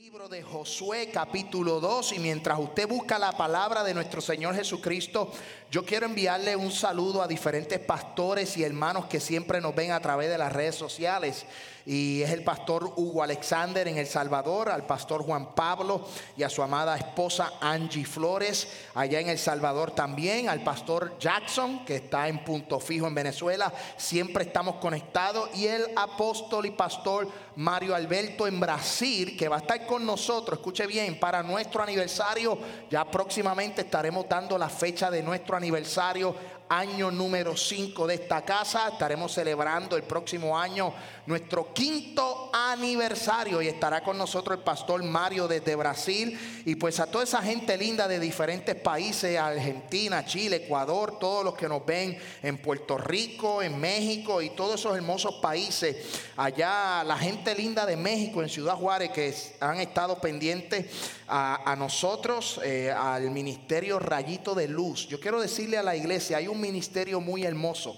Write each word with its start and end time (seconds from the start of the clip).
Libro 0.00 0.30
de 0.30 0.42
Josué 0.42 1.10
capítulo 1.12 1.78
2 1.78 2.12
y 2.14 2.20
mientras 2.20 2.58
usted 2.58 2.88
busca 2.88 3.18
la 3.18 3.32
palabra 3.32 3.84
de 3.84 3.92
nuestro 3.92 4.22
Señor 4.22 4.54
Jesucristo, 4.54 5.30
yo 5.70 5.84
quiero 5.84 6.06
enviarle 6.06 6.56
un 6.56 6.72
saludo 6.72 7.22
a 7.22 7.28
diferentes 7.28 7.78
pastores 7.78 8.56
y 8.56 8.64
hermanos 8.64 9.06
que 9.06 9.20
siempre 9.20 9.60
nos 9.60 9.72
ven 9.72 9.92
a 9.92 10.00
través 10.00 10.28
de 10.28 10.36
las 10.36 10.52
redes 10.52 10.74
sociales. 10.74 11.46
Y 11.86 12.22
es 12.22 12.30
el 12.30 12.44
pastor 12.44 12.92
Hugo 12.96 13.22
Alexander 13.22 13.86
en 13.88 13.96
El 13.96 14.06
Salvador, 14.06 14.68
al 14.68 14.84
pastor 14.84 15.22
Juan 15.22 15.54
Pablo 15.54 16.06
y 16.36 16.42
a 16.42 16.50
su 16.50 16.62
amada 16.62 16.96
esposa 16.96 17.52
Angie 17.60 18.04
Flores 18.04 18.68
allá 18.94 19.20
en 19.20 19.28
El 19.28 19.38
Salvador 19.38 19.92
también, 19.92 20.48
al 20.48 20.62
pastor 20.62 21.16
Jackson 21.18 21.84
que 21.84 21.96
está 21.96 22.28
en 22.28 22.44
punto 22.44 22.80
fijo 22.80 23.06
en 23.06 23.14
Venezuela, 23.14 23.72
siempre 23.96 24.44
estamos 24.44 24.76
conectados. 24.76 25.50
Y 25.54 25.68
el 25.68 25.86
apóstol 25.96 26.66
y 26.66 26.70
pastor 26.72 27.28
Mario 27.56 27.94
Alberto 27.94 28.46
en 28.46 28.60
Brasil 28.60 29.36
que 29.36 29.48
va 29.48 29.56
a 29.56 29.60
estar 29.60 29.86
con 29.86 30.04
nosotros, 30.04 30.58
escuche 30.58 30.86
bien, 30.86 31.18
para 31.18 31.42
nuestro 31.42 31.82
aniversario, 31.82 32.58
ya 32.90 33.04
próximamente 33.10 33.82
estaremos 33.82 34.28
dando 34.28 34.58
la 34.58 34.68
fecha 34.68 35.10
de 35.10 35.22
nuestro 35.22 35.56
aniversario 35.56 35.59
año 36.70 37.10
número 37.10 37.56
5 37.56 38.06
de 38.06 38.14
esta 38.14 38.42
casa. 38.42 38.88
Estaremos 38.92 39.34
celebrando 39.34 39.96
el 39.96 40.04
próximo 40.04 40.56
año 40.56 40.94
nuestro 41.26 41.74
quinto 41.74 42.50
aniversario 42.52 43.60
y 43.60 43.66
estará 43.66 44.02
con 44.02 44.16
nosotros 44.16 44.56
el 44.56 44.64
pastor 44.64 45.02
Mario 45.02 45.48
desde 45.48 45.74
Brasil 45.74 46.62
y 46.64 46.76
pues 46.76 47.00
a 47.00 47.06
toda 47.10 47.24
esa 47.24 47.42
gente 47.42 47.76
linda 47.76 48.06
de 48.06 48.20
diferentes 48.20 48.76
países, 48.76 49.36
Argentina, 49.36 50.24
Chile, 50.24 50.56
Ecuador, 50.64 51.18
todos 51.18 51.44
los 51.44 51.54
que 51.54 51.68
nos 51.68 51.84
ven 51.84 52.16
en 52.42 52.58
Puerto 52.58 52.96
Rico, 52.96 53.62
en 53.62 53.80
México 53.80 54.40
y 54.40 54.50
todos 54.50 54.78
esos 54.78 54.96
hermosos 54.96 55.36
países. 55.42 55.96
Allá 56.36 57.02
la 57.04 57.18
gente 57.18 57.52
linda 57.54 57.84
de 57.84 57.96
México, 57.96 58.42
en 58.42 58.48
Ciudad 58.48 58.76
Juárez, 58.76 59.10
que 59.10 59.34
han 59.60 59.80
estado 59.80 60.20
pendientes 60.20 60.86
a, 61.30 61.76
nosotros, 61.78 62.60
eh, 62.64 62.90
al 62.90 63.30
ministerio 63.30 63.98
Rayito 63.98 64.54
de 64.54 64.66
Luz. 64.66 65.06
Yo 65.06 65.20
quiero 65.20 65.40
decirle 65.40 65.78
a 65.78 65.82
la 65.82 65.94
iglesia, 65.94 66.38
hay 66.38 66.48
un 66.48 66.60
ministerio 66.60 67.20
muy 67.20 67.44
hermoso. 67.44 67.96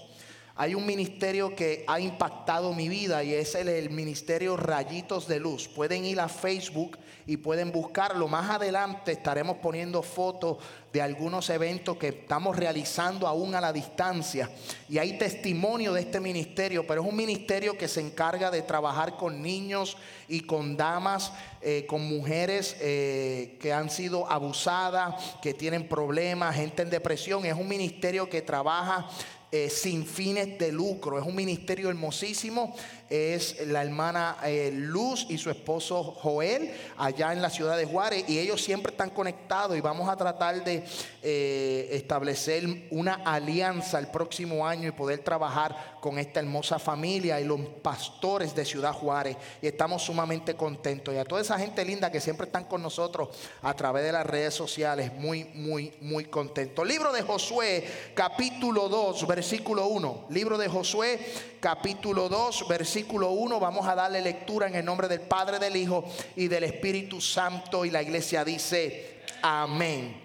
Hay 0.55 0.75
un 0.75 0.85
ministerio 0.85 1.55
que 1.55 1.83
ha 1.87 1.99
impactado 1.99 2.73
mi 2.73 2.87
vida 2.87 3.23
y 3.23 3.33
es 3.33 3.55
el, 3.55 3.89
ministerio 3.89 4.55
Rayitos 4.55 5.27
de 5.27 5.39
Luz. 5.39 5.67
Pueden 5.67 6.05
ir 6.05 6.19
a 6.19 6.29
Facebook 6.29 6.99
y 7.25 7.37
pueden 7.37 7.71
buscarlo. 7.71 8.27
Más 8.27 8.51
adelante 8.51 9.13
estaremos 9.13 9.57
poniendo 9.57 10.03
fotos 10.03 10.57
de 10.91 11.01
algunos 11.01 11.49
eventos 11.49 11.97
que 11.97 12.09
estamos 12.09 12.55
realizando 12.55 13.27
aún 13.27 13.55
a 13.55 13.61
la 13.61 13.73
distancia. 13.73 14.47
Y 14.87 14.99
hay 14.99 15.17
testimonio 15.17 15.91
de 15.91 16.01
este 16.01 16.19
ministerio, 16.19 16.85
pero 16.85 17.01
es 17.01 17.09
un 17.09 17.15
ministerio 17.15 17.75
que 17.75 17.87
se 17.87 18.01
encarga 18.01 18.51
de 18.51 18.61
trabajar 18.61 19.17
con 19.17 19.41
niños 19.41 19.97
y 20.27 20.41
con 20.41 20.77
damas, 20.77 21.31
eh, 21.65 21.85
con 21.87 22.01
mujeres 22.01 22.75
eh, 22.81 23.57
que 23.59 23.71
han 23.71 23.89
sido 23.89 24.29
abusadas, 24.29 25.15
que 25.41 25.53
tienen 25.53 25.87
problemas, 25.87 26.55
gente 26.55 26.81
en 26.81 26.89
depresión. 26.89 27.45
Es 27.45 27.55
un 27.55 27.67
ministerio 27.67 28.29
que 28.29 28.41
trabaja 28.41 29.07
eh, 29.55 29.69
sin 29.69 30.05
fines 30.05 30.57
de 30.57 30.71
lucro. 30.71 31.19
Es 31.19 31.25
un 31.25 31.35
ministerio 31.35 31.89
hermosísimo. 31.89 32.75
Es 33.15 33.67
la 33.67 33.83
hermana 33.83 34.37
eh, 34.43 34.71
Luz 34.73 35.27
y 35.29 35.37
su 35.37 35.51
esposo 35.51 36.01
Joel 36.03 36.73
allá 36.97 37.31
en 37.31 37.43
la 37.43 37.51
ciudad 37.51 37.77
de 37.77 37.85
Juárez. 37.85 38.25
Y 38.27 38.39
ellos 38.39 38.59
siempre 38.59 38.91
están 38.91 39.11
conectados 39.11 39.77
y 39.77 39.81
vamos 39.81 40.09
a 40.09 40.17
tratar 40.17 40.63
de 40.63 40.83
eh, 41.21 41.89
establecer 41.91 42.87
una 42.89 43.21
alianza 43.23 43.99
el 43.99 44.07
próximo 44.07 44.65
año 44.65 44.89
y 44.89 44.93
poder 44.93 45.19
trabajar 45.19 45.99
con 46.01 46.17
esta 46.17 46.39
hermosa 46.39 46.79
familia 46.79 47.39
y 47.39 47.43
los 47.43 47.59
pastores 47.83 48.55
de 48.55 48.65
Ciudad 48.65 48.93
Juárez. 48.93 49.37
Y 49.61 49.67
estamos 49.67 50.01
sumamente 50.01 50.55
contentos. 50.55 51.13
Y 51.13 51.19
a 51.19 51.23
toda 51.23 51.41
esa 51.41 51.59
gente 51.59 51.85
linda 51.85 52.11
que 52.11 52.19
siempre 52.19 52.47
están 52.47 52.63
con 52.63 52.81
nosotros 52.81 53.29
a 53.61 53.75
través 53.75 54.05
de 54.05 54.11
las 54.11 54.25
redes 54.25 54.55
sociales, 54.55 55.13
muy, 55.13 55.43
muy, 55.53 55.93
muy 56.01 56.25
contentos. 56.25 56.87
Libro 56.87 57.13
de 57.13 57.21
Josué, 57.21 57.85
capítulo 58.15 58.89
2, 58.89 59.27
versículo 59.27 59.85
1. 59.85 60.25
Libro 60.31 60.57
de 60.57 60.67
Josué, 60.67 61.19
capítulo 61.59 62.27
2, 62.27 62.67
versículo 62.67 63.02
1. 63.03 63.59
Vamos 63.59 63.87
a 63.87 63.95
darle 63.95 64.21
lectura 64.21 64.67
en 64.67 64.75
el 64.75 64.85
nombre 64.85 65.07
del 65.07 65.21
Padre, 65.21 65.59
del 65.59 65.75
Hijo 65.75 66.03
y 66.35 66.47
del 66.47 66.63
Espíritu 66.63 67.21
Santo. 67.21 67.85
Y 67.85 67.91
la 67.91 68.01
iglesia 68.01 68.43
dice, 68.43 69.21
amén. 69.41 70.21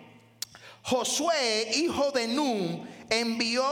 Josué, 0.82 1.70
hijo 1.74 2.10
de 2.12 2.28
Nun, 2.28 2.88
envió 3.10 3.64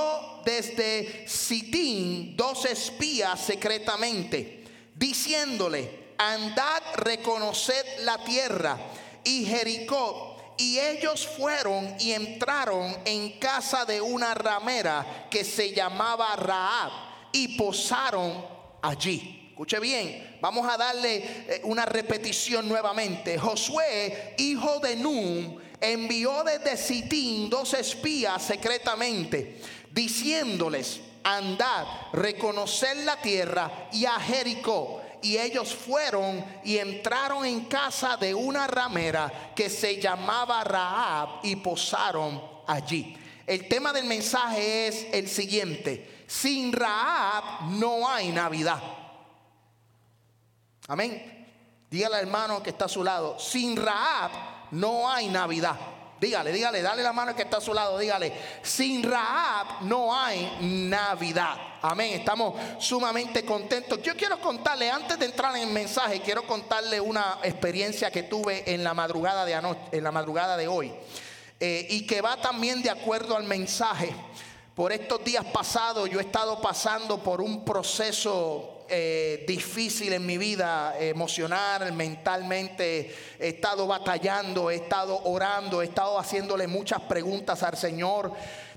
desde 0.44 1.26
Sitín 1.26 2.36
dos 2.36 2.66
espías 2.66 3.40
secretamente, 3.40 4.64
diciéndole, 4.94 6.12
andad, 6.18 6.82
reconoced 6.96 8.00
la 8.00 8.18
tierra. 8.18 8.76
Y 9.24 9.44
Jericó 9.44 10.36
y 10.58 10.78
ellos 10.78 11.26
fueron 11.26 11.96
y 11.98 12.12
entraron 12.12 12.96
en 13.04 13.38
casa 13.38 13.84
de 13.84 14.00
una 14.00 14.34
ramera 14.34 15.26
que 15.30 15.44
se 15.44 15.72
llamaba 15.72 16.34
Raab 16.36 16.90
y 17.32 17.56
posaron 17.56 18.55
allí. 18.86 19.48
Escuche 19.50 19.80
bien, 19.80 20.36
vamos 20.40 20.68
a 20.70 20.76
darle 20.76 21.16
eh, 21.16 21.60
una 21.64 21.86
repetición 21.86 22.68
nuevamente. 22.68 23.38
Josué, 23.38 24.34
hijo 24.38 24.80
de 24.80 24.96
Nun, 24.96 25.58
envió 25.80 26.44
desde 26.44 26.76
Sitín 26.76 27.48
dos 27.48 27.72
espías 27.74 28.42
secretamente, 28.42 29.60
diciéndoles, 29.90 31.00
andad, 31.24 31.86
reconocer 32.12 32.98
la 32.98 33.20
tierra 33.20 33.88
y 33.92 34.04
a 34.04 34.20
Jericó 34.20 35.00
y 35.22 35.38
ellos 35.38 35.74
fueron 35.74 36.44
y 36.64 36.76
entraron 36.78 37.44
en 37.44 37.64
casa 37.64 38.16
de 38.16 38.34
una 38.34 38.66
ramera 38.66 39.52
que 39.56 39.68
se 39.68 40.00
llamaba 40.00 40.62
Raab 40.62 41.40
y 41.42 41.56
posaron 41.56 42.40
allí. 42.66 43.16
El 43.46 43.68
tema 43.68 43.92
del 43.92 44.04
mensaje 44.04 44.88
es 44.88 45.06
el 45.12 45.28
siguiente. 45.28 46.15
Sin 46.26 46.72
Raab 46.72 47.70
no 47.70 48.08
hay 48.08 48.30
Navidad. 48.30 48.82
Amén. 50.88 51.32
Dígale 51.90 52.16
al 52.16 52.22
hermano 52.22 52.62
que 52.62 52.70
está 52.70 52.86
a 52.86 52.88
su 52.88 53.02
lado. 53.02 53.38
Sin 53.38 53.76
Raab 53.76 54.30
no 54.72 55.08
hay 55.08 55.28
Navidad. 55.28 55.76
Dígale, 56.18 56.50
dígale, 56.50 56.80
dale 56.80 57.02
la 57.02 57.12
mano 57.12 57.36
que 57.36 57.42
está 57.42 57.58
a 57.58 57.60
su 57.60 57.74
lado, 57.74 57.98
dígale, 57.98 58.32
sin 58.62 59.02
Raab 59.02 59.82
no 59.82 60.18
hay 60.18 60.56
Navidad. 60.62 61.56
Amén, 61.82 62.14
estamos 62.14 62.54
sumamente 62.78 63.44
contentos. 63.44 64.00
Yo 64.02 64.16
quiero 64.16 64.40
contarle, 64.40 64.90
antes 64.90 65.18
de 65.18 65.26
entrar 65.26 65.54
en 65.56 65.68
el 65.68 65.74
mensaje, 65.74 66.22
quiero 66.22 66.46
contarle 66.46 66.98
una 67.00 67.38
experiencia 67.42 68.10
que 68.10 68.22
tuve 68.22 68.72
en 68.72 68.82
la 68.82 68.94
madrugada 68.94 69.44
de, 69.44 69.54
anoche, 69.54 69.80
en 69.92 70.02
la 70.02 70.10
madrugada 70.10 70.56
de 70.56 70.66
hoy. 70.68 70.90
Eh, 71.60 71.86
y 71.90 72.06
que 72.06 72.22
va 72.22 72.40
también 72.40 72.82
de 72.82 72.90
acuerdo 72.90 73.36
al 73.36 73.44
mensaje. 73.44 74.14
Por 74.76 74.92
estos 74.92 75.24
días 75.24 75.46
pasados 75.46 76.10
yo 76.10 76.18
he 76.18 76.22
estado 76.22 76.60
pasando 76.60 77.16
por 77.16 77.40
un 77.40 77.64
proceso 77.64 78.82
eh, 78.90 79.42
difícil 79.48 80.12
en 80.12 80.26
mi 80.26 80.36
vida, 80.36 80.94
emocional, 81.00 81.94
mentalmente. 81.94 83.10
He 83.38 83.48
estado 83.48 83.86
batallando, 83.86 84.70
he 84.70 84.74
estado 84.74 85.18
orando, 85.24 85.80
he 85.80 85.86
estado 85.86 86.18
haciéndole 86.18 86.66
muchas 86.66 87.00
preguntas 87.00 87.62
al 87.62 87.74
Señor. 87.78 88.34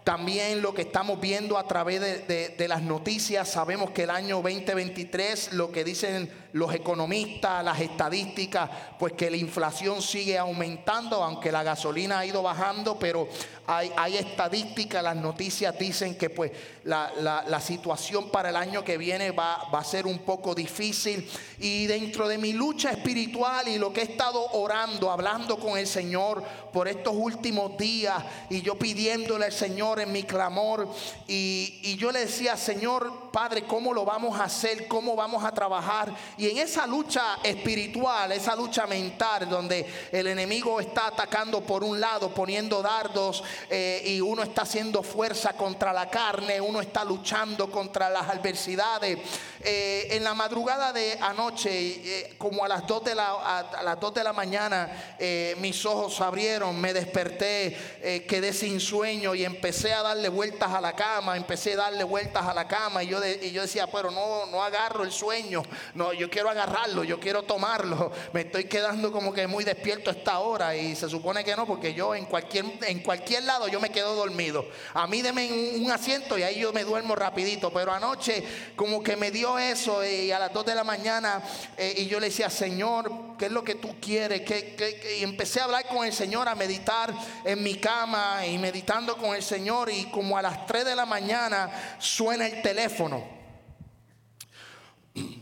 También 0.10 0.64
lo 0.64 0.74
que 0.74 0.82
estamos 0.82 1.22
viendo 1.22 1.56
a 1.56 1.68
través 1.68 2.02
de, 2.28 2.68
las 2.68 2.82
noticias, 2.82 3.48
sabemos 3.48 3.92
que 3.92 4.06
el 4.06 4.10
año 4.10 4.38
2023, 4.38 5.54
lo 5.54 5.72
que 5.72 5.84
dicen 5.84 6.32
los 6.52 6.74
economistas, 6.74 7.64
las 7.64 7.80
estadísticas, 7.80 8.72
pues 8.98 9.14
que 9.14 9.30
la 9.30 9.38
inflación 9.38 10.02
sigue 10.02 10.36
aumentando, 10.36 11.24
aunque 11.24 11.52
la 11.52 11.62
gasolina 11.62 12.18
ha 12.18 12.26
ido 12.26 12.42
bajando, 12.42 12.98
pero 12.98 13.30
hay, 13.68 14.18
estadísticas, 14.18 15.04
las 15.04 15.16
noticias 15.16 15.78
dicen 15.78 16.18
que 16.18 16.32
pues 16.32 16.54
la, 16.86 17.62
situación 17.62 18.32
para 18.32 18.50
el 18.50 18.56
año 18.56 18.84
que 18.84 18.98
viene 18.98 19.30
va 19.30 19.70
a 19.72 19.84
ser 19.84 20.08
un 20.08 20.18
poco 20.20 20.56
difícil. 20.56 21.30
Y 21.60 21.86
dentro 21.86 22.28
de 22.28 22.40
mi 22.40 22.54
lucha 22.54 22.90
espiritual 22.90 23.68
y 23.68 23.78
lo 23.78 23.94
que 23.94 24.02
he 24.02 24.06
estado 24.06 24.44
orando, 24.54 25.12
hablando 25.12 25.60
con 25.60 25.78
el 25.78 25.86
Señor 25.86 26.44
por 26.72 26.88
estos 26.88 27.14
últimos 27.16 27.78
días, 27.78 28.24
y 28.50 28.62
yo 28.62 28.76
pidiéndole 28.76 29.46
al 29.46 29.52
Señor 29.52 30.00
en 30.00 30.12
mi 30.12 30.24
clamor, 30.24 30.88
y, 31.28 31.80
y 31.84 31.96
yo 31.98 32.12
le 32.12 32.22
decía, 32.22 32.58
Señor 32.58 33.30
Padre, 33.32 33.64
¿cómo 33.64 33.94
lo 33.94 34.06
vamos 34.06 34.40
a 34.40 34.46
hacer? 34.46 34.88
¿Cómo 34.88 35.16
vamos 35.16 35.44
a 35.44 35.52
trabajar? 35.52 36.14
Y 36.38 36.50
en 36.50 36.58
esa 36.58 36.88
lucha 36.88 37.38
espiritual, 37.44 38.32
esa 38.32 38.56
lucha 38.56 38.88
mental, 38.88 39.48
donde 39.50 39.86
el 40.12 40.28
enemigo 40.28 40.80
está 40.80 41.08
atacando 41.08 41.62
por 41.62 41.84
un 41.84 42.00
lado, 42.00 42.34
poniendo 42.34 42.82
dardos, 42.82 43.44
eh, 43.70 44.02
y 44.06 44.22
uno 44.22 44.44
está 44.44 44.64
haciendo 44.64 45.04
fuerza 45.04 45.54
contra 45.54 45.94
la 45.94 46.10
carne, 46.10 46.60
uno 46.60 46.82
está 46.82 47.04
luchando 47.04 47.70
contra 47.72 48.10
las 48.10 48.28
adversidades. 48.30 49.20
Eh, 49.62 50.08
en 50.12 50.24
la 50.24 50.34
madrugada 50.34 50.94
de 50.94 51.18
anoche, 51.22 51.70
eh, 51.72 52.36
como 52.38 52.64
a 52.64 52.68
las 52.68 52.88
2 52.88 53.04
de 53.04 53.16
la, 53.16 53.32
a, 53.32 53.84
las 53.84 54.00
2 54.00 54.14
de 54.14 54.24
la 54.24 54.34
mañana, 54.34 55.16
mis 55.58 55.86
ojos 55.86 56.16
se 56.16 56.24
me 56.74 56.94
desperté, 56.94 57.76
quedé 58.28 58.54
sin 58.54 58.80
sueño 58.80 59.36
y 59.36 59.44
empecé 59.44 59.94
a 59.94 60.04
darle 60.04 60.30
vueltas 60.30 60.72
a 60.72 60.82
la 60.82 60.96
cama, 60.96 61.38
empecé 61.38 61.74
a 61.74 61.78
darle 61.78 62.04
vueltas 62.04 62.46
a 62.46 62.54
la 62.54 62.68
cama 62.68 63.04
y 63.04 63.08
yo, 63.08 63.20
y 63.26 63.52
yo 63.52 63.62
decía, 63.62 63.88
pero 63.88 64.12
no, 64.12 64.46
no 64.48 64.64
agarro 64.64 65.04
el 65.04 65.12
sueño, 65.12 65.64
no, 65.94 66.14
yo 66.14 66.30
quiero 66.30 66.50
agarrarlo, 66.50 67.04
yo 67.04 67.20
quiero 67.20 67.44
tomarlo, 67.44 68.12
me 68.34 68.42
estoy 68.42 68.66
quedando 68.66 69.12
como 69.12 69.34
que 69.34 69.48
muy 69.48 69.64
despierto 69.64 70.12
esta 70.12 70.40
hora 70.40 70.76
y 70.76 70.96
se 70.96 71.10
supone 71.10 71.44
que 71.44 71.56
no, 71.56 71.66
porque 71.66 71.94
yo 71.94 72.16
en 72.16 72.26
cualquier, 72.26 72.66
en 72.82 73.00
cualquier 73.00 73.44
lado 73.44 73.68
yo 73.68 73.80
me 73.80 73.90
quedo 73.90 74.16
dormido. 74.16 74.66
A 74.94 75.08
mí 75.08 75.22
deme 75.22 75.50
un, 75.76 75.90
asiento 75.90 76.38
y 76.38 76.44
ahí 76.44 76.60
yo 76.60 76.72
me 76.72 76.84
duermo 76.84 77.16
rapidito, 77.16 77.72
pero 77.72 77.92
anoche 77.92 78.44
como 78.76 79.02
que 79.02 79.16
me 79.16 79.32
dio 79.32 79.58
eso 79.58 80.06
y 80.06 80.32
a 80.32 80.40
las 80.40 80.54
2 80.54 80.66
de 80.66 80.76
la 80.76 80.84
mañana 80.84 81.42
eh, 81.78 81.96
y 81.98 82.06
yo 82.06 82.20
le 82.20 82.28
decía, 82.28 82.50
Señor, 82.50 83.12
¿qué 83.38 83.46
es 83.46 83.52
lo 83.52 83.64
que 83.64 83.76
tú 83.76 83.96
quieres? 84.00 84.42
Y 85.20 85.24
empecé 85.24 85.62
a 85.62 85.64
hablar 85.66 85.88
con 85.88 86.06
el 86.06 86.14
Señor, 86.14 86.48
a 86.52 86.56
meditar 86.56 87.14
en 87.44 87.64
mi 87.64 87.76
cama 87.76 88.46
y 88.46 88.58
meditando 88.58 89.18
con 89.18 89.36
el 89.36 89.44
Señor 89.44 89.90
y 89.90 90.06
como 90.06 90.38
a 90.38 90.42
las 90.42 90.66
3 90.66 90.86
de 90.86 90.96
la 90.96 91.06
mañana 91.06 91.70
suena 92.00 92.48
el 92.48 92.62
teléfono. 92.62 93.40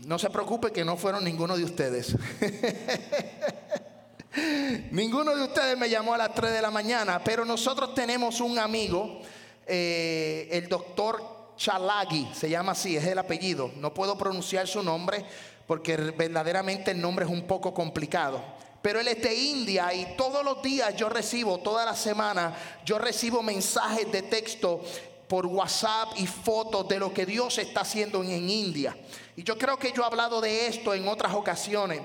No 0.06 0.18
se 0.18 0.30
preocupe 0.30 0.72
que 0.72 0.84
no 0.84 0.96
fueron 0.96 1.24
ninguno 1.24 1.56
de 1.56 1.64
ustedes. 1.64 2.16
ninguno 4.90 5.36
de 5.36 5.42
ustedes 5.42 5.76
me 5.76 5.88
llamó 5.88 6.14
a 6.14 6.18
las 6.18 6.34
3 6.34 6.52
de 6.52 6.62
la 6.62 6.70
mañana, 6.70 7.22
pero 7.22 7.44
nosotros 7.44 7.94
tenemos 7.94 8.40
un 8.40 8.58
amigo, 8.58 9.20
eh, 9.66 10.48
el 10.50 10.68
doctor 10.68 11.52
Chalagi, 11.56 12.30
se 12.34 12.48
llama 12.48 12.72
así, 12.72 12.96
es 12.96 13.04
el 13.04 13.18
apellido. 13.18 13.70
No 13.76 13.92
puedo 13.92 14.16
pronunciar 14.16 14.66
su 14.66 14.82
nombre 14.82 15.24
porque 15.66 15.96
verdaderamente 15.96 16.92
el 16.92 17.00
nombre 17.00 17.26
es 17.26 17.30
un 17.30 17.46
poco 17.46 17.74
complicado. 17.74 18.57
Pero 18.88 19.00
él 19.00 19.08
es 19.08 19.20
de 19.20 19.34
India 19.34 19.92
y 19.92 20.16
todos 20.16 20.42
los 20.42 20.62
días 20.62 20.96
yo 20.96 21.10
recibo, 21.10 21.58
toda 21.58 21.84
la 21.84 21.94
semana, 21.94 22.56
yo 22.86 22.96
recibo 22.96 23.42
mensajes 23.42 24.10
de 24.10 24.22
texto 24.22 24.80
por 25.28 25.44
WhatsApp 25.44 26.14
y 26.16 26.26
fotos 26.26 26.88
de 26.88 26.98
lo 26.98 27.12
que 27.12 27.26
Dios 27.26 27.58
está 27.58 27.82
haciendo 27.82 28.24
en, 28.24 28.48
India. 28.48 28.96
Y 29.36 29.42
yo 29.42 29.58
creo 29.58 29.78
que 29.78 29.92
yo 29.92 30.00
he 30.00 30.06
hablado 30.06 30.40
de 30.40 30.68
esto 30.68 30.94
en 30.94 31.06
otras 31.06 31.34
ocasiones. 31.34 32.00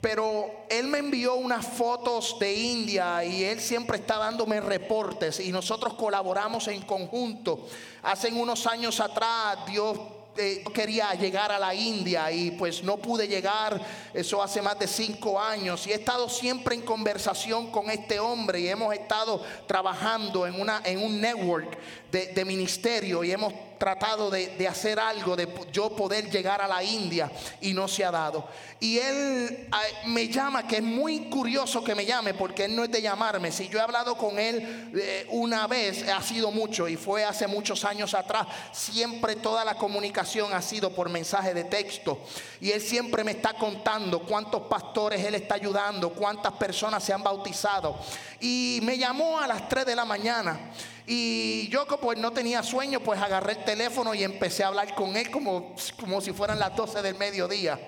Pero 0.00 0.66
él 0.68 0.88
me 0.88 0.98
envió 0.98 1.36
unas 1.36 1.64
fotos 1.64 2.36
de 2.40 2.52
India 2.52 3.24
y 3.24 3.44
él 3.44 3.60
siempre 3.60 3.98
está 3.98 4.16
dándome 4.16 4.60
reportes 4.60 5.38
y 5.38 5.52
nosotros 5.52 5.94
colaboramos 5.94 6.66
en 6.66 6.82
conjunto. 6.82 7.64
Hace 8.02 8.32
unos 8.32 8.66
años 8.66 8.98
atrás 8.98 9.58
Dios 9.68 9.96
eh, 10.36 10.64
quería 10.72 11.14
llegar 11.14 11.52
a 11.52 11.58
la 11.58 11.74
India 11.74 12.30
y 12.30 12.50
pues 12.52 12.82
no 12.82 12.96
pude 12.96 13.28
llegar, 13.28 13.80
eso 14.12 14.42
hace 14.42 14.60
más 14.60 14.78
de 14.78 14.86
cinco 14.86 15.40
años. 15.40 15.86
Y 15.86 15.92
he 15.92 15.94
estado 15.94 16.28
siempre 16.28 16.74
en 16.74 16.82
conversación 16.82 17.70
con 17.70 17.90
este 17.90 18.18
hombre 18.18 18.60
y 18.60 18.68
hemos 18.68 18.92
estado 18.94 19.42
trabajando 19.66 20.46
en, 20.46 20.60
una, 20.60 20.82
en 20.84 21.02
un 21.02 21.20
network 21.20 21.78
de, 22.10 22.26
de 22.28 22.44
ministerio 22.44 23.22
y 23.24 23.32
hemos 23.32 23.52
tratado 23.84 24.30
de, 24.30 24.66
hacer 24.66 24.98
algo, 24.98 25.36
de 25.36 25.46
yo 25.70 25.94
poder 25.94 26.30
llegar 26.30 26.62
a 26.62 26.66
la 26.66 26.82
India 26.82 27.30
y 27.60 27.74
no 27.74 27.86
se 27.86 28.02
ha 28.02 28.10
dado. 28.10 28.48
Y 28.80 28.96
él 28.96 29.68
me 30.06 30.28
llama, 30.28 30.66
que 30.66 30.76
es 30.76 30.82
muy 30.82 31.28
curioso 31.28 31.84
que 31.84 31.94
me 31.94 32.06
llame, 32.06 32.32
porque 32.32 32.64
él 32.64 32.74
no 32.74 32.84
es 32.84 32.90
de 32.90 33.02
llamarme. 33.02 33.52
Si 33.52 33.68
yo 33.68 33.78
he 33.78 33.82
hablado 33.82 34.16
con 34.16 34.38
él 34.38 34.90
eh, 34.96 35.26
una 35.28 35.66
vez, 35.66 36.08
ha 36.08 36.22
sido 36.22 36.50
mucho 36.50 36.88
y 36.88 36.96
fue 36.96 37.26
hace 37.26 37.46
muchos 37.46 37.84
años 37.84 38.14
atrás. 38.14 38.46
Siempre 38.72 39.36
toda 39.36 39.66
la 39.66 39.74
comunicación 39.74 40.54
ha 40.54 40.62
sido 40.62 40.88
por 40.94 41.10
mensaje 41.10 41.52
de 41.52 41.64
texto. 41.64 42.20
Y 42.62 42.70
él 42.70 42.80
siempre 42.80 43.22
me 43.22 43.32
está 43.32 43.52
contando 43.52 44.20
cuántos 44.20 44.62
pastores 44.62 45.22
él 45.22 45.34
está 45.34 45.56
ayudando, 45.56 46.08
cuántas 46.14 46.54
personas 46.54 47.04
se 47.04 47.12
han 47.12 47.22
bautizado. 47.22 47.98
Y 48.40 48.80
me 48.82 48.96
llamó 48.96 49.38
a 49.38 49.46
las 49.46 49.68
3 49.68 49.84
de 49.84 49.94
la 49.94 50.06
mañana. 50.06 50.70
Y 51.06 51.68
yo 51.68 51.86
pues 51.86 52.18
no 52.18 52.32
tenía 52.32 52.62
sueño, 52.62 53.00
pues 53.00 53.20
agarré 53.20 53.52
el 53.52 53.64
teléfono 53.64 54.14
y 54.14 54.24
empecé 54.24 54.64
a 54.64 54.68
hablar 54.68 54.94
con 54.94 55.16
él 55.16 55.30
como, 55.30 55.74
como 56.00 56.20
si 56.20 56.32
fueran 56.32 56.58
las 56.58 56.74
12 56.74 57.02
del 57.02 57.16
mediodía. 57.16 57.78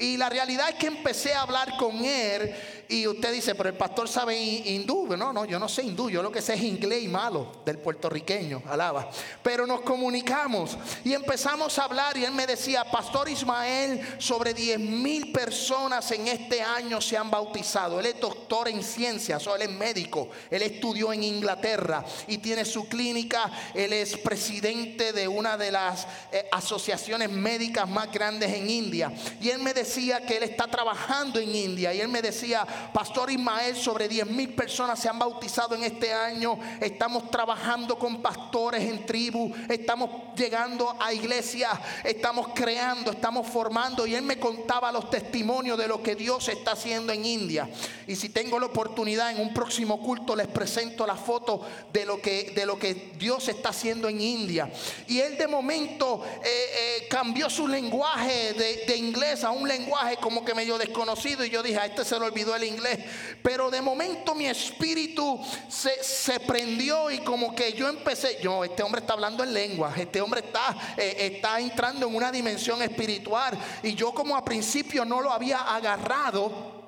Y 0.00 0.16
la 0.16 0.30
realidad 0.30 0.70
es 0.70 0.76
que 0.76 0.86
empecé 0.86 1.34
a 1.34 1.42
hablar 1.42 1.76
con 1.76 2.02
él 2.02 2.54
y 2.88 3.06
usted 3.06 3.32
dice, 3.32 3.54
pero 3.54 3.68
el 3.68 3.76
pastor 3.76 4.08
sabe 4.08 4.36
hindú. 4.36 5.06
No, 5.16 5.32
no, 5.32 5.44
yo 5.44 5.58
no 5.58 5.68
sé 5.68 5.82
hindú, 5.82 6.08
yo 6.08 6.22
lo 6.22 6.32
que 6.32 6.40
sé 6.40 6.54
es 6.54 6.62
inglés 6.62 7.04
y 7.04 7.08
malo 7.08 7.60
del 7.64 7.78
puertorriqueño, 7.78 8.62
alaba. 8.66 9.10
Pero 9.42 9.66
nos 9.66 9.82
comunicamos 9.82 10.76
y 11.04 11.12
empezamos 11.12 11.78
a 11.78 11.84
hablar 11.84 12.16
y 12.16 12.24
él 12.24 12.32
me 12.32 12.46
decía, 12.46 12.82
Pastor 12.90 13.28
Ismael, 13.28 14.16
sobre 14.18 14.54
10 14.54 14.80
mil 14.80 15.30
personas 15.32 16.10
en 16.12 16.28
este 16.28 16.62
año 16.62 17.00
se 17.00 17.18
han 17.18 17.30
bautizado. 17.30 18.00
Él 18.00 18.06
es 18.06 18.18
doctor 18.18 18.68
en 18.68 18.82
ciencias, 18.82 19.46
o 19.46 19.54
él 19.54 19.62
es 19.62 19.70
médico, 19.70 20.30
él 20.50 20.62
estudió 20.62 21.12
en 21.12 21.22
Inglaterra 21.22 22.04
y 22.26 22.38
tiene 22.38 22.64
su 22.64 22.88
clínica, 22.88 23.50
él 23.74 23.92
es 23.92 24.16
presidente 24.16 25.12
de 25.12 25.28
una 25.28 25.58
de 25.58 25.70
las 25.70 26.08
eh, 26.32 26.48
asociaciones 26.50 27.30
médicas 27.30 27.86
más 27.86 28.10
grandes 28.10 28.50
en 28.50 28.68
India. 28.68 29.12
Y 29.40 29.50
él 29.50 29.60
me 29.60 29.74
decía, 29.74 29.89
decía 29.90 30.20
que 30.24 30.36
él 30.36 30.44
está 30.44 30.68
trabajando 30.68 31.40
en 31.40 31.52
India 31.52 31.92
y 31.92 32.00
él 32.00 32.06
me 32.06 32.22
decía, 32.22 32.64
Pastor 32.94 33.28
Ismael, 33.28 33.74
sobre 33.74 34.08
10 34.08 34.30
mil 34.30 34.54
personas 34.54 35.00
se 35.00 35.08
han 35.08 35.18
bautizado 35.18 35.74
en 35.74 35.82
este 35.82 36.12
año. 36.12 36.56
Estamos 36.80 37.28
trabajando 37.28 37.98
con 37.98 38.22
pastores 38.22 38.84
en 38.84 39.04
tribu, 39.04 39.52
estamos 39.68 40.10
llegando 40.36 40.96
a 41.00 41.12
iglesias, 41.12 41.72
estamos 42.04 42.48
creando, 42.54 43.10
estamos 43.10 43.48
formando. 43.48 44.06
Y 44.06 44.14
él 44.14 44.22
me 44.22 44.38
contaba 44.38 44.92
los 44.92 45.10
testimonios 45.10 45.76
de 45.76 45.88
lo 45.88 46.00
que 46.00 46.14
Dios 46.14 46.48
está 46.48 46.72
haciendo 46.72 47.12
en 47.12 47.24
India. 47.24 47.68
Y 48.06 48.14
si 48.14 48.28
tengo 48.28 48.60
la 48.60 48.66
oportunidad 48.66 49.32
en 49.32 49.40
un 49.40 49.52
próximo 49.52 50.00
culto 50.00 50.36
les 50.36 50.46
presento 50.46 51.04
la 51.04 51.16
foto 51.16 51.62
de 51.92 52.06
lo 52.06 52.22
que, 52.22 52.52
de 52.54 52.64
lo 52.64 52.78
que 52.78 53.12
Dios 53.18 53.48
está 53.48 53.70
haciendo 53.70 54.08
en 54.08 54.20
India. 54.20 54.70
Y 55.08 55.18
él 55.18 55.36
de 55.36 55.48
momento 55.48 56.22
eh, 56.44 56.48
eh, 56.48 57.08
cambió 57.08 57.50
su 57.50 57.66
lenguaje 57.66 58.52
de, 58.52 58.84
de 58.86 58.96
inglés 58.96 59.42
a 59.42 59.50
un 59.50 59.66
lenguaje 59.70 60.16
como 60.16 60.44
que 60.44 60.54
medio 60.54 60.76
desconocido 60.78 61.44
y 61.44 61.50
yo 61.50 61.62
dije, 61.62 61.78
a 61.78 61.86
este 61.86 62.04
se 62.04 62.18
le 62.18 62.26
olvidó 62.26 62.54
el 62.56 62.64
inglés. 62.64 62.98
Pero 63.42 63.70
de 63.70 63.80
momento 63.80 64.34
mi 64.34 64.46
espíritu 64.46 65.40
se, 65.68 66.02
se 66.02 66.40
prendió 66.40 67.10
y 67.10 67.20
como 67.20 67.54
que 67.54 67.72
yo 67.72 67.88
empecé, 67.88 68.38
yo, 68.42 68.64
este 68.64 68.82
hombre 68.82 69.00
está 69.00 69.12
hablando 69.12 69.44
en 69.44 69.54
lengua, 69.54 69.94
este 69.96 70.20
hombre 70.20 70.40
está, 70.40 70.76
eh, 70.96 71.32
está 71.32 71.60
entrando 71.60 72.06
en 72.06 72.14
una 72.14 72.32
dimensión 72.32 72.82
espiritual 72.82 73.58
y 73.82 73.94
yo 73.94 74.12
como 74.12 74.36
a 74.36 74.44
principio 74.44 75.04
no 75.04 75.20
lo 75.20 75.30
había 75.30 75.58
agarrado 75.58 76.79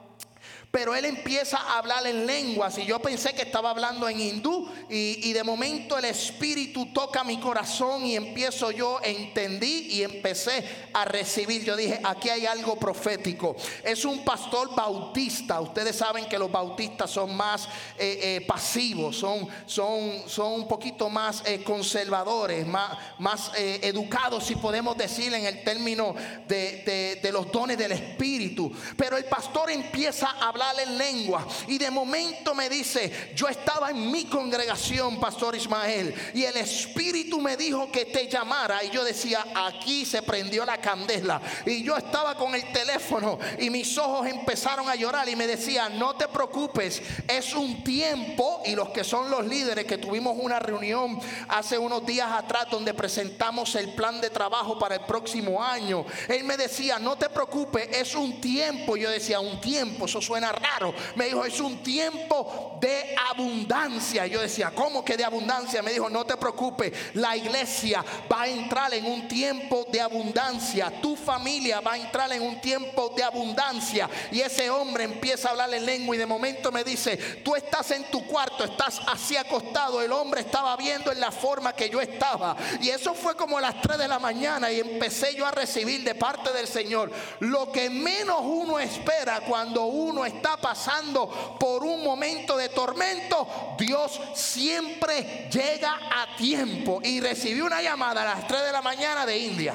pero 0.73 0.95
él 0.95 1.05
empieza 1.05 1.59
a 1.59 1.79
hablar 1.79 2.07
en 2.07 2.27
lenguas 2.27 2.79
y 2.79 2.87
yo 2.87 2.99
pensé 2.99 3.35
que 3.35 3.43
estaba 3.43 3.69
hablando 3.69 4.09
en 4.09 4.19
hindú 4.19 4.67
y, 4.89 5.31
de 5.33 5.45
momento 5.45 5.99
el 5.99 6.07
espíritu 6.07 6.87
toca 6.87 7.23
mi 7.25 7.39
corazón 7.39 8.07
y 8.07 8.17
empiezo 8.17 8.71
yo, 8.71 8.99
entendí 9.03 9.89
y 9.91 10.03
empecé 10.03 10.65
a 10.95 11.05
recibir. 11.05 11.63
Yo 11.63 11.77
dije, 11.77 12.01
aquí 12.03 12.31
hay 12.31 12.47
algo 12.47 12.77
profético. 12.77 13.55
Es 13.85 14.07
un 14.07 14.25
pastor 14.25 14.75
bautista. 14.75 15.61
Ustedes 15.61 15.97
saben 15.97 16.27
que 16.27 16.39
los 16.39 16.51
bautistas 16.51 17.11
son 17.11 17.35
más 17.35 17.67
eh, 17.99 18.39
eh, 18.39 18.45
pasivos, 18.47 19.17
son, 19.17 19.47
son, 19.67 20.23
son 20.27 20.53
un 20.53 20.69
poquito 20.69 21.11
más 21.11 21.43
eh, 21.45 21.63
conservadores, 21.63 22.67
más, 22.67 22.97
más 23.19 23.51
educados, 23.57 24.45
si 24.45 24.57
podemos 24.57 24.97
decir 24.97 25.35
en 25.35 25.45
el 25.45 25.63
término 25.65 26.15
de, 26.49 27.19
de 27.23 27.33
los 27.33 27.53
dones 27.53 27.77
del 27.77 27.93
espíritu. 27.93 28.73
Pero 28.97 29.19
el 29.19 29.25
pastor 29.27 29.71
empieza 29.71 30.29
a 30.29 30.49
hablar 30.49 30.62
en 30.71 30.97
lengua. 30.97 31.47
Y 31.67 31.79
de 31.79 31.91
momento 31.91 32.55
me 32.55 32.69
dice, 32.69 33.33
yo 33.35 33.49
estaba 33.49 33.91
en 33.91 34.11
mi 34.11 34.25
congregación, 34.25 35.19
Pastor 35.19 35.57
Ismael, 35.57 36.15
y 36.35 36.45
el 36.45 36.57
Espíritu 36.57 37.41
me 37.41 37.57
dijo 37.57 37.91
que 37.91 38.07
te 38.07 38.29
llamara. 38.29 38.83
Y 38.85 38.91
yo 38.91 39.05
decía, 39.05 39.45
aquí 39.55 40.05
se 40.05 40.23
prendió 40.23 40.65
la 40.65 40.79
candela. 40.79 41.41
Y 41.67 41.83
yo 41.83 41.97
estaba 41.97 42.37
con 42.37 42.55
el 42.55 42.73
teléfono 42.73 43.39
y 43.59 43.71
mis 43.71 43.97
ojos 43.99 44.27
empezaron 44.27 44.89
a 44.89 44.95
llorar 44.95 45.29
y 45.29 45.37
me 45.37 45.47
decía, 45.47 45.89
no 45.89 46.15
te 46.15 46.29
preocupes, 46.29 47.03
es 47.29 47.55
un 47.55 47.83
tiempo. 47.83 48.63
Y 48.65 48.75
los 48.75 48.91
que 48.91 49.05
son 49.05 49.31
los 49.31 49.47
líderes, 49.47 49.85
que 49.85 49.99
tuvimos 49.99 50.37
una 50.39 50.59
reunión 50.59 51.19
hace 51.49 51.79
unos 51.79 52.07
días 52.07 52.31
atrás 52.31 52.67
donde 52.71 52.95
presentamos 52.95 53.75
el 53.75 53.95
plan 53.95 54.21
de 54.21 54.31
trabajo 54.31 54.79
para 54.79 54.97
el 54.97 55.03
próximo 55.03 55.63
año. 55.63 56.05
Él 56.29 56.45
me 56.45 56.57
decía, 56.57 56.99
no 56.99 57.17
te 57.17 57.29
preocupes, 57.29 57.89
es 57.93 58.15
un 58.15 58.41
tiempo. 58.41 58.97
Yo 58.97 59.11
decía, 59.11 59.41
un 59.41 59.61
tiempo, 59.61 60.07
eso 60.07 60.21
suena 60.21 60.52
raro. 60.53 60.95
Me 61.17 61.27
dijo, 61.27 61.45
es 61.45 61.61
un 61.61 61.83
tiempo 61.83 62.79
de 62.81 63.15
abundancia. 63.31 64.27
Yo 64.27 64.41
decía, 64.41 64.73
¿cómo 64.75 65.05
que 65.05 65.17
de 65.17 65.25
abundancia? 65.25 65.83
Me 65.83 65.93
dijo, 65.93 66.09
no 66.11 66.25
te 66.25 66.37
preocupes, 66.37 66.93
la 67.15 67.37
iglesia 67.37 68.05
va 68.31 68.43
a 68.43 68.49
entrar 68.49 68.93
en 68.95 69.07
un 69.07 69.29
tiempo 69.29 69.87
de 69.91 70.01
abundancia. 70.01 70.93
Tu 71.01 71.17
familia 71.17 71.81
va 71.81 71.95
a 71.95 71.99
entrar 71.99 72.33
en 72.33 72.43
un 72.43 72.61
tiempo 72.61 73.13
de 73.17 73.23
abundancia. 73.23 74.09
Y 74.31 74.41
ese 74.41 74.71
hombre 74.71 75.05
empieza 75.05 75.49
a 75.49 75.51
hablar 75.53 75.73
en 75.75 75.87
lengua 75.87 76.15
y 76.15 76.19
de 76.19 76.27
momento 76.27 76.71
me 76.71 76.85
dice, 76.85 77.17
tú 77.45 77.55
estás 77.57 77.91
en 77.91 78.05
tu 78.11 78.27
cuarto, 78.27 78.65
estás 78.65 79.01
así 79.07 79.37
acostado. 79.37 80.01
El 80.03 80.13
hombre 80.13 80.41
estaba 80.41 80.77
viendo 80.77 81.11
en 81.11 81.21
la 81.21 81.31
forma 81.31 81.73
que 81.73 81.89
yo 81.89 82.01
estaba. 82.01 82.57
Y 82.81 82.91
eso 82.91 83.15
fue 83.15 83.37
como 83.37 83.59
a 83.59 83.61
las 83.61 83.81
3 83.81 83.99
de 83.99 84.09
la 84.09 84.19
mañana 84.19 84.71
y 84.71 84.81
empecé 84.81 85.35
yo 85.35 85.47
a 85.47 85.51
recibir 85.51 86.05
de 86.05 86.15
parte 86.15 86.53
del 86.53 86.67
Señor 86.67 87.11
lo 87.41 87.71
que 87.71 87.91
menos 87.91 88.41
uno 88.43 88.79
espera 88.79 89.41
cuando 89.41 89.85
uno 89.85 90.25
está 90.25 90.42
está 90.43 90.57
pasando 90.57 91.57
por 91.59 91.85
un 91.85 92.03
momento 92.03 92.57
de 92.57 92.69
tormento, 92.71 93.77
Dios 93.79 94.21
siempre 94.35 95.49
llega 95.51 95.93
a 96.11 96.37
tiempo. 96.37 97.01
Y 97.03 97.21
recibí 97.21 97.61
una 97.61 97.81
llamada 97.81 98.23
a 98.23 98.35
las 98.35 98.49
3 98.49 98.65
de 98.65 98.73
la 98.73 98.83
mañana 98.83 99.25
de 99.25 99.39
India. 99.39 99.75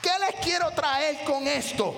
¿Qué 0.00 0.10
les 0.20 0.40
quiero 0.40 0.70
traer 0.70 1.24
con 1.24 1.48
esto? 1.48 1.92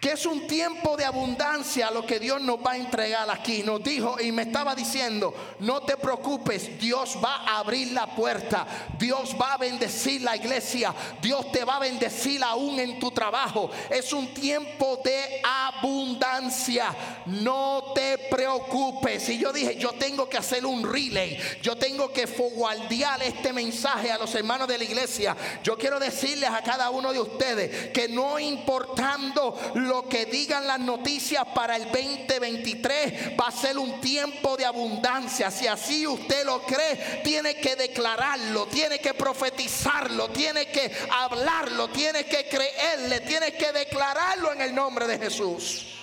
Que 0.00 0.12
es 0.12 0.24
un 0.24 0.46
tiempo 0.46 0.96
de 0.96 1.04
abundancia 1.04 1.90
lo 1.90 2.06
que 2.06 2.18
Dios 2.18 2.40
nos 2.40 2.56
va 2.56 2.72
a 2.72 2.76
entregar 2.76 3.28
aquí. 3.28 3.62
Nos 3.62 3.82
dijo 3.82 4.18
y 4.18 4.32
me 4.32 4.42
estaba 4.42 4.74
diciendo, 4.74 5.34
no 5.60 5.82
te 5.82 5.96
preocupes, 5.98 6.78
Dios 6.78 7.18
va 7.22 7.44
a 7.46 7.58
abrir 7.58 7.92
la 7.92 8.06
puerta, 8.06 8.66
Dios 8.98 9.36
va 9.38 9.54
a 9.54 9.58
bendecir 9.58 10.22
la 10.22 10.36
iglesia, 10.36 10.94
Dios 11.20 11.52
te 11.52 11.64
va 11.64 11.76
a 11.76 11.80
bendecir 11.80 12.42
aún 12.42 12.80
en 12.80 12.98
tu 12.98 13.10
trabajo. 13.10 13.70
Es 13.90 14.12
un 14.14 14.32
tiempo 14.32 15.00
de 15.04 15.42
abundancia, 15.44 16.96
no 17.26 17.92
te 17.94 18.16
preocupes. 18.16 19.28
Y 19.28 19.38
yo 19.38 19.52
dije, 19.52 19.76
yo 19.76 19.92
tengo 19.92 20.28
que 20.28 20.38
hacer 20.38 20.64
un 20.64 20.90
relay, 20.90 21.38
yo 21.60 21.76
tengo 21.76 22.10
que 22.10 22.24
guardiar 22.24 23.22
este 23.22 23.52
mensaje 23.52 24.10
a 24.10 24.16
los 24.16 24.34
hermanos 24.34 24.66
de 24.66 24.78
la 24.78 24.84
iglesia. 24.84 25.36
Yo 25.62 25.76
quiero 25.76 25.98
decirles 26.00 26.48
a 26.48 26.62
cada 26.62 26.88
uno 26.88 27.12
de 27.12 27.20
ustedes 27.20 27.90
que 27.90 28.08
no 28.08 28.38
importando 28.38 29.58
lo 29.74 29.89
que 30.08 30.26
digan 30.26 30.66
las 30.66 30.80
noticias 30.80 31.44
para 31.54 31.76
el 31.76 31.84
2023 31.84 33.38
va 33.38 33.48
a 33.48 33.52
ser 33.52 33.76
un 33.78 34.00
tiempo 34.00 34.56
de 34.56 34.64
abundancia. 34.64 35.50
Si 35.50 35.66
así 35.66 36.06
usted 36.06 36.44
lo 36.44 36.62
cree, 36.62 37.20
tiene 37.24 37.56
que 37.56 37.76
declararlo, 37.76 38.66
tiene 38.66 38.98
que 39.00 39.14
profetizarlo, 39.14 40.30
tiene 40.30 40.66
que 40.66 40.92
hablarlo, 41.10 41.88
tiene 41.88 42.24
que 42.24 42.48
creerle, 42.48 43.20
tiene 43.20 43.52
que 43.52 43.72
declararlo 43.72 44.52
en 44.52 44.60
el 44.60 44.74
nombre 44.74 45.06
de 45.06 45.18
Jesús 45.18 45.99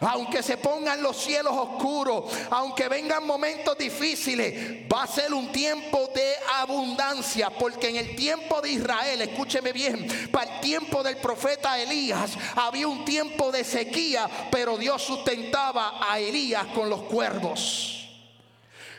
aunque 0.00 0.42
se 0.42 0.56
pongan 0.56 1.02
los 1.02 1.16
cielos 1.16 1.52
oscuros, 1.54 2.24
aunque 2.50 2.88
vengan 2.88 3.26
momentos 3.26 3.76
difíciles, 3.78 4.84
va 4.92 5.04
a 5.04 5.06
ser 5.06 5.32
un 5.32 5.50
tiempo 5.52 6.10
de 6.14 6.34
abundancia, 6.56 7.50
porque 7.50 7.88
en 7.88 7.96
el 7.96 8.16
tiempo 8.16 8.60
de 8.60 8.72
Israel, 8.72 9.22
escúcheme 9.22 9.72
bien, 9.72 10.06
para 10.30 10.54
el 10.54 10.60
tiempo 10.60 11.02
del 11.02 11.16
profeta 11.18 11.78
Elías 11.78 12.32
había 12.56 12.88
un 12.88 13.04
tiempo 13.04 13.50
de 13.50 13.64
sequía, 13.64 14.28
pero 14.50 14.76
Dios 14.76 15.02
sustentaba 15.02 15.98
a 16.00 16.18
Elías 16.18 16.66
con 16.74 16.88
los 16.90 17.02
cuervos. 17.02 18.03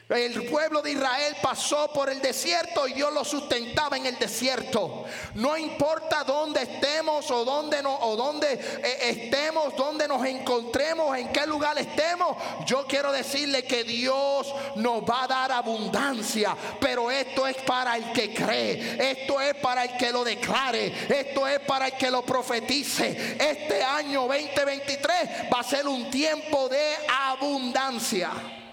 El 0.08 0.46
pueblo 0.46 0.84
de 0.84 0.92
Israel 0.92 1.36
pasó 1.42 1.92
por 1.92 2.12
el 2.12 2.22
desierto 2.22 2.88
y 2.88 2.94
Dios 2.94 3.12
lo 3.12 3.26
sustentaba 3.26 3.98
en 3.98 4.06
el 4.06 4.20
desierto. 4.20 5.06
No 5.34 5.58
importa 5.58 6.24
dónde 6.24 6.62
estemos 6.62 7.32
o 7.32 7.44
dónde, 7.44 7.82
no, 7.82 7.96
o 7.96 8.16
dónde 8.16 8.54
eh, 8.54 8.98
estemos, 9.02 9.76
dónde 9.76 10.08
nos 10.08 10.24
encontremos, 10.24 11.18
en 11.18 11.30
qué 11.30 11.48
lugar 11.48 11.80
estemos. 11.80 12.38
Yo 12.68 12.86
quiero 12.86 13.12
decirle 13.12 13.64
que 13.64 13.84
Dios 13.84 14.54
nos 14.76 15.02
va 15.02 15.24
a 15.24 15.28
dar 15.28 15.52
abundancia. 15.52 16.56
Pero 16.80 17.10
esto 17.10 17.48
es 17.48 17.58
para 17.64 17.98
el 17.98 18.12
que 18.12 18.32
cree. 18.32 19.12
Esto 19.12 19.42
es 19.42 19.56
para 19.56 19.86
el 19.86 19.98
que 19.98 20.12
lo 20.12 20.24
declare. 20.24 20.94
Esto 21.10 21.48
es 21.48 21.60
para 21.62 21.88
el 21.88 21.94
que 21.94 22.12
lo 22.12 22.22
profetice. 22.22 23.38
Este 23.40 23.82
año 23.82 24.28
2023 24.28 25.52
va 25.52 25.62
a 25.62 25.64
ser 25.64 25.88
un 25.88 26.12
tiempo 26.12 26.70
de 26.70 26.94
abundancia. 27.10 28.65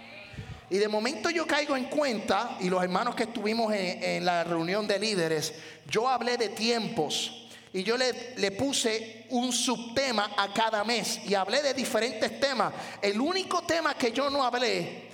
Y 0.72 0.78
de 0.78 0.88
momento 0.88 1.28
yo 1.28 1.46
caigo 1.46 1.76
en 1.76 1.84
cuenta, 1.84 2.56
y 2.58 2.70
los 2.70 2.82
hermanos 2.82 3.14
que 3.14 3.24
estuvimos 3.24 3.74
en, 3.74 4.24
la 4.24 4.42
reunión 4.42 4.86
de 4.86 4.98
líderes, 4.98 5.52
yo 5.86 6.08
hablé 6.08 6.38
de 6.38 6.48
tiempos. 6.48 7.46
Y 7.74 7.82
yo 7.82 7.98
le, 7.98 8.34
le, 8.38 8.52
puse 8.52 9.26
un 9.28 9.52
subtema 9.52 10.30
a 10.34 10.50
cada 10.54 10.82
mes 10.82 11.20
y 11.26 11.34
hablé 11.34 11.60
de 11.60 11.74
diferentes 11.74 12.40
temas. 12.40 12.72
El 13.02 13.20
único 13.20 13.60
tema 13.64 13.92
que 13.98 14.12
yo 14.12 14.30
no 14.30 14.42
hablé 14.42 15.10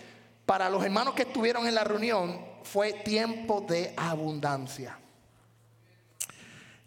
para 0.46 0.70
los 0.70 0.84
hermanos 0.84 1.14
que 1.14 1.22
estuvieron 1.22 1.66
en 1.66 1.74
la 1.74 1.82
reunión 1.82 2.40
fue 2.62 2.92
tiempo 2.92 3.60
de 3.60 3.94
abundancia. 3.96 4.96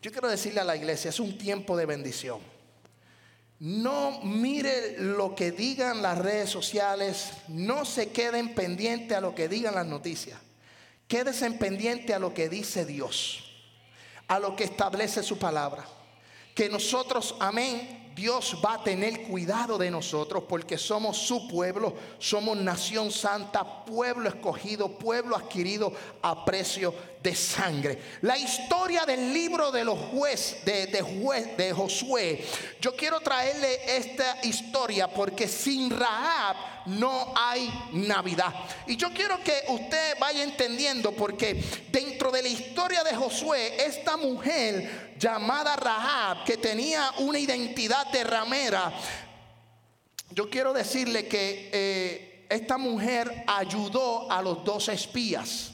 Yo 0.02 0.14
quiero 0.14 0.30
decirle 0.30 0.62
a 0.62 0.64
la 0.64 0.78
iglesia, 0.78 1.10
es 1.10 1.20
un 1.20 1.38
tiempo 1.38 1.76
de 1.76 1.86
bendición. 1.86 2.40
No 3.62 4.22
mire 4.24 4.96
lo 4.98 5.36
que 5.36 5.52
digan 5.52 6.02
las 6.02 6.18
redes 6.18 6.50
sociales, 6.50 7.30
no 7.48 7.86
se 7.86 8.10
queden 8.10 8.56
pendientes 8.56 9.16
a 9.16 9.22
lo 9.22 9.36
que 9.36 9.48
digan 9.48 9.76
las 9.76 9.86
noticias. 9.86 10.40
Quédense 11.08 11.52
pendiente 11.52 12.16
a 12.16 12.18
lo 12.18 12.34
que 12.34 12.50
dice 12.50 12.86
Dios, 12.88 13.44
a 14.28 14.40
lo 14.40 14.56
que 14.56 14.64
establece 14.64 15.22
su 15.22 15.38
palabra. 15.38 15.86
Que 16.56 16.70
nosotros, 16.70 17.36
amén, 17.40 18.01
Dios 18.16 18.58
va 18.64 18.76
a 18.76 18.84
tener 18.84 19.24
cuidado 19.24 19.78
de 19.78 19.90
nosotros 19.90 20.44
porque 20.48 20.78
somos 20.78 21.18
su 21.18 21.48
pueblo, 21.48 21.96
somos 22.20 22.58
nación 22.58 23.12
santa, 23.12 23.86
pueblo 23.86 24.28
escogido, 24.28 24.90
pueblo 24.90 25.36
adquirido 25.36 25.94
a 26.22 26.44
precio 26.44 26.94
de 27.24 27.36
sangre. 27.36 28.00
La 28.22 28.38
historia 28.38 29.06
del 29.06 29.34
libro 29.34 29.72
de 29.72 29.84
los 29.84 29.98
jueces 29.98 30.64
de, 30.66 30.88
de, 30.88 31.54
de 31.58 31.74
Josué. 31.74 32.44
Yo 32.82 32.96
quiero 32.96 33.20
traerle 33.20 33.98
esta 33.98 34.40
historia 34.44 35.08
porque 35.08 35.48
sin 35.48 35.90
Rahab 35.90 36.56
no 36.88 37.34
hay 37.36 37.72
Navidad. 37.94 38.54
Y 38.88 38.98
yo 38.98 39.12
quiero 39.14 39.42
que 39.44 39.54
usted 39.68 40.18
vaya 40.20 40.44
entendiendo 40.44 41.12
porque 41.12 41.64
dentro 41.92 42.32
de 42.32 42.42
la 42.42 42.50
historia 42.50 43.04
de 43.04 43.16
Josué, 43.16 43.86
esta 43.86 44.18
mujer 44.18 45.11
llamada 45.22 45.76
Rahab, 45.76 46.44
que 46.44 46.58
tenía 46.58 47.12
una 47.20 47.38
identidad 47.38 48.08
de 48.12 48.24
ramera, 48.24 48.92
yo 50.32 50.50
quiero 50.50 50.74
decirle 50.74 51.28
que 51.28 51.70
eh, 51.72 52.48
esta 52.50 52.78
mujer 52.78 53.44
ayudó 53.46 54.32
a 54.32 54.42
los 54.42 54.64
dos 54.64 54.90
espías. 54.90 55.72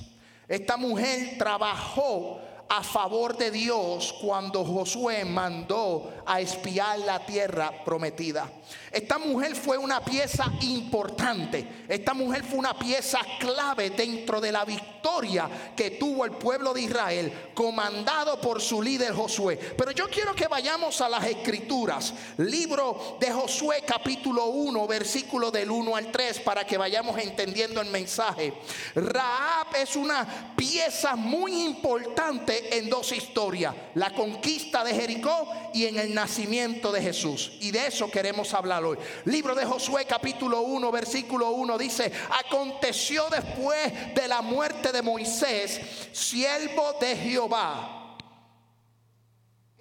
Esta 0.50 0.76
mujer 0.76 1.38
trabajó 1.38 2.42
a 2.68 2.84
favor 2.84 3.38
de 3.38 3.52
Dios 3.52 4.14
cuando 4.22 4.66
Josué 4.66 5.24
mandó 5.24 6.12
a 6.28 6.42
espiar 6.42 7.00
la 7.00 7.26
tierra 7.26 7.72
prometida. 7.86 8.50
Esta 8.92 9.18
mujer 9.18 9.56
fue 9.56 9.78
una 9.78 10.04
pieza 10.04 10.46
importante. 10.62 11.86
Esta 11.88 12.14
mujer 12.14 12.44
fue 12.44 12.60
una 12.60 12.78
pieza 12.78 13.20
clave 13.40 13.92
dentro 13.92 14.42
de 14.42 14.52
la 14.52 14.66
victoria 14.66 15.50
que 15.76 15.92
tuvo 15.92 16.26
el 16.26 16.32
pueblo 16.32 16.74
de 16.74 16.82
Israel, 16.82 17.52
comandado 17.54 18.40
por 18.42 18.62
su 18.62 18.82
líder 18.82 19.14
Josué. 19.14 19.58
Pero 19.78 19.92
yo 19.92 20.10
quiero 20.10 20.36
que 20.36 20.48
vayamos 20.48 21.00
a 21.02 21.10
las 21.10 21.26
escrituras. 21.26 22.14
Libro 22.38 23.18
de 23.20 23.32
Josué 23.32 23.84
capítulo 23.86 24.46
1, 24.48 24.88
versículo 24.88 25.52
del 25.52 25.72
1 25.72 25.96
al 25.96 26.12
3, 26.12 26.40
para 26.42 26.66
que 26.66 26.78
vayamos 26.78 27.18
entendiendo 27.20 27.82
el 27.82 27.90
mensaje. 27.90 28.54
Raab 28.96 29.76
es 29.76 29.96
una 29.96 30.54
pieza 30.56 31.16
muy 31.16 31.64
importante 31.64 32.78
en 32.78 32.90
dos 32.90 33.12
historias. 33.12 33.74
La 33.96 34.14
conquista 34.14 34.84
de 34.84 34.94
Jericó 34.94 35.48
y 35.74 35.86
en 35.86 36.00
el 36.00 36.14
nacimiento 36.18 36.92
de 36.92 37.00
Jesús. 37.00 37.52
Y 37.62 37.70
de 37.70 37.86
eso 37.86 38.10
queremos 38.10 38.52
hablar 38.56 38.84
hoy. 38.84 38.98
Libro 39.26 39.54
de 39.54 39.66
Josué 39.66 40.06
capítulo 40.06 40.62
1 40.62 40.92
versículo 40.92 41.52
1 41.52 41.78
dice, 41.78 42.12
aconteció 42.44 43.28
después 43.30 44.16
de 44.16 44.28
la 44.28 44.42
muerte 44.42 44.92
de 44.92 45.04
Moisés, 45.04 45.80
siervo 46.12 46.94
de 47.00 47.16
Jehová. 47.16 48.18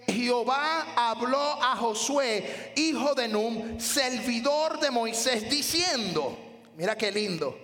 Jehová 0.07 0.93
habló 0.95 1.63
a 1.63 1.75
Josué, 1.75 2.75
hijo 2.77 3.15
de 3.15 3.29
Num, 3.29 3.81
servidor 3.81 4.79
de 4.79 4.91
Moisés, 4.91 5.49
diciendo, 5.49 6.39
mira 6.77 6.97
qué 6.97 7.11
lindo, 7.11 7.59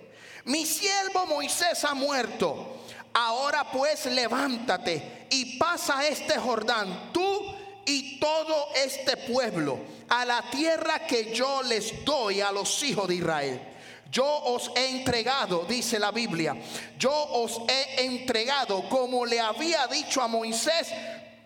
mi 0.45 0.65
siervo 0.65 1.27
Moisés 1.27 1.85
ha 1.85 1.93
muerto, 1.93 2.79
ahora 3.13 3.71
pues 3.71 4.07
levántate 4.07 5.27
y 5.29 5.57
pasa 5.57 6.05
este 6.05 6.37
Jordán, 6.37 7.11
tú 7.13 7.62
y 7.85 8.19
todo 8.19 8.69
este 8.75 9.17
pueblo 9.17 9.79
a 10.09 10.25
la 10.25 10.41
tierra 10.49 11.05
que 11.05 11.33
yo 11.33 11.61
les 11.63 12.03
doy 12.05 12.41
a 12.41 12.51
los 12.51 12.81
hijos 12.83 13.07
de 13.07 13.15
Israel. 13.15 13.61
Yo 14.11 14.25
os 14.25 14.71
he 14.75 14.89
entregado, 14.99 15.65
dice 15.67 15.97
la 15.97 16.11
Biblia, 16.11 16.55
yo 16.99 17.11
os 17.11 17.61
he 17.67 18.05
entregado 18.05 18.87
como 18.87 19.25
le 19.25 19.39
había 19.39 19.87
dicho 19.87 20.21
a 20.21 20.27
Moisés, 20.27 20.93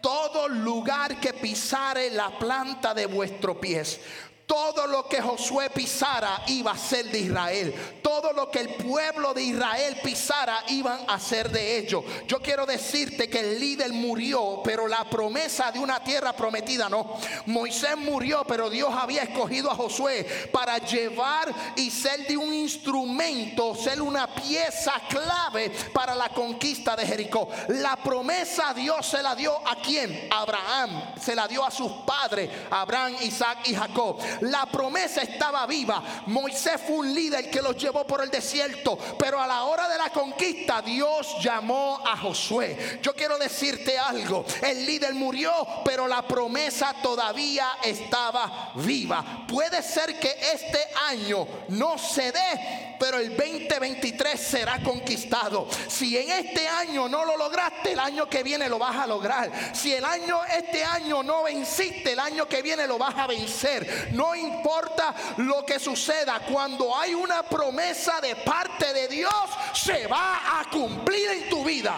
todo 0.01 0.47
lugar 0.49 1.19
que 1.19 1.33
pisare 1.33 2.09
la 2.09 2.37
planta 2.37 2.93
de 2.93 3.05
vuestro 3.05 3.59
pies 3.59 3.99
Todo 4.47 4.87
lo 4.87 5.09
que 5.09 5.21
Josué 5.21 5.69
pisara 5.69 6.43
iba 6.47 6.71
a 6.71 6.77
ser 6.77 7.11
de 7.11 7.19
Israel. 7.19 7.99
Todo 8.01 8.31
lo 8.31 8.49
que 8.49 8.61
el 8.61 8.69
pueblo 8.75 9.33
de 9.33 9.43
Israel 9.43 9.97
pisara 10.01 10.63
iban 10.69 11.01
a 11.05 11.19
ser 11.19 11.51
de 11.51 11.77
ellos. 11.77 12.05
Yo 12.27 12.39
quiero 12.39 12.65
decirte 12.65 13.29
que 13.29 13.41
el 13.41 13.59
líder 13.59 13.91
murió, 13.91 14.61
pero 14.63 14.87
la 14.87 15.03
promesa 15.09 15.69
de 15.73 15.79
una 15.79 16.01
tierra 16.01 16.31
prometida 16.31 16.87
no. 16.87 17.17
Moisés 17.47 17.97
murió, 17.97 18.45
pero 18.47 18.69
Dios 18.69 18.89
había 18.97 19.23
escogido 19.23 19.69
a 19.69 19.75
Josué 19.75 20.49
para 20.53 20.77
llevar 20.77 21.53
y 21.75 21.91
ser 21.91 22.25
de 22.25 22.37
un 22.37 22.53
instrumento, 22.53 23.75
ser 23.75 24.01
una 24.01 24.33
pieza 24.33 24.93
clave 25.09 25.71
para 25.93 26.15
la 26.15 26.29
conquista 26.29 26.95
de 26.95 27.05
Jericó. 27.05 27.49
La 27.67 27.97
promesa 27.97 28.73
Dios 28.73 29.05
se 29.05 29.21
la 29.21 29.35
dio 29.35 29.51
a 29.67 29.75
quién? 29.81 30.29
Abraham. 30.31 31.15
Se 31.19 31.35
la 31.35 31.49
dio 31.49 31.65
a 31.65 31.71
sus 31.71 31.91
padres, 32.05 32.49
Abraham, 32.71 33.17
Isaac 33.21 33.67
y 33.67 33.75
Jacob. 33.75 34.17
La 34.41 34.65
promesa 34.65 35.21
estaba 35.21 35.65
viva. 35.65 36.03
Moisés 36.27 36.81
fue 36.85 36.97
un 36.97 37.13
líder 37.13 37.49
que 37.49 37.61
los 37.61 37.77
llevó 37.77 38.05
por 38.05 38.21
el 38.21 38.29
desierto. 38.29 38.97
Pero 39.17 39.41
a 39.41 39.47
la 39.47 39.63
hora 39.63 39.87
de 39.89 39.97
la 39.97 40.09
conquista 40.09 40.81
Dios 40.81 41.35
llamó 41.41 42.01
a 42.05 42.17
Josué. 42.17 42.99
Yo 43.01 43.13
quiero 43.13 43.37
decirte 43.37 43.97
algo. 43.97 44.45
El 44.61 44.85
líder 44.85 45.13
murió, 45.13 45.51
pero 45.83 46.07
la 46.07 46.21
promesa 46.21 46.93
todavía 47.01 47.67
estaba 47.83 48.71
viva. 48.75 49.45
Puede 49.47 49.81
ser 49.81 50.19
que 50.19 50.35
este 50.53 50.79
año 51.07 51.47
no 51.69 51.97
se 51.97 52.31
dé, 52.31 52.95
pero 52.99 53.19
el 53.19 53.35
2023 53.35 54.39
será 54.39 54.79
conquistado. 54.83 55.67
Si 55.87 56.17
en 56.17 56.31
este 56.31 56.67
año 56.67 57.07
no 57.07 57.25
lo 57.25 57.37
lograste, 57.37 57.93
el 57.93 57.99
año 57.99 58.27
que 58.27 58.43
viene 58.43 58.69
lo 58.69 58.79
vas 58.79 58.95
a 58.97 59.07
lograr. 59.07 59.51
Si 59.73 59.93
el 59.93 60.05
año 60.05 60.39
este 60.45 60.83
año 60.83 61.23
no 61.23 61.43
venciste, 61.43 62.13
el 62.13 62.19
año 62.19 62.47
que 62.47 62.61
viene 62.61 62.87
lo 62.87 62.97
vas 62.97 63.15
a 63.15 63.27
vencer. 63.27 64.09
No 64.13 64.26
importa 64.35 65.13
lo 65.37 65.65
que 65.65 65.79
suceda, 65.79 66.39
cuando 66.39 66.97
hay 66.97 67.13
una 67.13 67.43
promesa 67.43 68.19
de 68.21 68.35
parte 68.35 68.93
de 68.93 69.07
Dios, 69.07 69.33
se 69.73 70.07
va 70.07 70.59
a 70.59 70.69
cumplir 70.69 71.29
en 71.29 71.49
tu 71.49 71.63
vida. 71.63 71.95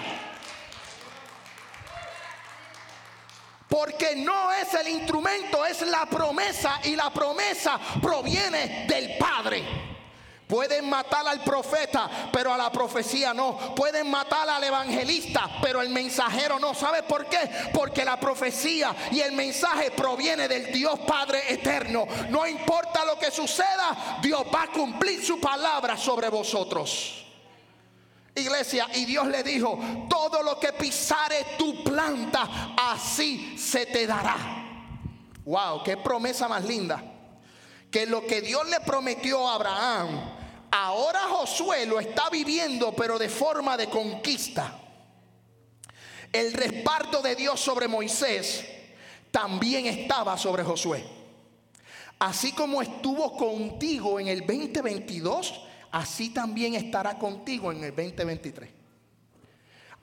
Porque 3.68 4.16
no 4.16 4.52
es 4.52 4.74
el 4.74 4.88
instrumento, 4.88 5.66
es 5.66 5.82
la 5.84 6.06
promesa 6.08 6.80
y 6.84 6.96
la 6.96 7.12
promesa 7.12 7.80
proviene 8.02 8.86
del 8.88 9.18
Padre. 9.18 9.89
Pueden 10.50 10.90
matar 10.90 11.28
al 11.28 11.44
profeta, 11.44 12.10
pero 12.34 12.52
a 12.52 12.58
la 12.58 12.72
profecía 12.72 13.36
no. 13.36 13.76
Pueden 13.76 14.10
matar 14.10 14.50
al 14.50 14.64
evangelista, 14.64 15.48
pero 15.62 15.80
el 15.80 15.90
mensajero 15.90 16.58
no. 16.58 16.74
¿Sabe 16.74 17.04
por 17.04 17.28
qué? 17.28 17.38
Porque 17.72 18.04
la 18.04 18.20
profecía 18.20 18.96
y 19.12 19.20
el 19.20 19.34
mensaje 19.34 19.92
proviene 19.92 20.48
del 20.48 20.72
Dios 20.72 21.02
Padre 21.02 21.54
eterno. 21.54 22.08
No 22.32 22.48
importa 22.48 23.06
lo 23.06 23.20
que 23.20 23.30
suceda, 23.30 24.18
Dios 24.24 24.44
va 24.52 24.64
a 24.64 24.72
cumplir 24.72 25.24
su 25.24 25.40
palabra 25.40 25.96
sobre 25.96 26.30
vosotros. 26.30 27.28
Iglesia, 28.34 28.88
y 28.96 29.06
Dios 29.06 29.28
le 29.28 29.44
dijo, 29.44 29.78
todo 30.10 30.42
lo 30.42 30.60
que 30.60 30.74
pisare 30.74 31.46
tu 31.60 31.84
planta, 31.84 32.74
así 32.76 33.56
se 33.56 33.86
te 33.86 34.08
dará. 34.08 34.36
Wow, 35.46 35.84
qué 35.84 35.96
promesa 35.98 36.48
más 36.48 36.64
linda. 36.66 37.04
Que 37.92 38.08
lo 38.08 38.26
que 38.26 38.42
Dios 38.42 38.68
le 38.68 38.80
prometió 38.80 39.48
a 39.48 39.54
Abraham, 39.54 40.39
Ahora 40.72 41.22
Josué 41.30 41.86
lo 41.86 42.00
está 42.00 42.30
viviendo, 42.30 42.94
pero 42.94 43.18
de 43.18 43.30
forma 43.30 43.76
de 43.76 43.90
conquista. 43.90 44.80
El 46.32 46.54
respaldo 46.54 47.22
de 47.22 47.36
Dios 47.36 47.60
sobre 47.60 47.88
Moisés 47.88 48.66
también 49.32 49.88
estaba 49.88 50.38
sobre 50.38 50.64
Josué. 50.64 51.04
Así 52.20 52.52
como 52.52 52.82
estuvo 52.82 53.36
contigo 53.36 54.20
en 54.20 54.28
el 54.28 54.42
2022, 54.42 55.62
así 55.92 56.30
también 56.30 56.76
estará 56.76 57.18
contigo 57.18 57.72
en 57.72 57.84
el 57.84 57.96
2023. 57.96 58.70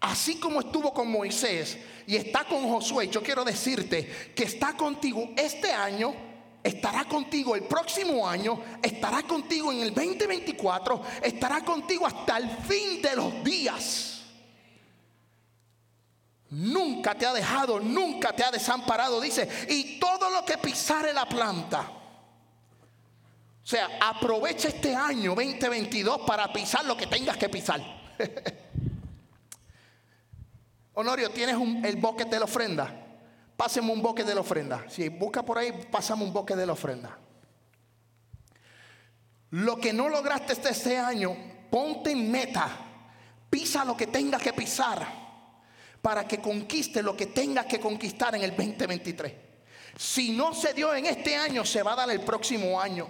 Así 0.00 0.36
como 0.36 0.60
estuvo 0.60 0.92
con 0.92 1.10
Moisés 1.10 1.78
y 2.06 2.16
está 2.16 2.44
con 2.44 2.68
Josué, 2.68 3.08
yo 3.08 3.22
quiero 3.22 3.44
decirte 3.44 4.32
que 4.34 4.44
está 4.44 4.76
contigo 4.76 5.30
este 5.36 5.72
año 5.72 6.14
estará 6.66 7.04
contigo 7.04 7.54
el 7.54 7.64
próximo 7.64 8.28
año, 8.28 8.60
estará 8.82 9.22
contigo 9.22 9.72
en 9.72 9.82
el 9.82 9.94
2024, 9.94 11.02
estará 11.22 11.64
contigo 11.64 12.06
hasta 12.06 12.38
el 12.38 12.50
fin 12.50 13.00
de 13.00 13.14
los 13.14 13.44
días. 13.44 14.22
Nunca 16.50 17.14
te 17.14 17.26
ha 17.26 17.32
dejado, 17.32 17.80
nunca 17.80 18.34
te 18.34 18.42
ha 18.42 18.50
desamparado, 18.50 19.20
dice, 19.20 19.48
y 19.68 20.00
todo 20.00 20.30
lo 20.30 20.44
que 20.44 20.58
pisare 20.58 21.12
la 21.12 21.28
planta. 21.28 21.92
O 23.62 23.68
sea, 23.68 23.98
aprovecha 24.00 24.68
este 24.68 24.94
año 24.94 25.34
2022 25.34 26.20
para 26.26 26.52
pisar 26.52 26.84
lo 26.84 26.96
que 26.96 27.06
tengas 27.06 27.36
que 27.36 27.48
pisar. 27.48 27.80
Honorio, 30.94 31.30
¿tienes 31.30 31.56
el 31.84 31.96
boquete 31.96 32.30
de 32.30 32.38
la 32.38 32.44
ofrenda? 32.44 33.05
Páseme 33.56 33.90
un 33.90 34.02
boque 34.02 34.22
de 34.22 34.34
la 34.34 34.42
ofrenda. 34.42 34.84
Si 34.88 35.08
busca 35.08 35.42
por 35.42 35.58
ahí, 35.58 35.72
pásame 35.90 36.24
un 36.24 36.32
boque 36.32 36.54
de 36.54 36.66
la 36.66 36.74
ofrenda. 36.74 37.18
Lo 39.50 39.76
que 39.76 39.92
no 39.92 40.08
lograste 40.08 40.52
este, 40.52 40.70
este 40.70 40.98
año, 40.98 41.34
ponte 41.70 42.10
en 42.10 42.30
meta. 42.30 42.68
Pisa 43.48 43.84
lo 43.84 43.96
que 43.96 44.08
tengas 44.08 44.42
que 44.42 44.52
pisar 44.52 45.06
para 46.02 46.28
que 46.28 46.38
conquiste 46.38 47.02
lo 47.02 47.16
que 47.16 47.26
tengas 47.26 47.66
que 47.66 47.80
conquistar 47.80 48.34
en 48.34 48.42
el 48.42 48.50
2023. 48.50 49.32
Si 49.96 50.30
no 50.30 50.52
se 50.52 50.74
dio 50.74 50.94
en 50.94 51.06
este 51.06 51.36
año, 51.36 51.64
se 51.64 51.82
va 51.82 51.94
a 51.94 51.96
dar 51.96 52.10
el 52.10 52.20
próximo 52.20 52.80
año. 52.80 53.08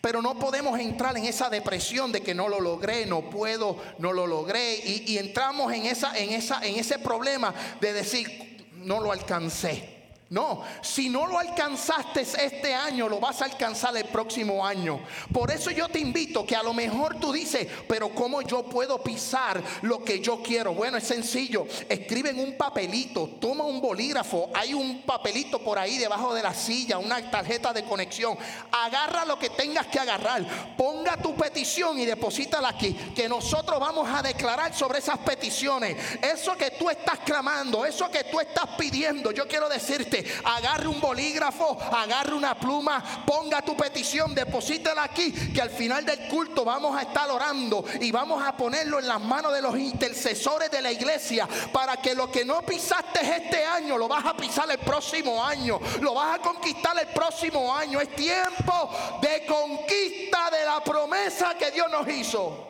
Pero 0.00 0.20
no 0.20 0.38
podemos 0.38 0.78
entrar 0.78 1.16
en 1.16 1.24
esa 1.24 1.48
depresión 1.48 2.12
de 2.12 2.20
que 2.20 2.34
no 2.34 2.48
lo 2.48 2.60
logré, 2.60 3.06
no 3.06 3.30
puedo, 3.30 3.78
no 3.98 4.12
lo 4.12 4.26
logré. 4.26 4.76
Y, 4.76 5.12
y 5.12 5.18
entramos 5.18 5.72
en, 5.72 5.86
esa, 5.86 6.16
en, 6.18 6.30
esa, 6.32 6.64
en 6.66 6.76
ese 6.76 6.98
problema 6.98 7.54
de 7.80 7.92
decir, 7.92 8.49
no 8.84 9.00
lo 9.00 9.12
alcancé. 9.12 9.99
No, 10.30 10.62
si 10.80 11.08
no 11.08 11.26
lo 11.26 11.40
alcanzaste 11.40 12.20
este 12.20 12.72
año, 12.72 13.08
lo 13.08 13.18
vas 13.18 13.42
a 13.42 13.46
alcanzar 13.46 13.96
el 13.96 14.04
próximo 14.04 14.64
año. 14.64 15.00
Por 15.32 15.50
eso 15.50 15.72
yo 15.72 15.88
te 15.88 15.98
invito 15.98 16.46
que 16.46 16.54
a 16.54 16.62
lo 16.62 16.72
mejor 16.72 17.18
tú 17.18 17.32
dices, 17.32 17.66
pero 17.88 18.10
¿cómo 18.10 18.40
yo 18.40 18.62
puedo 18.62 19.02
pisar 19.02 19.60
lo 19.82 20.04
que 20.04 20.20
yo 20.20 20.40
quiero? 20.40 20.72
Bueno, 20.72 20.98
es 20.98 21.04
sencillo. 21.08 21.66
Escribe 21.88 22.30
en 22.30 22.38
un 22.38 22.56
papelito, 22.56 23.26
toma 23.40 23.64
un 23.64 23.80
bolígrafo, 23.80 24.50
hay 24.54 24.72
un 24.72 25.02
papelito 25.02 25.58
por 25.58 25.80
ahí 25.80 25.98
debajo 25.98 26.32
de 26.32 26.44
la 26.44 26.54
silla, 26.54 26.98
una 26.98 27.28
tarjeta 27.28 27.72
de 27.72 27.82
conexión. 27.82 28.38
Agarra 28.70 29.24
lo 29.24 29.36
que 29.36 29.50
tengas 29.50 29.88
que 29.88 29.98
agarrar, 29.98 30.76
ponga 30.76 31.16
tu 31.16 31.34
petición 31.34 31.98
y 31.98 32.06
deposítala 32.06 32.68
aquí, 32.68 32.94
que 33.16 33.28
nosotros 33.28 33.80
vamos 33.80 34.08
a 34.08 34.22
declarar 34.22 34.72
sobre 34.76 35.00
esas 35.00 35.18
peticiones. 35.18 35.96
Eso 36.22 36.56
que 36.56 36.70
tú 36.70 36.88
estás 36.88 37.18
clamando, 37.18 37.84
eso 37.84 38.08
que 38.12 38.22
tú 38.22 38.38
estás 38.38 38.68
pidiendo, 38.78 39.32
yo 39.32 39.48
quiero 39.48 39.68
decirte, 39.68 40.19
agarre 40.44 40.88
un 40.88 41.00
bolígrafo, 41.00 41.78
agarre 41.92 42.34
una 42.34 42.58
pluma, 42.58 43.24
ponga 43.26 43.62
tu 43.62 43.76
petición, 43.76 44.34
deposítela 44.34 45.04
aquí, 45.04 45.32
que 45.52 45.60
al 45.60 45.70
final 45.70 46.04
del 46.04 46.28
culto 46.28 46.64
vamos 46.64 46.96
a 46.96 47.02
estar 47.02 47.30
orando 47.30 47.84
y 48.00 48.10
vamos 48.10 48.42
a 48.42 48.56
ponerlo 48.56 48.98
en 48.98 49.08
las 49.08 49.20
manos 49.20 49.52
de 49.52 49.62
los 49.62 49.78
intercesores 49.78 50.70
de 50.70 50.82
la 50.82 50.92
iglesia 50.92 51.48
para 51.72 51.96
que 51.96 52.14
lo 52.14 52.30
que 52.30 52.44
no 52.44 52.62
pisaste 52.62 53.20
este 53.20 53.64
año 53.64 53.96
lo 53.96 54.08
vas 54.08 54.24
a 54.24 54.36
pisar 54.36 54.70
el 54.70 54.78
próximo 54.78 55.44
año, 55.44 55.80
lo 56.00 56.14
vas 56.14 56.38
a 56.38 56.42
conquistar 56.42 56.98
el 56.98 57.08
próximo 57.08 57.74
año. 57.74 58.00
Es 58.00 58.14
tiempo 58.14 58.90
de 59.20 59.46
conquista 59.46 60.50
de 60.50 60.64
la 60.64 60.82
promesa 60.82 61.54
que 61.58 61.70
Dios 61.70 61.90
nos 61.90 62.08
hizo. 62.08 62.66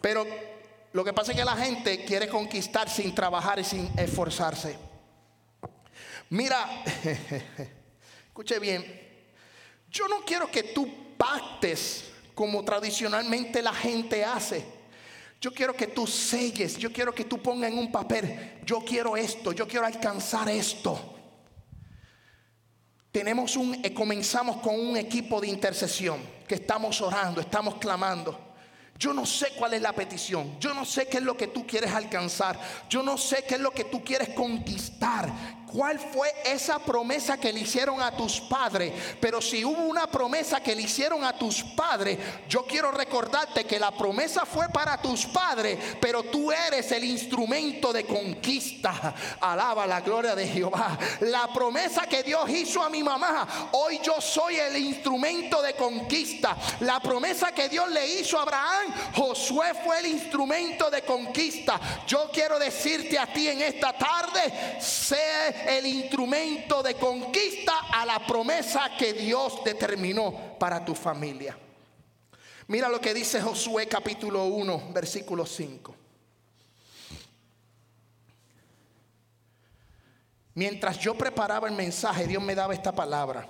Pero 0.00 0.26
lo 0.92 1.04
que 1.04 1.12
pasa 1.12 1.32
es 1.32 1.38
que 1.38 1.44
la 1.44 1.56
gente 1.56 2.04
quiere 2.04 2.28
conquistar 2.28 2.88
sin 2.88 3.14
trabajar 3.14 3.58
y 3.58 3.64
sin 3.64 3.90
esforzarse. 3.98 4.93
Mira, 6.34 6.82
escuche 8.26 8.58
bien, 8.58 8.84
yo 9.88 10.08
no 10.08 10.24
quiero 10.24 10.50
que 10.50 10.64
tú 10.64 11.16
pactes 11.16 12.10
como 12.34 12.64
tradicionalmente 12.64 13.62
la 13.62 13.72
gente 13.72 14.24
hace. 14.24 14.64
Yo 15.40 15.52
quiero 15.52 15.76
que 15.76 15.86
tú 15.86 16.08
selles, 16.08 16.76
yo 16.76 16.92
quiero 16.92 17.14
que 17.14 17.24
tú 17.24 17.40
pongas 17.40 17.70
en 17.70 17.78
un 17.78 17.92
papel, 17.92 18.58
yo 18.66 18.80
quiero 18.80 19.16
esto, 19.16 19.52
yo 19.52 19.68
quiero 19.68 19.86
alcanzar 19.86 20.48
esto. 20.48 21.14
Tenemos 23.12 23.54
un, 23.54 23.72
eh, 23.84 23.94
comenzamos 23.94 24.56
con 24.56 24.74
un 24.74 24.96
equipo 24.96 25.40
de 25.40 25.46
intercesión 25.46 26.18
que 26.48 26.56
estamos 26.56 27.00
orando, 27.00 27.40
estamos 27.40 27.76
clamando. 27.76 28.54
Yo 28.98 29.12
no 29.12 29.24
sé 29.24 29.52
cuál 29.56 29.74
es 29.74 29.82
la 29.82 29.92
petición. 29.92 30.58
Yo 30.58 30.74
no 30.74 30.84
sé 30.84 31.06
qué 31.06 31.18
es 31.18 31.22
lo 31.24 31.36
que 31.36 31.48
tú 31.48 31.66
quieres 31.66 31.92
alcanzar. 31.92 32.58
Yo 32.88 33.02
no 33.02 33.18
sé 33.18 33.44
qué 33.46 33.54
es 33.54 33.60
lo 33.60 33.72
que 33.72 33.84
tú 33.84 34.02
quieres 34.02 34.30
conquistar. 34.30 35.63
Cuál 35.74 35.98
fue 35.98 36.32
esa 36.44 36.78
promesa 36.78 37.36
que 37.36 37.52
le 37.52 37.60
hicieron 37.60 38.00
a 38.00 38.16
tus 38.16 38.40
padres. 38.40 38.92
Pero 39.20 39.42
si 39.42 39.64
hubo 39.64 39.82
una 39.82 40.06
promesa 40.06 40.62
que 40.62 40.74
le 40.74 40.82
hicieron 40.82 41.24
a 41.24 41.36
tus 41.36 41.64
padres, 41.64 42.16
yo 42.48 42.64
quiero 42.64 42.92
recordarte 42.92 43.64
que 43.64 43.80
la 43.80 43.90
promesa 43.90 44.46
fue 44.46 44.68
para 44.68 45.02
tus 45.02 45.26
padres, 45.26 45.76
pero 46.00 46.22
tú 46.22 46.52
eres 46.52 46.92
el 46.92 47.02
instrumento 47.02 47.92
de 47.92 48.06
conquista. 48.06 49.14
Alaba 49.40 49.84
la 49.84 50.00
gloria 50.00 50.36
de 50.36 50.46
Jehová. 50.46 50.96
La 51.20 51.52
promesa 51.52 52.02
que 52.02 52.22
Dios 52.22 52.48
hizo 52.50 52.80
a 52.80 52.88
mi 52.88 53.02
mamá, 53.02 53.70
hoy 53.72 53.98
yo 54.00 54.20
soy 54.20 54.56
el 54.56 54.76
instrumento 54.76 55.60
de 55.60 55.74
conquista. 55.74 56.56
La 56.80 57.00
promesa 57.00 57.50
que 57.50 57.68
Dios 57.68 57.90
le 57.90 58.06
hizo 58.20 58.38
a 58.38 58.42
Abraham, 58.42 58.94
Josué 59.16 59.72
fue 59.84 59.98
el 59.98 60.06
instrumento 60.06 60.88
de 60.88 61.02
conquista. 61.02 61.80
Yo 62.06 62.30
quiero 62.32 62.60
decirte 62.60 63.18
a 63.18 63.26
ti 63.26 63.48
en 63.48 63.60
esta 63.60 63.92
tarde, 63.92 64.78
sé 64.80 65.63
el 65.66 65.86
instrumento 65.86 66.82
de 66.82 66.94
conquista 66.94 67.72
a 67.92 68.04
la 68.04 68.26
promesa 68.26 68.90
que 68.98 69.12
Dios 69.12 69.62
determinó 69.64 70.56
para 70.58 70.84
tu 70.84 70.94
familia. 70.94 71.58
Mira 72.66 72.88
lo 72.88 73.00
que 73.00 73.12
dice 73.12 73.40
Josué 73.40 73.86
capítulo 73.86 74.44
1, 74.46 74.90
versículo 74.92 75.44
5. 75.44 75.94
Mientras 80.54 80.98
yo 80.98 81.14
preparaba 81.14 81.68
el 81.68 81.74
mensaje, 81.74 82.26
Dios 82.26 82.42
me 82.42 82.54
daba 82.54 82.74
esta 82.74 82.92
palabra. 82.92 83.48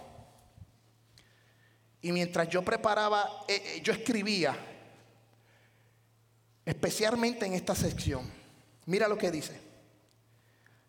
Y 2.00 2.12
mientras 2.12 2.48
yo 2.48 2.62
preparaba, 2.62 3.44
eh, 3.46 3.62
eh, 3.64 3.81
yo 3.83 3.92
escribía, 3.92 4.57
especialmente 6.64 7.46
en 7.46 7.55
esta 7.55 7.74
sección. 7.74 8.31
Mira 8.87 9.07
lo 9.07 9.16
que 9.16 9.31
dice. 9.31 9.61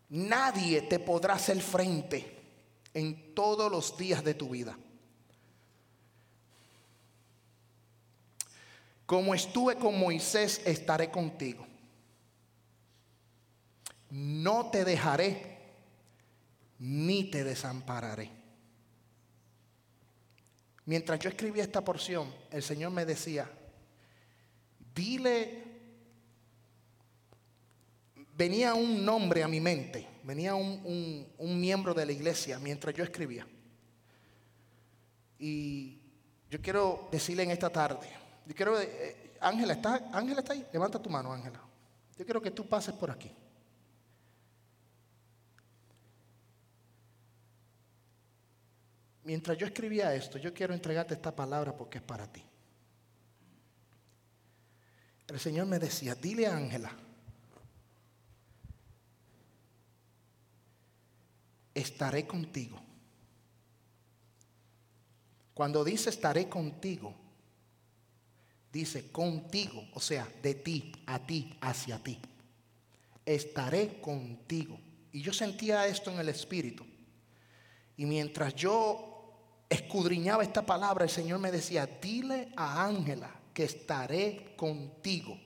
Nadie 0.08 0.82
te 0.82 0.98
podrá 0.98 1.34
hacer 1.34 1.60
frente 1.60 2.36
en 2.94 3.34
todos 3.34 3.70
los 3.70 3.96
días 3.96 4.22
de 4.22 4.34
tu 4.34 4.50
vida. 4.50 4.78
Como 9.04 9.34
estuve 9.34 9.76
con 9.76 9.98
Moisés, 9.98 10.60
estaré 10.64 11.10
contigo. 11.10 11.66
No 14.10 14.70
te 14.70 14.84
dejaré 14.84 15.56
ni 16.78 17.24
te 17.30 17.44
desampararé. 17.44 18.30
Mientras 20.84 21.18
yo 21.18 21.28
escribía 21.28 21.64
esta 21.64 21.84
porción, 21.84 22.32
el 22.50 22.62
Señor 22.62 22.92
me 22.92 23.04
decía, 23.04 23.50
dile, 24.94 25.64
venía 28.36 28.74
un 28.74 29.04
nombre 29.04 29.42
a 29.42 29.48
mi 29.48 29.60
mente, 29.60 30.06
venía 30.22 30.54
un, 30.54 31.26
miembro 31.38 31.94
de 31.94 32.04
la 32.04 32.12
iglesia 32.12 32.58
mientras 32.58 32.94
yo 32.94 33.02
escribía. 33.02 33.46
Y 35.38 36.00
yo 36.50 36.60
quiero 36.60 37.08
decirle 37.10 37.42
en 37.42 37.50
esta 37.50 37.70
tarde, 37.70 38.08
yo 38.46 38.54
quiero, 38.54 38.80
eh, 38.80 39.36
Ángela, 39.40 39.72
¿está, 39.72 40.10
Ángela 40.12 40.40
está 40.40 40.52
ahí? 40.52 40.66
Levanta 40.72 41.00
tu 41.00 41.10
mano, 41.10 41.32
Ángela. 41.32 41.60
Yo 42.16 42.24
quiero 42.24 42.40
que 42.40 42.50
tú 42.50 42.68
pases 42.68 42.94
por 42.94 43.10
aquí. 43.10 43.30
Mientras 49.24 49.58
yo 49.58 49.66
escribía 49.66 50.14
esto, 50.14 50.38
yo 50.38 50.54
quiero 50.54 50.72
entregarte 50.72 51.14
esta 51.14 51.34
palabra 51.34 51.76
porque 51.76 51.98
es 51.98 52.04
para 52.04 52.30
ti. 52.30 52.42
El 55.26 55.40
Señor 55.40 55.66
me 55.66 55.80
decía, 55.80 56.14
dile 56.14 56.46
a 56.46 56.56
Ángela, 56.56 56.96
estaré 61.76 62.26
contigo. 62.26 62.80
Cuando 65.52 65.84
dice 65.84 66.10
estaré 66.10 66.48
contigo, 66.48 67.14
dice 68.72 69.10
contigo, 69.10 69.84
o 69.94 70.00
sea, 70.00 70.26
de 70.42 70.54
ti, 70.54 70.92
a 71.06 71.18
ti, 71.18 71.54
hacia 71.60 72.02
ti. 72.02 72.18
Estaré 73.24 74.00
contigo. 74.00 74.78
Y 75.12 75.20
yo 75.20 75.32
sentía 75.32 75.86
esto 75.86 76.10
en 76.10 76.18
el 76.18 76.28
Espíritu. 76.28 76.86
Y 77.96 78.06
mientras 78.06 78.54
yo 78.54 79.64
escudriñaba 79.68 80.42
esta 80.42 80.64
palabra, 80.64 81.04
el 81.04 81.10
Señor 81.10 81.40
me 81.40 81.50
decía, 81.50 81.86
dile 81.86 82.52
a 82.56 82.84
Ángela 82.84 83.34
que 83.52 83.64
estaré 83.64 84.54
contigo. 84.56 85.38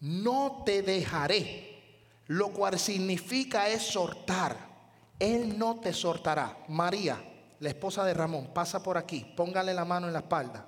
No 0.00 0.62
te 0.64 0.82
dejaré, 0.82 2.02
lo 2.26 2.50
cual 2.50 2.78
significa 2.78 3.70
exhortar. 3.70 4.65
Él 5.18 5.58
no 5.58 5.80
te 5.80 5.90
exhortará. 5.90 6.64
María, 6.68 7.22
la 7.60 7.68
esposa 7.68 8.04
de 8.04 8.14
Ramón, 8.14 8.50
pasa 8.52 8.82
por 8.82 8.98
aquí, 8.98 9.32
póngale 9.36 9.72
la 9.74 9.84
mano 9.84 10.06
en 10.06 10.12
la 10.12 10.20
espalda. 10.20 10.66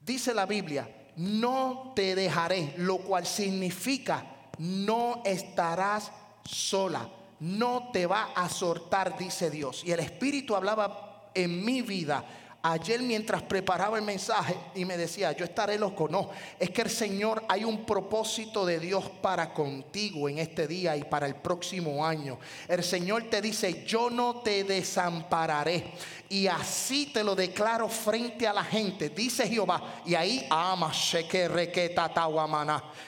Dice 0.00 0.34
la 0.34 0.46
Biblia, 0.46 1.12
no 1.16 1.92
te 1.94 2.14
dejaré, 2.14 2.74
lo 2.78 2.98
cual 2.98 3.26
significa 3.26 4.26
no 4.58 5.22
estarás 5.24 6.12
sola 6.44 7.08
no 7.44 7.90
te 7.92 8.06
va 8.06 8.32
a 8.34 8.48
soltar, 8.48 9.18
dice 9.18 9.50
Dios. 9.50 9.82
Y 9.84 9.92
el 9.92 10.00
Espíritu 10.00 10.56
hablaba 10.56 11.30
en 11.34 11.64
mi 11.64 11.82
vida 11.82 12.24
ayer 12.64 13.02
mientras 13.02 13.42
preparaba 13.42 13.98
el 13.98 14.04
mensaje 14.04 14.56
y 14.74 14.86
me 14.86 14.96
decía, 14.96 15.32
yo 15.32 15.44
estaré 15.44 15.78
loco. 15.78 16.08
No, 16.08 16.30
es 16.58 16.70
que 16.70 16.80
el 16.80 16.90
Señor 16.90 17.44
hay 17.46 17.62
un 17.62 17.84
propósito 17.84 18.64
de 18.64 18.80
Dios 18.80 19.04
para 19.20 19.52
contigo 19.52 20.30
en 20.30 20.38
este 20.38 20.66
día 20.66 20.96
y 20.96 21.04
para 21.04 21.26
el 21.26 21.34
próximo 21.36 22.04
año. 22.06 22.38
El 22.66 22.82
Señor 22.82 23.24
te 23.24 23.42
dice, 23.42 23.84
yo 23.84 24.08
no 24.08 24.40
te 24.40 24.64
desampararé. 24.64 25.92
Y 26.30 26.46
así 26.46 27.10
te 27.12 27.22
lo 27.22 27.34
declaro 27.34 27.86
frente 27.86 28.46
a 28.48 28.54
la 28.54 28.64
gente, 28.64 29.10
dice 29.10 29.46
Jehová. 29.46 30.00
Y 30.06 30.14
ahí 30.14 30.46
ama 30.48 30.90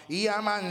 y 0.07 0.27
aman 0.27 0.71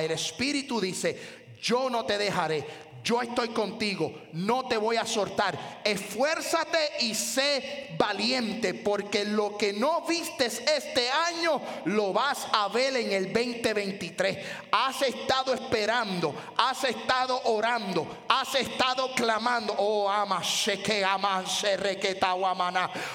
El 0.00 0.10
Espíritu 0.12 0.80
dice, 0.80 1.38
yo 1.60 1.90
no 1.90 2.06
te 2.06 2.16
dejaré 2.16 2.87
yo 3.08 3.22
estoy 3.22 3.48
contigo, 3.48 4.12
no 4.34 4.68
te 4.68 4.76
voy 4.76 4.96
a 4.98 5.06
soltar. 5.06 5.80
Esfuérzate 5.82 6.78
y 7.00 7.14
sé 7.14 7.94
valiente, 7.96 8.74
porque 8.74 9.24
lo 9.24 9.56
que 9.56 9.72
no 9.72 10.02
vistes 10.02 10.60
este 10.76 11.08
año 11.08 11.58
lo 11.86 12.12
vas 12.12 12.46
a 12.52 12.68
ver 12.68 12.94
en 12.98 13.12
el 13.12 13.32
2023. 13.32 14.44
Has 14.70 15.00
estado 15.00 15.54
esperando, 15.54 16.34
has 16.58 16.84
estado 16.84 17.40
orando, 17.44 18.06
has 18.28 18.54
estado 18.56 19.14
clamando. 19.14 19.74
Oh, 19.78 20.06
ama, 20.10 20.42
que 20.84 21.02
ama, 21.02 21.42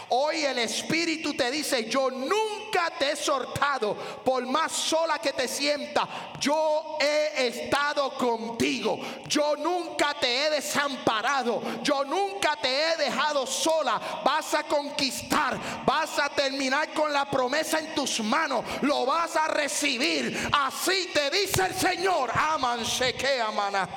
Hoy 0.10 0.44
el 0.44 0.58
Espíritu 0.58 1.36
te 1.36 1.52
dice: 1.52 1.88
Yo 1.88 2.10
nunca 2.10 2.92
te 2.98 3.12
he 3.12 3.16
soltado, 3.16 3.96
por 4.26 4.44
más 4.48 4.72
sola 4.72 5.20
que 5.20 5.34
te 5.34 5.48
sienta. 5.48 6.34
Yo 6.40 6.98
he 7.00 7.46
estado 7.48 8.18
contigo. 8.18 9.00
Yo 9.28 9.56
nunca 9.56 9.83
nunca 9.84 10.14
te 10.20 10.46
he 10.46 10.50
desamparado, 10.50 11.62
yo 11.84 12.04
nunca 12.04 12.56
te 12.62 12.68
he 12.68 12.98
dejado 12.98 13.46
sola. 13.46 14.00
Vas 14.24 14.54
a 14.54 14.64
conquistar, 14.64 15.60
vas 15.86 16.18
a 16.20 16.30
terminar 16.30 16.94
con 16.94 17.12
la 17.12 17.30
promesa 17.30 17.80
en 17.80 17.94
tus 17.94 18.22
manos, 18.22 18.64
lo 18.82 19.06
vas 19.06 19.36
a 19.36 19.48
recibir. 19.48 20.50
Así 20.52 21.10
te 21.14 21.30
dice 21.30 21.66
el 21.66 21.74
Señor. 21.74 22.32
Aman, 22.34 22.80
que 23.18 23.42
amana. 23.42 23.88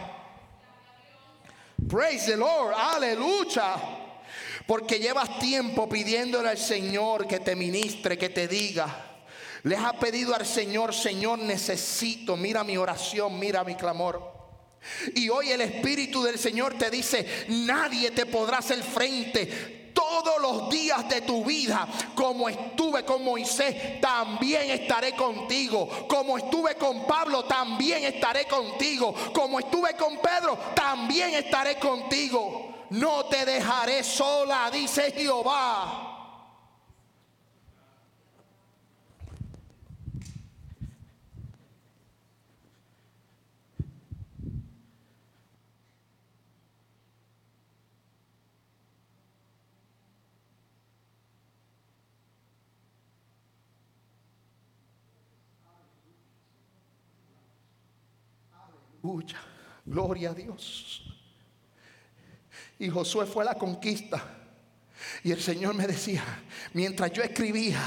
Praise 1.88 2.26
the 2.26 2.36
Lord, 2.36 2.74
aleluya. 2.74 3.76
Porque 4.66 4.98
llevas 4.98 5.38
tiempo 5.38 5.88
pidiéndole 5.88 6.48
al 6.48 6.58
Señor 6.58 7.28
que 7.28 7.38
te 7.38 7.54
ministre, 7.54 8.18
que 8.18 8.30
te 8.30 8.48
diga. 8.48 9.04
Les 9.62 9.78
ha 9.78 9.92
pedido 9.92 10.34
al 10.34 10.44
Señor, 10.44 10.92
Señor, 10.92 11.38
necesito, 11.38 12.36
mira 12.36 12.64
mi 12.64 12.76
oración, 12.76 13.38
mira 13.38 13.62
mi 13.62 13.76
clamor. 13.76 14.35
Y 15.14 15.28
hoy 15.28 15.50
el 15.50 15.60
Espíritu 15.60 16.22
del 16.22 16.38
Señor 16.38 16.74
te 16.74 16.90
dice, 16.90 17.46
nadie 17.48 18.10
te 18.10 18.26
podrá 18.26 18.58
hacer 18.58 18.82
frente 18.82 19.76
todos 19.96 20.40
los 20.40 20.70
días 20.70 21.08
de 21.08 21.22
tu 21.22 21.44
vida. 21.44 21.88
Como 22.14 22.48
estuve 22.48 23.04
con 23.04 23.24
Moisés, 23.24 24.00
también 24.00 24.70
estaré 24.70 25.16
contigo. 25.16 25.88
Como 26.06 26.36
estuve 26.38 26.74
con 26.74 27.06
Pablo, 27.06 27.44
también 27.44 28.04
estaré 28.04 28.44
contigo. 28.46 29.14
Como 29.32 29.58
estuve 29.58 29.94
con 29.94 30.18
Pedro, 30.18 30.58
también 30.74 31.34
estaré 31.34 31.78
contigo. 31.78 32.74
No 32.90 33.24
te 33.24 33.44
dejaré 33.44 34.04
sola, 34.04 34.70
dice 34.70 35.12
Jehová. 35.12 36.15
Gloria 59.84 60.30
a 60.30 60.34
Dios. 60.34 61.02
Y 62.78 62.88
Josué 62.88 63.26
fue 63.26 63.42
a 63.44 63.46
la 63.46 63.54
conquista. 63.54 64.22
Y 65.24 65.32
el 65.32 65.42
Señor 65.42 65.74
me 65.74 65.86
decía, 65.86 66.22
mientras 66.72 67.12
yo 67.12 67.22
escribía, 67.22 67.80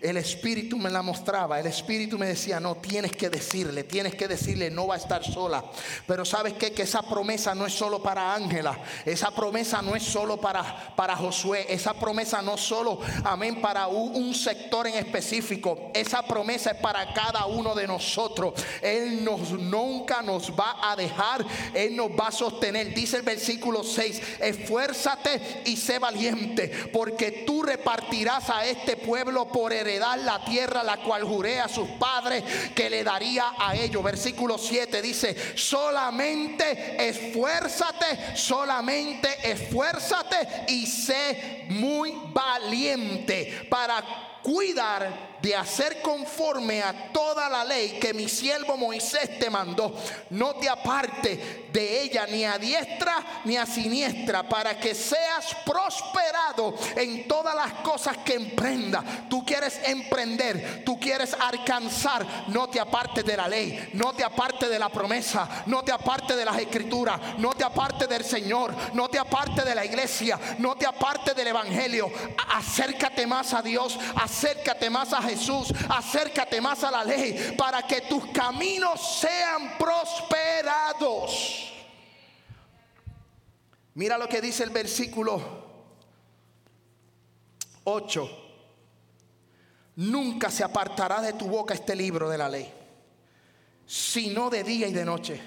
el 0.00 0.16
Espíritu 0.18 0.76
me 0.78 0.90
la 0.90 1.02
mostraba. 1.02 1.58
El 1.58 1.66
Espíritu 1.66 2.18
me 2.18 2.26
decía, 2.26 2.60
no, 2.60 2.76
tienes 2.76 3.12
que 3.12 3.30
decirle, 3.30 3.84
tienes 3.84 4.14
que 4.14 4.28
decirle, 4.28 4.70
no 4.70 4.86
va 4.86 4.94
a 4.94 4.98
estar 4.98 5.24
sola. 5.24 5.64
Pero 6.06 6.24
sabes 6.24 6.52
qué? 6.52 6.72
que 6.72 6.82
esa 6.82 7.02
promesa 7.02 7.54
no 7.54 7.66
es 7.66 7.72
solo 7.72 8.02
para 8.02 8.34
Ángela. 8.34 8.78
Esa 9.04 9.30
promesa 9.30 9.82
no 9.82 9.96
es 9.96 10.02
solo 10.02 10.36
para, 10.36 10.94
para 10.94 11.16
Josué. 11.16 11.66
Esa 11.68 11.94
promesa 11.94 12.42
no 12.42 12.56
solo, 12.56 13.00
amén, 13.24 13.60
para 13.60 13.86
un, 13.88 14.34
sector 14.34 14.86
en 14.86 14.94
específico. 14.94 15.90
Esa 15.94 16.22
promesa 16.22 16.72
es 16.72 16.76
para 16.76 17.12
cada 17.14 17.46
uno 17.46 17.74
de 17.74 17.86
nosotros. 17.86 18.54
Él 18.82 19.24
nos, 19.24 19.52
nunca 19.52 20.20
nos 20.20 20.52
va 20.52 20.76
a 20.82 20.94
dejar. 20.94 21.44
Él 21.72 21.96
nos 21.96 22.10
va 22.10 22.28
a 22.28 22.32
sostener. 22.32 22.94
Dice 22.94 23.16
el 23.16 23.22
versículo 23.22 23.82
6, 23.82 24.22
esfuérzate 24.40 25.62
y 25.64 25.76
sé 25.76 25.98
valiente, 25.98 26.55
porque 26.92 27.44
tú 27.46 27.62
repartirás 27.62 28.50
a 28.50 28.64
este 28.64 28.96
pueblo 28.96 29.46
por 29.46 29.72
heredad 29.72 29.96
dar 29.98 30.18
la 30.18 30.44
tierra 30.44 30.82
la 30.82 30.98
cual 30.98 31.24
juré 31.24 31.60
a 31.60 31.68
sus 31.68 31.88
padres 31.90 32.44
que 32.74 32.90
le 32.90 33.02
daría 33.04 33.54
a 33.58 33.74
ellos. 33.74 34.02
Versículo 34.02 34.58
7 34.58 35.02
dice, 35.02 35.36
solamente 35.56 37.08
esfuérzate, 37.08 38.36
solamente 38.36 39.28
esfuérzate 39.42 40.66
y 40.68 40.86
sé 40.86 41.66
muy 41.70 42.14
valiente 42.32 43.66
para 43.70 44.04
cuidar 44.42 45.35
de 45.40 45.54
hacer 45.54 46.00
conforme 46.02 46.82
a 46.82 47.12
toda 47.12 47.48
la 47.48 47.64
ley 47.64 47.98
que 48.00 48.14
mi 48.14 48.28
siervo 48.28 48.76
Moisés 48.76 49.38
te 49.38 49.50
mandó. 49.50 49.94
No 50.30 50.54
te 50.56 50.68
aparte 50.68 51.66
de 51.72 52.02
ella 52.02 52.26
ni 52.26 52.44
a 52.44 52.58
diestra 52.58 53.42
ni 53.44 53.56
a 53.56 53.66
siniestra 53.66 54.48
para 54.48 54.78
que 54.78 54.94
seas 54.94 55.54
prosperado 55.64 56.74
en 56.96 57.28
todas 57.28 57.54
las 57.54 57.72
cosas 57.82 58.16
que 58.18 58.34
emprenda. 58.34 59.04
Tú 59.28 59.44
quieres 59.44 59.80
emprender, 59.84 60.82
tú 60.84 60.98
quieres 60.98 61.36
alcanzar. 61.38 62.26
No 62.48 62.68
te 62.68 62.80
aparte 62.80 63.22
de 63.22 63.36
la 63.36 63.48
ley, 63.48 63.90
no 63.92 64.12
te 64.12 64.24
aparte 64.24 64.68
de 64.68 64.78
la 64.78 64.88
promesa, 64.88 65.64
no 65.66 65.82
te 65.82 65.92
aparte 65.92 66.34
de 66.34 66.44
las 66.44 66.58
escrituras, 66.58 67.20
no 67.38 67.50
te 67.50 67.64
aparte 67.64 68.06
del 68.06 68.24
Señor, 68.24 68.74
no 68.94 69.08
te 69.08 69.18
aparte 69.18 69.62
de 69.62 69.74
la 69.74 69.84
iglesia, 69.84 70.38
no 70.58 70.76
te 70.76 70.86
aparte 70.86 71.34
del 71.34 71.48
evangelio. 71.48 72.10
Acércate 72.54 73.26
más 73.26 73.52
a 73.52 73.62
Dios, 73.62 73.98
acércate 74.16 74.90
más 74.90 75.12
a 75.12 75.22
Jesús, 75.22 75.35
acércate 75.88 76.60
más 76.60 76.82
a 76.84 76.90
la 76.90 77.04
ley 77.04 77.54
para 77.56 77.82
que 77.82 78.02
tus 78.02 78.26
caminos 78.26 79.20
sean 79.20 79.76
prosperados. 79.78 81.72
Mira 83.94 84.18
lo 84.18 84.28
que 84.28 84.40
dice 84.40 84.62
el 84.62 84.70
versículo 84.70 85.40
8. 87.84 88.42
Nunca 89.96 90.50
se 90.50 90.62
apartará 90.62 91.22
de 91.22 91.32
tu 91.32 91.46
boca 91.46 91.72
este 91.72 91.96
libro 91.96 92.28
de 92.28 92.36
la 92.36 92.48
ley, 92.48 92.70
sino 93.86 94.50
de 94.50 94.62
día 94.62 94.88
y 94.88 94.92
de 94.92 95.04
noche. 95.04 95.40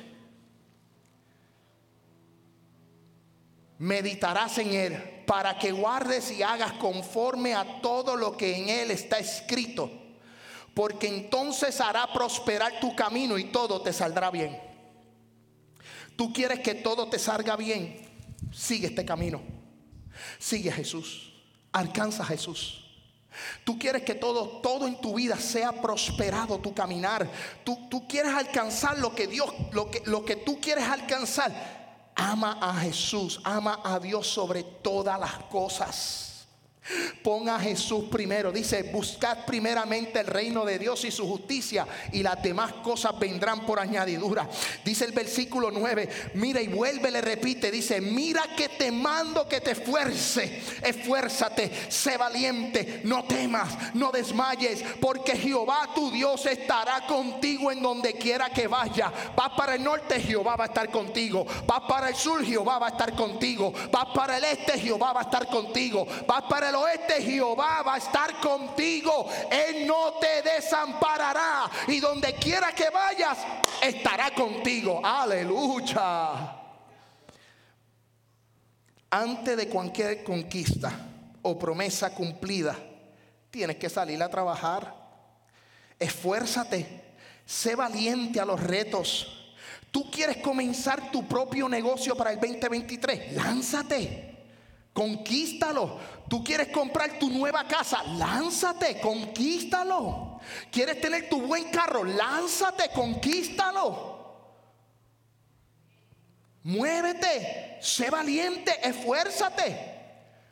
Meditarás 3.77 4.57
en 4.57 4.73
él 4.73 5.18
para 5.29 5.59
que 5.59 5.71
guardes 5.71 6.31
y 6.31 6.41
hagas 6.41 6.71
conforme 6.73 7.53
a 7.53 7.81
todo 7.83 8.15
lo 8.15 8.35
que 8.35 8.57
en 8.57 8.67
él 8.67 8.89
está 8.89 9.19
escrito, 9.19 9.91
porque 10.73 11.07
entonces 11.07 11.79
hará 11.79 12.11
prosperar 12.11 12.79
tu 12.79 12.95
camino 12.95 13.37
y 13.37 13.43
todo 13.43 13.79
te 13.79 13.93
saldrá 13.93 14.31
bien. 14.31 14.59
Tú 16.15 16.33
quieres 16.33 16.61
que 16.61 16.73
todo 16.73 17.09
te 17.09 17.19
salga 17.19 17.55
bien, 17.55 18.09
sigue 18.51 18.87
este 18.87 19.05
camino, 19.05 19.39
sigue 20.39 20.71
a 20.71 20.73
Jesús, 20.73 21.31
alcanza 21.73 22.25
Jesús. 22.25 22.87
Tú 23.63 23.77
quieres 23.77 24.01
que 24.01 24.15
todo, 24.15 24.47
todo 24.63 24.87
en 24.87 24.99
tu 24.99 25.13
vida 25.13 25.37
sea 25.37 25.79
prosperado 25.79 26.57
tu 26.57 26.73
caminar. 26.73 27.29
Tú, 27.63 27.87
tú 27.87 28.07
quieres 28.07 28.33
alcanzar 28.33 28.97
lo 28.97 29.13
que 29.13 29.27
Dios, 29.27 29.53
lo 29.73 29.91
que, 29.91 30.01
lo 30.05 30.25
que 30.25 30.37
tú 30.37 30.59
quieres 30.59 30.85
alcanzar 30.85 31.78
Ama 32.19 32.57
a 32.61 32.73
Jesús, 32.73 33.39
ama 33.43 33.79
a 33.83 33.97
Dios 33.97 34.27
sobre 34.27 34.63
todas 34.63 35.17
las 35.19 35.33
cosas. 35.49 36.28
Ponga 37.23 37.55
a 37.55 37.59
Jesús 37.59 38.05
primero. 38.11 38.51
Dice, 38.51 38.83
buscad 38.83 39.45
primeramente 39.45 40.19
el 40.19 40.27
reino 40.27 40.65
de 40.65 40.79
Dios 40.79 41.05
y 41.05 41.11
su 41.11 41.27
justicia 41.27 41.87
y 42.11 42.23
las 42.23 42.41
demás 42.41 42.73
cosas 42.83 43.17
vendrán 43.19 43.65
por 43.65 43.79
añadidura. 43.79 44.49
Dice 44.83 45.05
el 45.05 45.11
versículo 45.11 45.71
9, 45.71 46.09
mira 46.35 46.61
y 46.61 46.67
vuelve, 46.67 47.11
le 47.11 47.21
repite, 47.21 47.71
dice, 47.71 48.01
mira 48.01 48.43
que 48.55 48.69
te 48.69 48.91
mando 48.91 49.47
que 49.47 49.61
te 49.61 49.71
esfuerce, 49.71 50.61
esfuérzate, 50.83 51.71
sé 51.89 52.17
valiente, 52.17 53.01
no 53.03 53.23
temas, 53.25 53.93
no 53.93 54.11
desmayes, 54.11 54.83
porque 54.99 55.35
Jehová 55.35 55.89
tu 55.93 56.11
Dios 56.11 56.45
estará 56.45 57.05
contigo 57.07 57.71
en 57.71 57.81
donde 57.81 58.13
quiera 58.13 58.49
que 58.49 58.67
vaya. 58.67 59.11
Vas 59.35 59.51
para 59.55 59.75
el 59.75 59.83
norte, 59.83 60.19
Jehová 60.19 60.55
va 60.55 60.65
a 60.65 60.67
estar 60.67 60.89
contigo. 60.89 61.45
Vas 61.65 61.81
para 61.87 62.09
el 62.09 62.15
sur, 62.15 62.43
Jehová 62.43 62.79
va 62.79 62.87
a 62.87 62.91
estar 62.91 63.15
contigo. 63.15 63.73
Vas 63.91 64.07
para 64.13 64.37
el 64.37 64.43
este, 64.43 64.79
Jehová 64.79 65.13
va 65.13 65.21
a 65.21 65.23
estar 65.23 65.47
contigo. 65.47 66.07
Vas 66.27 66.43
para 66.49 66.69
el 66.69 66.75
oeste, 66.79 67.21
Jehová 67.21 67.83
va 67.83 67.95
a 67.95 67.97
estar 67.97 68.39
contigo. 68.39 69.29
Él 69.49 69.85
no 69.85 70.13
te 70.13 70.41
desamparará. 70.41 71.69
Y 71.87 71.99
donde 71.99 72.33
quiera 72.35 72.71
que 72.73 72.89
vayas, 72.89 73.37
estará 73.81 74.31
contigo. 74.33 75.01
Aleluya. 75.03 76.55
Antes 79.11 79.57
de 79.57 79.67
cualquier 79.67 80.23
conquista 80.23 80.91
o 81.41 81.57
promesa 81.57 82.13
cumplida, 82.13 82.77
tienes 83.49 83.77
que 83.77 83.89
salir 83.89 84.21
a 84.21 84.29
trabajar. 84.29 84.95
Esfuérzate. 85.97 87.09
Sé 87.45 87.75
valiente 87.75 88.39
a 88.39 88.45
los 88.45 88.61
retos. 88.61 89.53
Tú 89.91 90.09
quieres 90.11 90.37
comenzar 90.37 91.11
tu 91.11 91.27
propio 91.27 91.67
negocio 91.67 92.15
para 92.15 92.31
el 92.31 92.39
2023. 92.39 93.33
Lánzate. 93.33 94.37
Conquístalo. 94.93 95.97
Tú 96.29 96.43
quieres 96.43 96.67
comprar 96.67 97.17
tu 97.17 97.29
nueva 97.29 97.67
casa, 97.67 98.03
lánzate, 98.03 98.99
conquístalo. 99.01 100.39
Quieres 100.71 101.01
tener 101.01 101.27
tu 101.27 101.41
buen 101.41 101.71
carro, 101.71 102.03
lánzate, 102.03 102.89
conquístalo. 102.93 104.17
Muévete, 106.63 107.79
sé 107.81 108.11
valiente, 108.11 108.71
esfuérzate. 108.87 109.98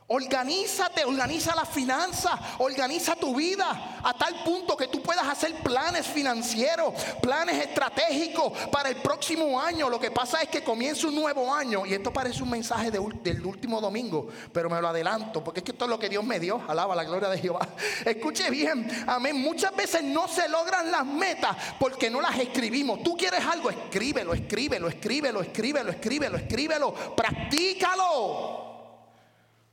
Organízate, 0.09 1.03
organiza 1.03 1.53
la 1.53 1.65
finanza, 1.65 2.39
organiza 2.59 3.13
tu 3.17 3.35
vida 3.35 3.99
a 4.01 4.13
tal 4.13 4.41
punto 4.41 4.77
que 4.77 4.87
tú 4.87 5.01
puedas 5.01 5.27
hacer 5.27 5.55
planes 5.55 6.07
financieros, 6.07 6.93
planes 7.21 7.57
estratégicos 7.57 8.53
para 8.71 8.87
el 8.87 8.95
próximo 9.01 9.59
año. 9.59 9.89
Lo 9.89 9.99
que 9.99 10.09
pasa 10.09 10.41
es 10.41 10.47
que 10.47 10.63
comienza 10.63 11.07
un 11.07 11.15
nuevo 11.15 11.53
año 11.53 11.85
y 11.85 11.93
esto 11.93 12.13
parece 12.13 12.41
un 12.41 12.51
mensaje 12.51 12.89
del 12.89 13.45
último 13.45 13.81
domingo, 13.81 14.29
pero 14.53 14.69
me 14.69 14.79
lo 14.79 14.87
adelanto 14.87 15.43
porque 15.43 15.59
es 15.59 15.65
que 15.65 15.71
esto 15.73 15.83
es 15.83 15.89
lo 15.89 15.99
que 15.99 16.07
Dios 16.07 16.23
me 16.23 16.39
dio. 16.39 16.61
Alaba 16.69 16.95
la 16.95 17.03
gloria 17.03 17.27
de 17.27 17.39
Jehová. 17.39 17.67
Escuche 18.05 18.49
bien, 18.49 18.89
amén. 19.07 19.35
Muchas 19.35 19.75
veces 19.75 20.03
no 20.03 20.29
se 20.29 20.47
logran 20.47 20.89
las 20.89 21.05
metas 21.05 21.57
porque 21.77 22.09
no 22.09 22.21
las 22.21 22.39
escribimos. 22.39 23.03
Tú 23.03 23.17
quieres 23.17 23.43
algo, 23.45 23.69
escríbelo, 23.69 24.33
escríbelo, 24.33 24.87
escríbelo, 24.87 25.41
escríbelo, 25.41 25.91
escríbelo, 25.91 26.37
escríbelo, 26.37 26.93
practícalo. 27.13 28.66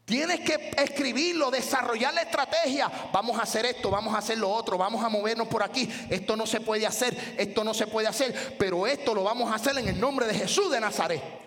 Tienes 0.05 0.41
que 0.41 0.73
escribirlo, 0.77 1.51
desarrollar 1.51 2.13
la 2.13 2.23
estrategia. 2.23 2.91
Vamos 3.13 3.39
a 3.39 3.43
hacer 3.43 3.65
esto, 3.65 3.91
vamos 3.91 4.15
a 4.15 4.19
hacer 4.19 4.37
lo 4.37 4.51
otro, 4.51 4.77
vamos 4.77 5.03
a 5.03 5.09
movernos 5.09 5.49
por 5.49 5.63
aquí. 5.63 5.89
Esto 6.11 6.37
no 6.37 6.47
se 6.47 6.61
puede 6.61 6.87
hacer, 6.87 7.35
esto 7.39 7.65
no 7.65 7.73
se 7.73 7.87
puede 7.87 8.07
hacer, 8.07 8.57
pero 8.59 8.87
esto 8.87 9.15
lo 9.15 9.23
vamos 9.23 9.51
a 9.51 9.55
hacer 9.55 9.79
en 9.79 9.89
el 9.89 9.99
nombre 9.99 10.27
de 10.27 10.35
Jesús 10.35 10.71
de 10.71 10.81
Nazaret. 10.81 11.44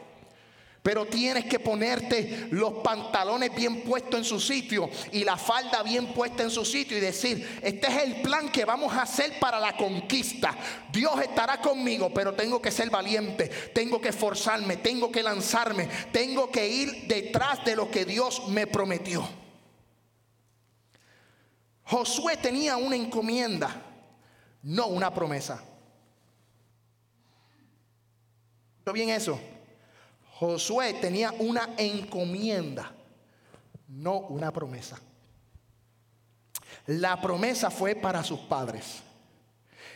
Pero 0.88 1.06
tienes 1.06 1.44
que 1.44 1.60
ponerte 1.60 2.48
los 2.52 2.76
pantalones 2.76 3.54
bien 3.54 3.82
puestos 3.82 4.20
en 4.20 4.24
su 4.24 4.40
sitio 4.40 4.90
y 5.12 5.26
la 5.26 5.36
falda 5.36 5.84
bien 5.84 6.14
puesta 6.14 6.44
en 6.44 6.50
su 6.50 6.64
sitio 6.64 6.98
y 6.98 7.02
decir, 7.02 7.60
este 7.62 7.88
es 7.88 8.04
el 8.04 8.22
plan 8.22 8.50
que 8.50 8.64
vamos 8.64 8.94
a 8.94 9.02
hacer 9.02 9.38
para 9.38 9.60
la 9.60 9.76
conquista. 9.76 10.56
Dios 10.90 11.20
estará 11.20 11.60
conmigo, 11.60 12.14
pero 12.14 12.34
tengo 12.36 12.62
que 12.62 12.72
ser 12.72 12.90
valiente, 12.90 13.50
tengo 13.74 14.00
que 14.00 14.08
esforzarme, 14.08 14.78
tengo 14.78 15.12
que 15.12 15.22
lanzarme, 15.22 15.90
tengo 16.14 16.50
que 16.50 16.66
ir 16.66 17.06
detrás 17.06 17.66
de 17.66 17.76
lo 17.76 17.92
que 17.92 18.06
Dios 18.06 18.48
me 18.48 18.66
prometió. 18.66 19.28
Josué 21.84 22.38
tenía 22.38 22.78
una 22.78 22.96
encomienda, 22.96 23.76
no 24.64 24.88
una 24.88 25.14
promesa. 25.14 25.62
¿Está 28.80 28.94
bien 28.94 29.10
eso? 29.10 29.38
Josué 30.40 30.94
tenía 30.94 31.32
una 31.40 31.70
encomienda, 31.78 32.92
no 33.88 34.20
una 34.20 34.52
promesa. 34.54 35.00
La 36.86 37.20
promesa 37.20 37.72
fue 37.72 37.96
para 37.96 38.24
sus 38.24 38.42
padres, 38.42 39.02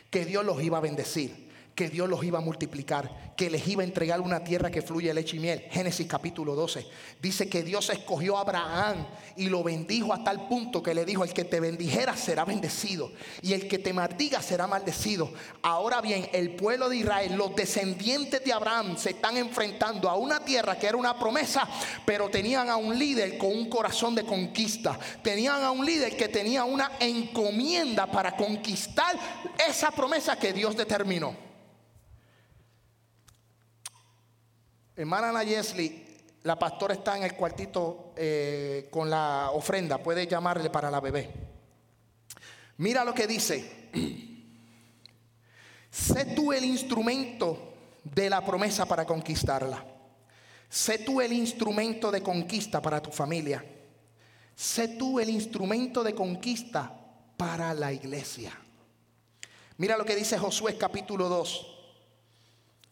que 0.10 0.26
Dios 0.26 0.44
los 0.44 0.62
iba 0.64 0.80
a 0.80 0.82
bendecir, 0.82 1.41
que 1.76 1.90
Dios 1.90 2.10
los 2.10 2.24
iba 2.24 2.40
a 2.40 2.42
multiplicar, 2.42 3.34
que 3.36 3.50
les 3.50 3.66
iba 3.68 3.82
a 3.82 3.86
entregar 3.86 4.20
una 4.22 4.44
tierra 4.44 4.70
que 4.70 4.82
fluye 4.82 5.14
leche 5.14 5.38
y 5.38 5.40
miel. 5.40 5.62
Génesis 5.72 6.06
capítulo 6.06 6.54
12. 6.54 6.86
Dice 7.22 7.50
que 7.50 7.64
Dios 7.64 7.90
escogió 7.90 8.38
a 8.38 8.42
Abraham 8.42 9.08
y 9.38 9.48
lo 9.48 9.64
bendijo 9.64 10.14
a 10.14 10.24
tal 10.24 10.48
punto 10.48 10.84
que 10.84 10.94
le 10.94 11.06
dijo, 11.06 11.24
el 11.24 11.34
que 11.34 11.46
te 11.46 11.60
bendijera 11.60 12.16
será 12.16 12.46
bendecido 12.46 13.12
y 13.42 13.54
el 13.54 13.68
que 13.68 13.80
te 13.80 13.94
maldiga 13.94 14.42
será 14.42 14.68
maldecido. 14.68 15.32
Ahora 15.62 16.02
bien, 16.02 16.30
el 16.34 16.56
pueblo 16.56 16.90
de 16.90 16.98
Israel, 16.98 17.36
los 17.36 17.56
descendientes 17.56 18.44
de 18.44 18.54
Abraham 18.54 18.98
se 18.98 19.12
están 19.12 19.38
enfrentando 19.38 20.10
a 20.10 20.18
una 20.18 20.44
tierra 20.44 20.78
que 20.78 20.88
era 20.88 20.98
una 20.98 21.18
promesa, 21.18 21.68
pero 22.06 22.30
tenían 22.30 22.70
a 22.70 22.76
un 22.76 22.98
líder 22.98 23.38
con 23.38 23.52
un 23.52 23.70
corazón 23.70 24.14
de 24.14 24.26
conquista. 24.26 25.00
Tenían 25.24 25.64
a 25.64 25.72
un 25.72 25.86
líder 25.86 26.18
que 26.18 26.28
tenía 26.28 26.66
una 26.66 26.92
encomienda 27.00 28.06
para 28.06 28.36
conquistar 28.36 29.18
esa 29.68 29.92
promesa 29.92 30.38
que 30.38 30.54
Dios 30.54 30.76
determinó. 30.76 31.51
Hermana 35.02 35.30
Ana 35.30 35.44
la 36.44 36.60
pastora 36.60 36.94
está 36.94 37.18
en 37.18 37.24
el 37.24 37.34
cuartito 37.36 38.14
eh, 38.16 38.88
con 38.92 39.10
la 39.10 39.50
ofrenda. 39.52 39.98
Puede 39.98 40.28
llamarle 40.28 40.70
para 40.70 40.92
la 40.92 41.00
bebé. 41.00 41.28
Mira 42.78 43.04
lo 43.04 43.12
que 43.12 43.26
dice. 43.26 43.90
sé 45.90 46.26
tú 46.36 46.54
el 46.54 46.64
instrumento 46.66 47.74
de 48.04 48.30
la 48.30 48.46
promesa 48.46 48.86
para 48.86 49.04
conquistarla. 49.04 49.84
Sé 50.70 51.00
tú 51.00 51.20
el 51.20 51.34
instrumento 51.34 52.12
de 52.12 52.22
conquista 52.22 52.80
para 52.80 53.02
tu 53.02 53.10
familia. 53.10 53.66
Sé 54.56 54.88
tú 54.88 55.20
el 55.20 55.32
instrumento 55.32 56.04
de 56.04 56.14
conquista 56.14 56.96
para 57.38 57.74
la 57.74 57.92
iglesia. 57.92 58.56
Mira 59.78 59.98
lo 59.98 60.06
que 60.06 60.16
dice 60.16 60.38
Josué 60.38 60.78
capítulo 60.78 61.28
2. 61.28 61.71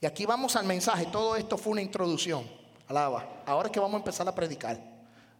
Y 0.02 0.06
aquí 0.06 0.26
vamos 0.26 0.56
al 0.56 0.66
mensaje. 0.66 1.08
Todo 1.08 1.36
esto 1.36 1.58
fue 1.58 1.74
una 1.74 1.82
introducción. 1.82 2.44
Alaba. 2.88 3.44
Ahora 3.46 3.68
es 3.68 3.72
que 3.72 3.80
vamos 3.80 3.96
a 3.96 3.98
empezar 3.98 4.28
a 4.28 4.36
predicar. 4.36 4.80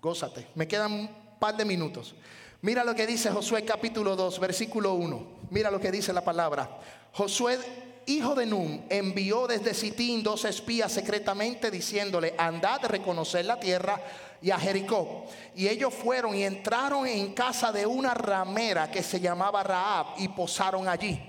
Gózate. 0.02 0.48
Me 0.56 0.68
quedan 0.68 0.92
un 0.92 1.10
par 1.40 1.56
de 1.56 1.66
minutos. 1.66 2.16
Mira 2.62 2.84
lo 2.84 2.94
que 2.94 3.08
dice 3.08 3.32
Josué 3.32 3.64
capítulo 3.64 4.16
2, 4.16 4.40
versículo 4.40 4.94
1. 4.96 5.28
Mira 5.50 5.72
lo 5.72 5.80
que 5.80 5.92
dice 5.92 6.12
la 6.12 6.24
palabra. 6.24 6.70
Josué, 7.14 7.58
hijo 8.06 8.36
de 8.36 8.46
Nun, 8.46 8.86
envió 8.90 9.48
desde 9.48 9.74
Sitín 9.74 10.22
dos 10.22 10.44
espías 10.44 10.92
secretamente 10.92 11.72
diciéndole, 11.72 12.36
andad 12.38 12.84
a 12.84 12.88
reconocer 12.90 13.46
la 13.46 13.60
tierra 13.60 14.02
y 14.42 14.52
a 14.52 14.60
Jericó. 14.60 15.26
Y 15.56 15.70
ellos 15.70 15.94
fueron 15.94 16.36
y 16.36 16.44
entraron 16.44 17.08
en 17.08 17.34
casa 17.34 17.72
de 17.72 17.86
una 17.86 18.14
ramera 18.14 18.92
que 18.92 19.04
se 19.04 19.22
llamaba 19.22 19.64
Raab 19.64 20.08
y 20.18 20.28
posaron 20.28 20.88
allí. 20.88 21.29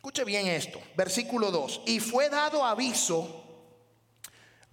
Escuche 0.00 0.24
bien 0.24 0.46
esto, 0.46 0.80
versículo 0.96 1.50
2. 1.50 1.82
Y 1.84 2.00
fue 2.00 2.30
dado 2.30 2.64
aviso 2.64 3.44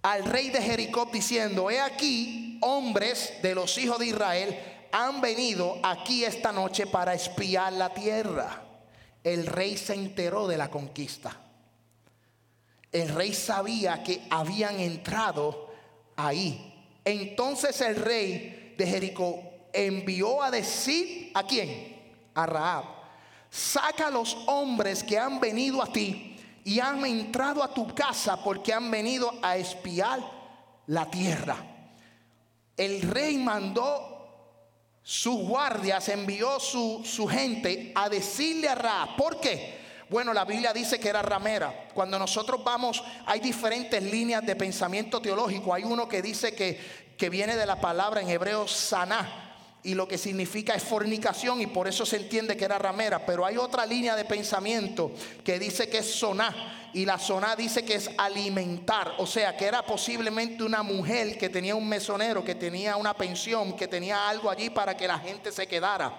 al 0.00 0.24
rey 0.24 0.48
de 0.48 0.62
Jericó 0.62 1.04
diciendo, 1.12 1.70
he 1.70 1.78
aquí, 1.78 2.56
hombres 2.62 3.34
de 3.42 3.54
los 3.54 3.76
hijos 3.76 3.98
de 3.98 4.06
Israel 4.06 4.58
han 4.90 5.20
venido 5.20 5.80
aquí 5.82 6.24
esta 6.24 6.50
noche 6.50 6.86
para 6.86 7.12
espiar 7.12 7.74
la 7.74 7.92
tierra. 7.92 8.62
El 9.22 9.46
rey 9.46 9.76
se 9.76 9.92
enteró 9.92 10.48
de 10.48 10.56
la 10.56 10.70
conquista. 10.70 11.38
El 12.90 13.10
rey 13.10 13.34
sabía 13.34 14.02
que 14.02 14.22
habían 14.30 14.80
entrado 14.80 15.68
ahí. 16.16 16.74
Entonces 17.04 17.78
el 17.82 17.96
rey 17.96 18.74
de 18.78 18.86
Jericó 18.86 19.42
envió 19.74 20.42
a 20.42 20.50
decir 20.50 21.32
a 21.34 21.42
quién? 21.42 21.98
A 22.32 22.46
Raab 22.46 22.97
saca 23.50 24.08
a 24.08 24.10
los 24.10 24.36
hombres 24.46 25.02
que 25.02 25.18
han 25.18 25.40
venido 25.40 25.82
a 25.82 25.86
ti 25.86 26.36
y 26.64 26.80
han 26.80 27.04
entrado 27.06 27.62
a 27.62 27.72
tu 27.72 27.94
casa 27.94 28.42
porque 28.42 28.72
han 28.72 28.90
venido 28.90 29.32
a 29.42 29.56
espiar 29.56 30.20
la 30.86 31.10
tierra. 31.10 31.56
El 32.76 33.02
rey 33.02 33.38
mandó 33.38 34.16
sus 35.02 35.36
guardias, 35.48 36.08
envió 36.08 36.60
su, 36.60 37.02
su 37.04 37.26
gente 37.26 37.92
a 37.94 38.08
decirle 38.08 38.68
a 38.68 38.74
Ra, 38.74 39.08
¿por 39.16 39.40
qué? 39.40 39.78
Bueno, 40.10 40.32
la 40.32 40.44
Biblia 40.44 40.72
dice 40.72 41.00
que 41.00 41.08
era 41.08 41.22
ramera. 41.22 41.88
Cuando 41.92 42.18
nosotros 42.18 42.62
vamos, 42.64 43.02
hay 43.26 43.40
diferentes 43.40 44.02
líneas 44.02 44.44
de 44.44 44.56
pensamiento 44.56 45.20
teológico. 45.20 45.74
Hay 45.74 45.84
uno 45.84 46.08
que 46.08 46.22
dice 46.22 46.54
que, 46.54 46.78
que 47.16 47.28
viene 47.28 47.56
de 47.56 47.66
la 47.66 47.80
palabra 47.80 48.20
en 48.22 48.28
hebreo 48.28 48.66
saná 48.66 49.47
y 49.88 49.94
lo 49.94 50.06
que 50.06 50.18
significa 50.18 50.74
es 50.74 50.82
fornicación 50.82 51.62
y 51.62 51.66
por 51.66 51.88
eso 51.88 52.04
se 52.04 52.18
entiende 52.18 52.58
que 52.58 52.66
era 52.66 52.78
ramera. 52.78 53.24
Pero 53.24 53.46
hay 53.46 53.56
otra 53.56 53.86
línea 53.86 54.14
de 54.16 54.26
pensamiento 54.26 55.10
que 55.42 55.58
dice 55.58 55.88
que 55.88 55.98
es 55.98 56.12
soná 56.12 56.90
y 56.92 57.06
la 57.06 57.18
zona 57.18 57.56
dice 57.56 57.84
que 57.84 57.94
es 57.94 58.10
alimentar, 58.18 59.14
o 59.18 59.26
sea, 59.26 59.56
que 59.56 59.66
era 59.66 59.82
posiblemente 59.82 60.62
una 60.62 60.82
mujer 60.82 61.38
que 61.38 61.48
tenía 61.48 61.74
un 61.74 61.88
mesonero, 61.88 62.44
que 62.44 62.54
tenía 62.54 62.96
una 62.96 63.14
pensión, 63.14 63.76
que 63.76 63.88
tenía 63.88 64.28
algo 64.28 64.50
allí 64.50 64.70
para 64.70 64.96
que 64.96 65.06
la 65.06 65.18
gente 65.18 65.52
se 65.52 65.66
quedara. 65.66 66.12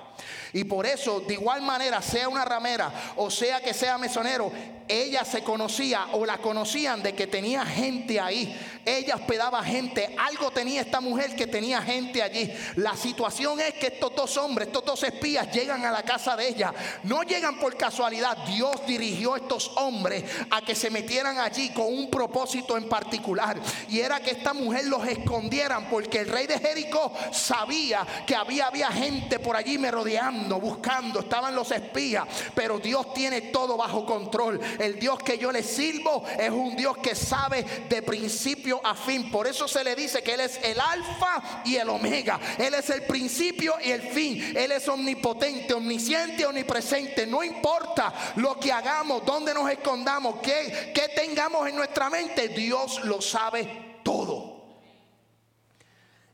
Y 0.54 0.64
por 0.64 0.86
eso, 0.86 1.22
de 1.22 1.36
igual 1.36 1.62
manera, 1.62 2.02
sea 2.02 2.28
una 2.28 2.46
ramera 2.46 2.92
o 3.16 3.30
sea 3.30 3.62
que 3.62 3.74
sea 3.74 3.98
mesonero, 3.98 4.52
ella 4.88 5.24
se 5.24 5.44
conocía 5.44 6.08
o 6.14 6.26
la 6.26 6.40
conocían 6.40 7.02
de 7.04 7.14
que 7.14 7.28
tenía 7.28 7.66
gente 7.66 8.20
ahí. 8.20 8.58
Ella 8.86 9.16
hospedaba 9.16 9.64
gente. 9.64 10.16
Algo 10.18 10.50
tenía 10.52 10.82
esta 10.82 11.00
mujer 11.00 11.36
que 11.36 11.46
tenía 11.46 11.82
gente 11.82 12.24
allí. 12.24 12.52
La 12.76 12.96
situación 12.96 13.59
es 13.62 13.74
que 13.76 13.88
estos 13.88 14.14
dos 14.16 14.38
hombres, 14.38 14.68
estos 14.68 14.86
dos 14.86 15.04
espías 15.04 15.52
llegan 15.52 15.86
a 15.86 15.92
la 15.92 16.04
casa 16.04 16.36
de 16.36 16.48
ella. 16.48 16.74
No 17.04 17.24
llegan 17.24 17.60
por 17.60 17.76
casualidad. 17.76 18.38
Dios 18.46 18.86
dirigió 18.86 19.34
a 19.34 19.38
estos 19.38 19.72
hombres 19.76 20.24
a 20.50 20.62
que 20.62 20.76
se 20.76 20.90
metieran 20.90 21.38
allí 21.40 21.70
con 21.70 21.88
un 21.88 22.10
propósito 22.10 22.78
en 22.78 22.88
particular. 22.88 23.58
Y 23.90 24.00
era 24.00 24.20
que 24.20 24.32
esta 24.32 24.54
mujer 24.54 24.86
los 24.86 25.08
escondieran 25.08 25.90
porque 25.90 26.20
el 26.20 26.28
rey 26.30 26.48
de 26.48 26.60
Jericó 26.60 27.12
sabía 27.32 28.06
que 28.26 28.36
había, 28.36 28.68
había 28.68 28.90
gente 28.92 29.40
por 29.40 29.56
allí 29.56 29.78
merodeando, 29.78 30.60
buscando. 30.60 31.22
Estaban 31.22 31.56
los 31.56 31.72
espías. 31.72 32.26
Pero 32.54 32.80
Dios 32.80 33.14
tiene 33.14 33.42
todo 33.42 33.78
bajo 33.78 34.06
control. 34.06 34.60
El 34.80 35.00
Dios 35.00 35.20
que 35.20 35.38
yo 35.38 35.52
le 35.52 35.64
sirvo 35.64 36.24
es 36.38 36.50
un 36.50 36.76
Dios 36.76 36.98
que 36.98 37.16
sabe 37.16 37.64
de 37.90 38.02
principio 38.02 38.82
a 38.84 38.96
fin. 38.96 39.32
Por 39.32 39.48
eso 39.48 39.68
se 39.68 39.84
le 39.84 39.96
dice 39.96 40.22
que 40.22 40.34
Él 40.34 40.42
es 40.42 40.60
el 40.64 40.80
alfa 40.80 41.64
y 41.66 41.76
el 41.76 41.90
omega. 41.90 42.40
Él 42.58 42.74
es 42.74 42.90
el 42.90 43.04
principio 43.04 43.39
y 43.40 43.92
el 43.92 44.02
fin. 44.02 44.56
Él 44.56 44.72
es 44.72 44.88
omnipotente, 44.88 45.74
omnisciente, 45.74 46.46
omnipresente. 46.46 47.26
No 47.26 47.44
importa 47.44 48.14
lo 48.36 48.60
que 48.60 48.72
hagamos, 48.72 49.26
dónde 49.26 49.54
nos 49.54 49.70
escondamos, 49.70 50.36
qué, 50.42 50.92
qué 50.94 51.10
tengamos 51.16 51.68
en 51.68 51.76
nuestra 51.76 52.10
mente, 52.10 52.50
Dios 52.50 53.04
lo 53.06 53.22
sabe 53.22 54.00
todo. 54.04 54.80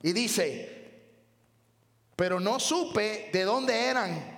Y 0.02 0.13
dice, 0.13 1.04
pero 2.15 2.39
no 2.39 2.60
supe 2.60 3.30
de 3.32 3.44
dónde 3.44 3.86
eran. 3.86 4.36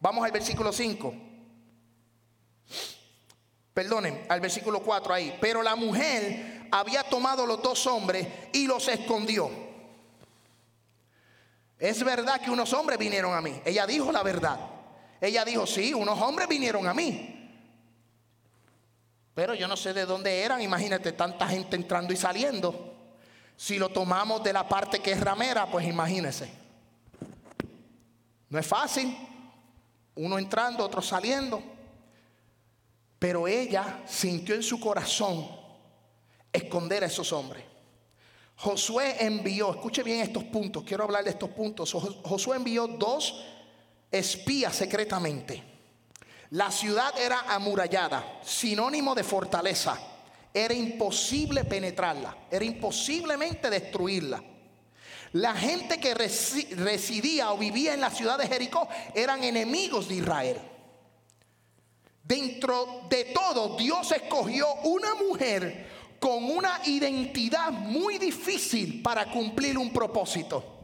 Vamos 0.00 0.24
al 0.24 0.32
versículo 0.32 0.72
5 0.72 1.14
perdonen, 3.80 4.26
al 4.28 4.40
versículo 4.40 4.82
4 4.82 5.14
ahí. 5.14 5.38
Pero 5.40 5.62
la 5.62 5.74
mujer 5.74 6.68
había 6.70 7.02
tomado 7.02 7.46
los 7.46 7.62
dos 7.62 7.86
hombres 7.86 8.26
y 8.52 8.66
los 8.66 8.86
escondió. 8.88 9.69
Es 11.80 12.04
verdad 12.04 12.38
que 12.42 12.50
unos 12.50 12.74
hombres 12.74 12.98
vinieron 12.98 13.34
a 13.34 13.40
mí. 13.40 13.62
Ella 13.64 13.86
dijo 13.86 14.12
la 14.12 14.22
verdad. 14.22 14.60
Ella 15.18 15.46
dijo, 15.46 15.66
sí, 15.66 15.94
unos 15.94 16.20
hombres 16.20 16.46
vinieron 16.46 16.86
a 16.86 16.92
mí. 16.92 17.36
Pero 19.34 19.54
yo 19.54 19.66
no 19.66 19.76
sé 19.78 19.94
de 19.94 20.04
dónde 20.04 20.42
eran. 20.42 20.60
Imagínate 20.60 21.12
tanta 21.12 21.48
gente 21.48 21.76
entrando 21.76 22.12
y 22.12 22.16
saliendo. 22.18 23.14
Si 23.56 23.78
lo 23.78 23.88
tomamos 23.88 24.42
de 24.42 24.52
la 24.52 24.68
parte 24.68 25.00
que 25.00 25.12
es 25.12 25.20
ramera, 25.20 25.70
pues 25.70 25.86
imagínese. 25.86 26.50
No 28.50 28.58
es 28.58 28.66
fácil. 28.66 29.16
Uno 30.16 30.38
entrando, 30.38 30.84
otro 30.84 31.00
saliendo. 31.00 31.62
Pero 33.18 33.48
ella 33.48 34.02
sintió 34.06 34.54
en 34.54 34.62
su 34.62 34.78
corazón 34.78 35.48
esconder 36.52 37.04
a 37.04 37.06
esos 37.06 37.32
hombres. 37.32 37.69
Josué 38.60 39.16
envió, 39.20 39.70
escuche 39.70 40.02
bien 40.02 40.20
estos 40.20 40.44
puntos, 40.44 40.82
quiero 40.84 41.04
hablar 41.04 41.24
de 41.24 41.30
estos 41.30 41.48
puntos. 41.48 41.92
Josué 41.92 42.58
envió 42.58 42.86
dos 42.86 43.42
espías 44.10 44.76
secretamente. 44.76 45.62
La 46.50 46.70
ciudad 46.70 47.18
era 47.18 47.40
amurallada, 47.48 48.40
sinónimo 48.44 49.14
de 49.14 49.24
fortaleza. 49.24 49.98
Era 50.52 50.74
imposible 50.74 51.64
penetrarla, 51.64 52.36
era 52.50 52.62
imposiblemente 52.62 53.70
destruirla. 53.70 54.42
La 55.32 55.54
gente 55.54 55.98
que 55.98 56.12
residía 56.12 57.52
o 57.52 57.56
vivía 57.56 57.94
en 57.94 58.02
la 58.02 58.10
ciudad 58.10 58.36
de 58.36 58.46
Jericó 58.46 58.86
eran 59.14 59.42
enemigos 59.42 60.06
de 60.06 60.16
Israel. 60.16 60.58
Dentro 62.22 63.06
de 63.08 63.24
todo, 63.26 63.76
Dios 63.76 64.12
escogió 64.12 64.66
una 64.84 65.14
mujer 65.14 65.99
con 66.20 66.44
una 66.44 66.82
identidad 66.84 67.72
muy 67.72 68.18
difícil 68.18 69.02
para 69.02 69.30
cumplir 69.30 69.78
un 69.78 69.92
propósito. 69.92 70.76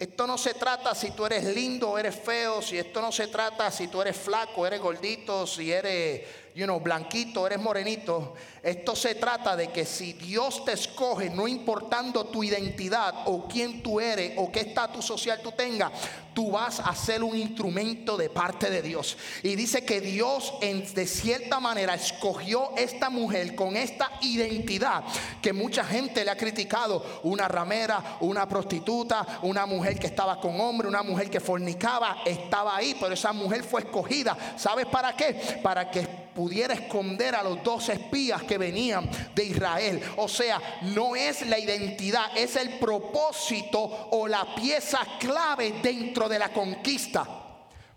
Esto 0.00 0.26
no 0.26 0.38
se 0.38 0.54
trata 0.54 0.94
si 0.94 1.10
tú 1.10 1.26
eres 1.26 1.44
lindo 1.44 1.90
o 1.90 1.98
eres 1.98 2.14
feo, 2.14 2.62
si 2.62 2.78
esto 2.78 3.02
no 3.02 3.12
se 3.12 3.26
trata 3.26 3.70
si 3.70 3.88
tú 3.88 4.00
eres 4.00 4.16
flaco, 4.16 4.66
eres 4.66 4.80
gordito, 4.80 5.46
si 5.46 5.70
eres 5.70 6.22
you 6.54 6.64
know, 6.64 6.80
blanquito, 6.80 7.46
eres 7.46 7.60
morenito. 7.60 8.34
Esto 8.62 8.94
se 8.94 9.14
trata 9.14 9.56
de 9.56 9.68
que 9.68 9.84
si 9.84 10.12
Dios 10.12 10.64
te 10.64 10.72
escoge, 10.72 11.30
no 11.30 11.48
importando 11.48 12.26
tu 12.26 12.44
identidad 12.44 13.22
o 13.26 13.46
quién 13.48 13.82
tú 13.82 14.00
eres 14.00 14.34
o 14.36 14.50
qué 14.52 14.60
estatus 14.60 15.04
social 15.04 15.40
tú 15.42 15.52
tengas, 15.52 15.92
tú 16.34 16.50
vas 16.52 16.80
a 16.80 16.94
ser 16.94 17.22
un 17.24 17.36
instrumento 17.36 18.16
de 18.16 18.28
parte 18.28 18.70
de 18.70 18.82
Dios. 18.82 19.16
Y 19.42 19.56
dice 19.56 19.84
que 19.84 20.00
Dios 20.00 20.54
de 20.60 21.06
cierta 21.06 21.60
manera 21.60 21.94
escogió 21.94 22.76
esta 22.76 23.10
mujer 23.10 23.54
con 23.54 23.76
esta 23.76 24.10
identidad 24.20 25.04
que 25.40 25.52
mucha 25.52 25.84
gente 25.84 26.24
le 26.24 26.30
ha 26.30 26.36
criticado. 26.36 27.20
Una 27.22 27.48
ramera, 27.48 28.18
una 28.20 28.48
prostituta, 28.48 29.40
una 29.42 29.66
mujer 29.66 29.98
que 29.98 30.06
estaba 30.06 30.40
con 30.40 30.60
hombre, 30.60 30.88
una 30.88 31.02
mujer 31.02 31.30
que 31.30 31.40
fornicaba, 31.40 32.18
estaba 32.24 32.76
ahí, 32.76 32.96
pero 33.00 33.14
esa 33.14 33.32
mujer 33.32 33.64
fue 33.64 33.80
escogida. 33.80 34.36
¿Sabes 34.56 34.86
para 34.86 35.16
qué? 35.16 35.60
Para 35.62 35.90
que 35.90 36.19
pudiera 36.40 36.72
esconder 36.72 37.34
a 37.34 37.42
los 37.42 37.62
dos 37.62 37.90
espías 37.90 38.42
que 38.44 38.56
venían 38.56 39.10
de 39.34 39.44
Israel. 39.44 40.02
O 40.16 40.26
sea, 40.26 40.58
no 40.94 41.14
es 41.14 41.46
la 41.46 41.58
identidad, 41.58 42.34
es 42.34 42.56
el 42.56 42.78
propósito 42.78 44.08
o 44.12 44.26
la 44.26 44.54
pieza 44.54 45.00
clave 45.18 45.80
dentro 45.82 46.30
de 46.30 46.38
la 46.38 46.50
conquista. 46.50 47.28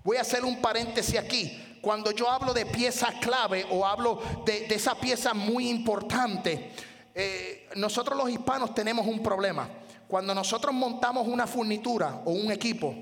Voy 0.03 0.17
a 0.17 0.21
hacer 0.21 0.43
un 0.43 0.59
paréntesis 0.59 1.17
aquí. 1.17 1.77
Cuando 1.81 2.11
yo 2.11 2.29
hablo 2.29 2.53
de 2.53 2.65
pieza 2.65 3.13
clave 3.21 3.65
o 3.71 3.85
hablo 3.85 4.21
de, 4.45 4.65
esa 4.65 4.95
pieza 4.95 5.33
muy 5.33 5.69
importante, 5.69 6.73
eh, 7.15 7.69
nosotros 7.77 8.17
los 8.17 8.29
hispanos 8.29 8.75
tenemos 8.75 9.07
un 9.07 9.23
problema. 9.23 9.69
Cuando 10.05 10.35
nosotros 10.35 10.73
montamos 10.73 11.29
una 11.29 11.47
furnitura 11.47 12.23
o 12.25 12.31
un 12.31 12.51
equipo, 12.51 12.93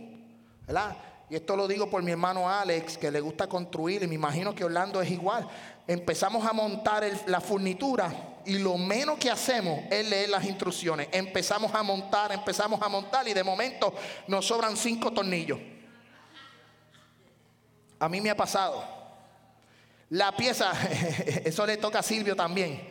¿verdad? 0.67 0.95
Y 1.31 1.35
esto 1.37 1.55
lo 1.55 1.65
digo 1.65 1.89
por 1.89 2.03
mi 2.03 2.11
hermano 2.11 2.49
Alex, 2.49 2.97
que 2.97 3.09
le 3.09 3.21
gusta 3.21 3.47
construir, 3.47 4.03
y 4.03 4.07
me 4.07 4.15
imagino 4.15 4.53
que 4.53 4.65
Orlando 4.65 5.01
es 5.01 5.09
igual. 5.09 5.47
Empezamos 5.87 6.45
a 6.45 6.51
montar 6.51 7.09
la 7.25 7.39
furnitura 7.39 8.41
y 8.45 8.57
lo 8.57 8.77
menos 8.77 9.17
que 9.17 9.31
hacemos 9.31 9.79
es 9.89 10.09
leer 10.09 10.27
las 10.27 10.43
instrucciones. 10.43 11.07
Empezamos 11.09 11.73
a 11.73 11.83
montar, 11.83 12.33
empezamos 12.33 12.81
a 12.81 12.89
montar 12.89 13.25
y 13.29 13.33
de 13.33 13.45
momento 13.45 13.93
nos 14.27 14.45
sobran 14.45 14.75
cinco 14.75 15.13
tornillos. 15.13 15.57
A 17.97 18.09
mí 18.09 18.19
me 18.19 18.29
ha 18.29 18.35
pasado. 18.35 19.00
La 20.11 20.35
pieza, 20.35 20.73
eso 21.45 21.65
le 21.65 21.77
toca 21.77 21.99
a 21.99 22.03
Silvio 22.03 22.35
también. 22.35 22.81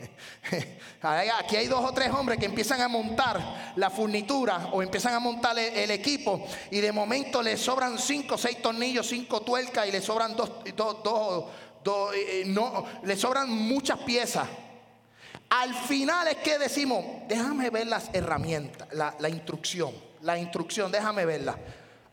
Aquí 1.03 1.57
hay 1.57 1.67
dos 1.67 1.85
o 1.85 1.93
tres 1.93 2.11
hombres 2.11 2.39
que 2.39 2.47
empiezan 2.47 2.81
a 2.81 2.89
montar 2.89 3.73
la 3.77 3.91
furnitura 3.91 4.71
o 4.73 4.83
empiezan 4.83 5.13
a 5.13 5.19
montar 5.19 5.59
el, 5.59 5.91
equipo 5.91 6.47
y 6.71 6.81
de 6.81 6.93
momento 6.93 7.43
le 7.43 7.59
sobran 7.59 7.99
cinco, 7.99 8.39
seis 8.39 8.63
tornillos, 8.63 9.07
cinco 9.07 9.43
tuercas 9.43 9.87
y 9.87 9.93
le 9.93 10.01
sobran 10.01 10.35
dos, 10.35 10.51
dos, 10.75 11.45
dos, 11.85 12.15
eh, 12.15 12.41
eh, 12.41 12.45
no, 12.47 12.87
le 13.03 13.17
sobran 13.17 13.51
muchas 13.51 13.99
piezas. 13.99 14.49
Al 15.51 15.75
final 15.75 16.27
es 16.29 16.37
que 16.37 16.59
decimos, 16.59 17.05
déjame 17.29 17.69
ver 17.69 17.87
las 17.87 18.09
herramientas, 18.15 18.89
la 18.93 19.29
instrucción, 19.29 19.93
la 20.23 20.39
instrucción, 20.39 20.91
déjame 20.91 21.27
verla. 21.27 21.59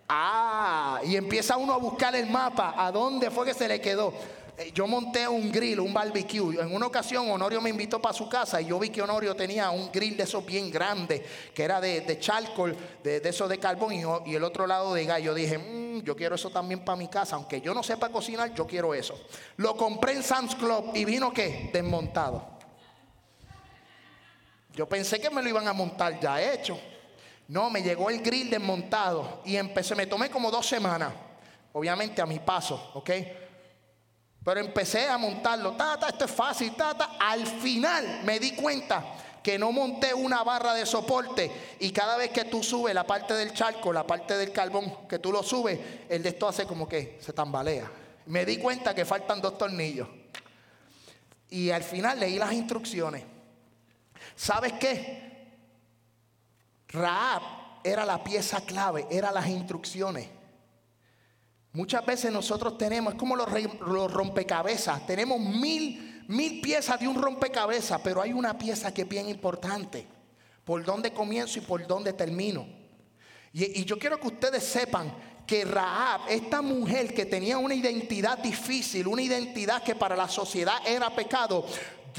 Ah, 0.09 1.01
y 1.03 1.17
empieza 1.17 1.57
uno 1.57 1.73
a 1.73 1.77
buscar 1.77 2.15
el 2.15 2.29
mapa, 2.29 2.73
a 2.77 2.91
dónde 2.91 3.29
fue 3.29 3.45
que 3.45 3.53
se 3.53 3.67
le 3.67 3.81
quedó. 3.81 4.13
Eh, 4.57 4.71
yo 4.73 4.87
monté 4.87 5.27
un 5.27 5.51
grill, 5.51 5.79
un 5.79 5.93
barbecue. 5.93 6.59
En 6.59 6.73
una 6.73 6.87
ocasión 6.87 7.29
Honorio 7.29 7.61
me 7.61 7.69
invitó 7.69 8.01
para 8.01 8.13
su 8.13 8.27
casa 8.27 8.59
y 8.59 8.65
yo 8.65 8.79
vi 8.79 8.89
que 8.89 9.03
Honorio 9.03 9.35
tenía 9.35 9.69
un 9.69 9.91
grill 9.91 10.17
de 10.17 10.23
esos 10.23 10.43
bien 10.43 10.71
grandes, 10.71 11.21
que 11.53 11.63
era 11.63 11.79
de, 11.79 12.01
de 12.01 12.19
charcoal, 12.19 12.75
de, 13.03 13.21
esos 13.23 13.47
de 13.47 13.59
carbón 13.59 13.93
y, 13.93 14.33
el 14.33 14.43
otro 14.43 14.65
lado 14.65 14.95
de 14.95 15.05
gas. 15.05 15.21
Yo 15.21 15.35
dije, 15.35 15.59
mm, 15.59 16.01
yo 16.01 16.15
quiero 16.15 16.33
eso 16.33 16.49
también 16.49 16.83
para 16.83 16.95
mi 16.95 17.07
casa, 17.07 17.35
aunque 17.35 17.61
yo 17.61 17.71
no 17.75 17.83
sepa 17.83 18.09
cocinar, 18.09 18.51
yo 18.55 18.65
quiero 18.65 18.95
eso. 18.95 19.19
Lo 19.57 19.77
compré 19.77 20.13
en 20.13 20.23
Sam's 20.23 20.55
Club 20.55 20.91
y 20.95 21.05
vino 21.05 21.31
qué? 21.31 21.69
Desmontado. 21.71 22.57
Yo 24.73 24.89
pensé 24.89 25.19
que 25.19 25.29
me 25.29 25.43
lo 25.43 25.49
iban 25.49 25.67
a 25.67 25.73
montar 25.73 26.19
ya 26.19 26.41
hecho. 26.41 26.79
No, 27.47 27.69
me 27.69 27.83
llegó 27.83 28.09
el 28.09 28.21
grill 28.21 28.49
desmontado 28.49 29.41
y 29.45 29.55
empecé, 29.55 29.93
me 29.93 30.07
tomé 30.07 30.31
como 30.31 30.49
dos 30.49 30.67
semanas, 30.67 31.13
obviamente 31.73 32.21
a 32.21 32.25
mi 32.25 32.39
paso, 32.39 32.91
¿ok? 32.95 33.11
Pero 34.47 34.61
empecé 34.61 35.09
a 35.09 35.17
montarlo, 35.17 35.73
tata, 35.73 36.07
esto 36.07 36.23
es 36.23 36.31
fácil, 36.31 36.73
tata. 36.73 37.17
Al 37.19 37.45
final 37.45 38.21
me 38.23 38.39
di 38.39 38.53
cuenta 38.53 39.03
que 39.43 39.59
no 39.59 39.73
monté 39.73 40.13
una 40.13 40.41
barra 40.41 40.73
de 40.73 40.85
soporte 40.85 41.51
y 41.81 41.91
cada 41.91 42.15
vez 42.15 42.29
que 42.29 42.45
tú 42.45 42.63
subes 42.63 42.95
la 42.95 43.05
parte 43.05 43.33
del 43.33 43.51
charco, 43.51 43.91
la 43.91 44.07
parte 44.07 44.37
del 44.37 44.53
carbón, 44.53 45.05
que 45.05 45.19
tú 45.19 45.33
lo 45.33 45.43
subes, 45.43 45.77
el 46.07 46.23
de 46.23 46.29
esto 46.29 46.47
hace 46.47 46.65
como 46.65 46.87
que 46.87 47.17
se 47.19 47.33
tambalea. 47.33 47.91
Me 48.27 48.45
di 48.45 48.55
cuenta 48.55 48.95
que 48.95 49.03
faltan 49.03 49.41
dos 49.41 49.57
tornillos. 49.57 50.07
Y 51.49 51.69
al 51.71 51.83
final 51.83 52.17
leí 52.17 52.39
las 52.39 52.53
instrucciones. 52.53 53.25
¿Sabes 54.33 54.71
qué? 54.79 55.57
Raab 56.87 57.41
era 57.83 58.05
la 58.05 58.23
pieza 58.23 58.61
clave, 58.61 59.07
eran 59.11 59.33
las 59.33 59.47
instrucciones. 59.47 60.36
Muchas 61.77 62.03
veces 62.03 62.31
nosotros 62.31 62.75
tenemos, 62.75 63.13
es 63.13 63.19
como 63.19 63.35
los, 63.35 64.11
rompecabezas, 64.11 65.05
tenemos 65.05 65.39
mil, 65.39 66.23
mil 66.27 66.59
piezas 66.59 66.99
de 66.99 67.07
un 67.07 67.21
rompecabezas, 67.21 68.01
pero 68.03 68.19
hay 68.19 68.33
una 68.33 68.57
pieza 68.57 68.91
que 68.91 69.03
es 69.03 69.07
bien 69.07 69.29
importante. 69.29 70.07
Por 70.65 70.83
dónde 70.83 71.13
comienzo 71.13 71.59
y 71.59 71.61
por 71.61 71.85
dónde 71.85 72.13
termino. 72.13 72.65
Y, 73.53 73.81
y 73.81 73.85
yo 73.85 73.99
quiero 73.99 74.19
que 74.19 74.25
ustedes 74.25 74.63
sepan 74.63 75.13
que 75.45 75.65
Raab, 75.65 76.21
esta 76.29 76.63
mujer 76.63 77.13
que 77.13 77.27
tenía 77.27 77.59
una 77.59 77.75
identidad 77.75 78.39
difícil, 78.39 79.05
una 79.05 79.21
identidad 79.21 79.83
que 79.83 79.93
para 79.93 80.15
la 80.15 80.27
sociedad 80.27 80.79
era 80.83 81.15
pecado, 81.15 81.63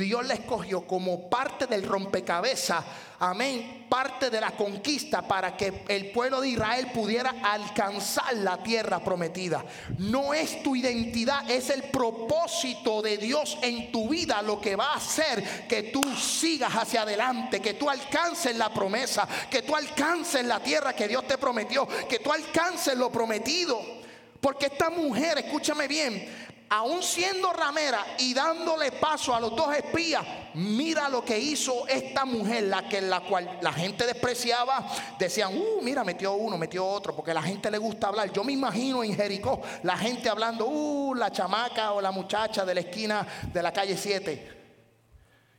Dios 0.05 0.27
la 0.27 0.35
escogió 0.35 0.87
como 0.87 1.29
parte 1.29 1.67
del 1.67 1.83
rompecabezas, 1.83 2.85
amén, 3.19 3.87
parte 3.89 4.31
de 4.31 4.41
la 4.41 4.53
conquista 4.53 5.27
para 5.27 5.57
que 5.57 5.83
el 5.89 6.11
pueblo 6.11 6.41
de 6.41 6.51
Israel 6.51 6.91
pudiera 6.95 7.35
alcanzar 7.43 8.37
la 8.37 8.63
tierra 8.63 9.03
prometida. 9.03 9.65
No 9.99 10.33
es 10.33 10.63
tu 10.63 10.77
identidad, 10.77 11.51
es 11.51 11.71
el 11.71 11.85
propósito 11.85 13.03
de 13.03 13.19
Dios 13.19 13.59
en 13.63 13.91
tu 13.91 14.09
vida 14.09 14.41
lo 14.43 14.61
que 14.61 14.77
va 14.77 14.93
a 14.93 14.97
hacer 14.97 15.67
que 15.69 15.85
tú 15.85 16.03
sigas 16.17 16.75
hacia 16.75 17.03
adelante, 17.03 17.61
que 17.61 17.75
tú 17.75 17.91
alcances 17.91 18.57
la 18.57 18.73
promesa, 18.73 19.27
que 19.51 19.63
tú 19.63 19.75
alcances 19.75 20.45
la 20.45 20.61
tierra 20.61 20.95
que 20.95 21.09
Dios 21.09 21.27
te 21.27 21.39
prometió, 21.39 21.87
que 22.09 22.21
tú 22.21 22.33
alcances 22.33 22.97
lo 22.97 23.11
prometido. 23.11 23.99
Porque 24.41 24.67
esta 24.67 24.89
mujer, 24.89 25.39
escúchame 25.39 25.89
bien, 25.89 26.48
aún 26.69 27.03
siendo 27.03 27.53
ramera 27.53 28.05
y 28.19 28.35
dándole 28.35 28.93
paso 28.93 29.35
a 29.35 29.41
los 29.41 29.55
dos 29.55 29.75
espías, 29.75 30.25
mira 30.55 31.09
lo 31.09 31.25
que 31.25 31.39
hizo 31.39 31.87
esta 31.89 32.25
mujer, 32.25 32.65
la 32.65 32.89
que 32.89 33.01
la 33.01 33.21
cual 33.21 33.59
la 33.63 33.73
gente 33.73 34.07
despreciaba, 34.07 34.87
decían, 35.19 35.57
uh, 35.57 35.83
mira, 35.83 36.05
metió 36.05 36.35
uno, 36.35 36.59
metió 36.59 36.87
otro, 36.87 37.15
porque 37.15 37.33
la 37.33 37.43
gente 37.43 37.71
le 37.71 37.79
gusta 37.79 38.09
hablar. 38.09 38.33
Yo 38.33 38.45
me 38.45 38.53
imagino 38.53 39.03
en 39.03 39.15
Jericó 39.15 39.63
la 39.83 39.97
gente 39.97 40.29
hablando, 40.29 40.67
uh, 40.67 41.15
la 41.15 41.33
chamaca 41.33 41.93
o 41.93 42.01
la 42.01 42.11
muchacha 42.11 42.65
de 42.65 42.75
la 42.75 42.81
esquina 42.81 43.27
de 43.53 43.63
la 43.63 43.73
calle 43.73 43.97
7. 43.97 44.59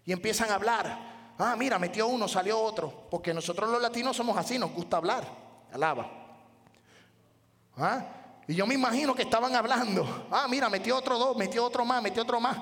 Y 0.05 0.11
empiezan 0.11 0.49
a 0.51 0.55
hablar. 0.55 1.09
Ah, 1.37 1.55
mira, 1.57 1.79
metió 1.79 2.07
uno, 2.07 2.27
salió 2.27 2.59
otro. 2.59 3.07
Porque 3.09 3.33
nosotros 3.33 3.69
los 3.69 3.81
latinos 3.81 4.15
somos 4.15 4.37
así, 4.37 4.59
nos 4.59 4.73
gusta 4.73 4.97
hablar. 4.97 5.23
Alaba. 5.71 6.09
¿Ah? 7.77 8.18
Y 8.49 8.55
yo 8.55 8.65
me 8.65 8.73
imagino 8.73 9.13
que 9.13 9.21
estaban 9.21 9.55
hablando. 9.55 10.25
Ah, 10.31 10.47
mira, 10.49 10.69
metió 10.69 10.97
otro 10.97 11.19
dos, 11.19 11.37
metió 11.37 11.63
otro 11.63 11.85
más, 11.85 12.01
metió 12.01 12.23
otro 12.23 12.39
más. 12.39 12.57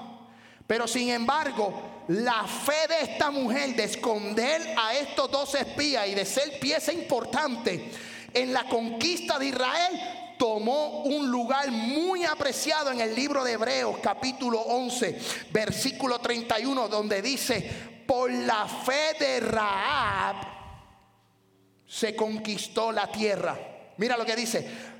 Pero 0.68 0.86
sin 0.86 1.10
embargo, 1.12 2.04
la 2.10 2.44
fe 2.44 2.90
de 2.90 3.14
esta 3.14 3.32
mujer 3.32 3.74
de 3.74 3.86
esconder 3.86 4.76
a 4.78 4.96
estos 4.96 5.32
dos 5.32 5.56
espías 5.56 6.06
y 6.10 6.14
de 6.14 6.26
ser 6.26 6.60
pieza 6.60 6.92
importante 6.92 7.90
en 8.34 8.52
la 8.52 8.66
conquista 8.66 9.40
de 9.40 9.46
Israel 9.46 10.36
tomó 10.38 11.04
un 11.04 11.32
lugar 11.32 11.72
muy 11.72 12.26
apreciado 12.26 12.92
en 12.92 13.00
el 13.00 13.16
libro 13.16 13.46
de 13.46 13.54
Hebreos 13.54 13.96
capítulo 14.04 14.60
11 14.60 15.20
versículo 15.52 16.20
31 16.20 16.90
donde 16.90 17.22
dice 17.24 18.04
por 18.06 18.30
la 18.30 18.68
fe 18.68 19.16
de 19.20 19.40
Raab 19.40 20.36
se 21.88 22.16
conquistó 22.16 22.92
la 22.92 23.12
tierra 23.12 23.58
mira 23.98 24.16
lo 24.16 24.26
que 24.26 24.36
dice 24.36 24.97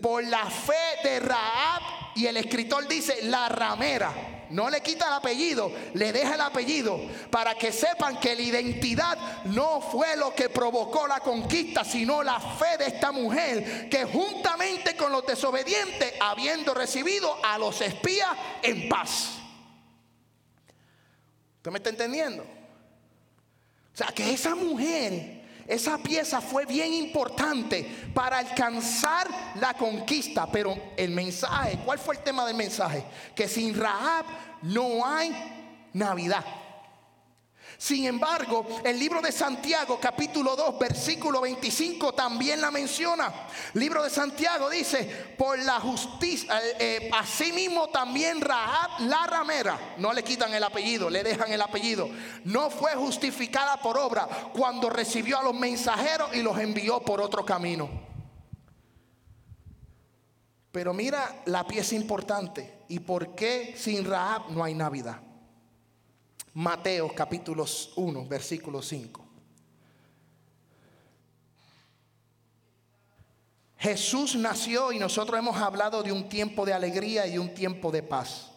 por 0.00 0.24
la 0.24 0.50
fe 0.50 1.08
de 1.08 1.20
Raab, 1.20 1.82
y 2.14 2.26
el 2.26 2.36
escritor 2.36 2.86
dice 2.88 3.22
la 3.22 3.48
ramera. 3.48 4.12
No 4.50 4.68
le 4.68 4.82
quita 4.82 5.06
el 5.06 5.14
apellido, 5.14 5.72
le 5.94 6.12
deja 6.12 6.34
el 6.34 6.40
apellido 6.42 7.00
para 7.30 7.54
que 7.54 7.72
sepan 7.72 8.20
que 8.20 8.34
la 8.34 8.42
identidad 8.42 9.44
no 9.44 9.80
fue 9.80 10.14
lo 10.16 10.34
que 10.34 10.50
provocó 10.50 11.06
la 11.06 11.20
conquista, 11.20 11.84
sino 11.84 12.22
la 12.22 12.38
fe 12.38 12.76
de 12.76 12.88
esta 12.88 13.12
mujer 13.12 13.88
que 13.88 14.04
juntamente 14.04 14.94
con 14.94 15.10
los 15.10 15.24
desobedientes, 15.24 16.12
habiendo 16.20 16.74
recibido 16.74 17.34
a 17.42 17.56
los 17.56 17.80
espías 17.80 18.28
en 18.62 18.90
paz. 18.90 19.38
¿Usted 21.56 21.70
me 21.70 21.78
está 21.78 21.90
entendiendo? 21.90 22.42
O 22.42 23.96
sea, 23.96 24.08
que 24.08 24.34
esa 24.34 24.54
mujer 24.54 25.41
esa 25.66 25.98
pieza 25.98 26.40
fue 26.40 26.66
bien 26.66 26.92
importante 26.92 27.88
para 28.14 28.38
alcanzar 28.38 29.28
la 29.60 29.74
conquista. 29.74 30.46
Pero 30.50 30.76
el 30.96 31.10
mensaje, 31.10 31.78
¿cuál 31.84 31.98
fue 31.98 32.16
el 32.16 32.22
tema 32.22 32.46
del 32.46 32.56
mensaje? 32.56 33.04
Que 33.34 33.48
sin 33.48 33.78
Rahab 33.78 34.24
no 34.62 35.04
hay 35.04 35.32
Navidad. 35.92 36.44
Sin 37.82 38.04
embargo, 38.04 38.64
el 38.84 38.96
libro 38.96 39.20
de 39.20 39.32
Santiago, 39.32 39.98
capítulo 40.00 40.54
2, 40.54 40.78
versículo 40.78 41.40
25, 41.40 42.12
también 42.12 42.60
la 42.60 42.70
menciona. 42.70 43.48
Libro 43.74 44.04
de 44.04 44.08
Santiago 44.08 44.70
dice, 44.70 45.34
por 45.36 45.58
la 45.58 45.80
justicia, 45.80 46.60
eh, 46.62 46.76
eh, 46.78 47.10
asimismo 47.12 47.88
también 47.88 48.40
Rahab 48.40 49.00
la 49.00 49.26
ramera, 49.26 49.94
no 49.98 50.12
le 50.12 50.22
quitan 50.22 50.54
el 50.54 50.62
apellido, 50.62 51.10
le 51.10 51.24
dejan 51.24 51.50
el 51.50 51.60
apellido, 51.60 52.08
no 52.44 52.70
fue 52.70 52.94
justificada 52.94 53.76
por 53.78 53.98
obra 53.98 54.28
cuando 54.52 54.88
recibió 54.88 55.40
a 55.40 55.42
los 55.42 55.54
mensajeros 55.54 56.36
y 56.36 56.42
los 56.42 56.56
envió 56.60 57.00
por 57.00 57.20
otro 57.20 57.44
camino. 57.44 57.90
Pero 60.70 60.94
mira 60.94 61.42
la 61.46 61.66
pieza 61.66 61.96
importante 61.96 62.84
y 62.86 63.00
por 63.00 63.34
qué 63.34 63.74
sin 63.76 64.04
Rahab 64.04 64.52
no 64.52 64.62
hay 64.62 64.72
Navidad. 64.74 65.31
Mateo 66.54 67.14
capítulo 67.14 67.64
1, 67.96 68.26
versículo 68.26 68.82
5. 68.82 69.24
Jesús 73.78 74.36
nació 74.36 74.92
y 74.92 74.98
nosotros 74.98 75.38
hemos 75.38 75.56
hablado 75.56 76.02
de 76.02 76.12
un 76.12 76.28
tiempo 76.28 76.64
de 76.64 76.72
alegría 76.72 77.26
y 77.26 77.38
un 77.38 77.52
tiempo 77.52 77.90
de 77.90 78.02
paz. 78.02 78.50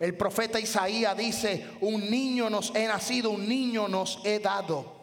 El 0.00 0.16
profeta 0.16 0.58
Isaías 0.58 1.16
dice, 1.16 1.66
un 1.80 2.10
niño 2.10 2.50
nos 2.50 2.74
he 2.74 2.86
nacido, 2.86 3.30
un 3.30 3.48
niño 3.48 3.86
nos 3.86 4.18
he 4.24 4.40
dado. 4.40 4.96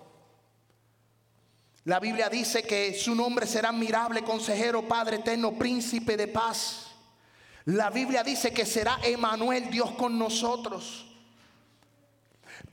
La 1.85 1.99
Biblia 1.99 2.29
dice 2.29 2.63
que 2.63 2.93
su 2.93 3.13
nombre 3.13 3.45
será 3.45 3.69
admirable, 3.69 4.23
consejero, 4.23 4.87
Padre 4.87 5.17
eterno, 5.17 5.53
príncipe 5.53 6.17
de 6.17 6.27
paz. 6.27 6.87
La 7.65 7.89
Biblia 7.89 8.23
dice 8.23 8.51
que 8.51 8.65
será 8.65 8.99
Emanuel, 9.03 9.69
Dios 9.69 9.91
con 9.91 10.17
nosotros. 10.17 11.12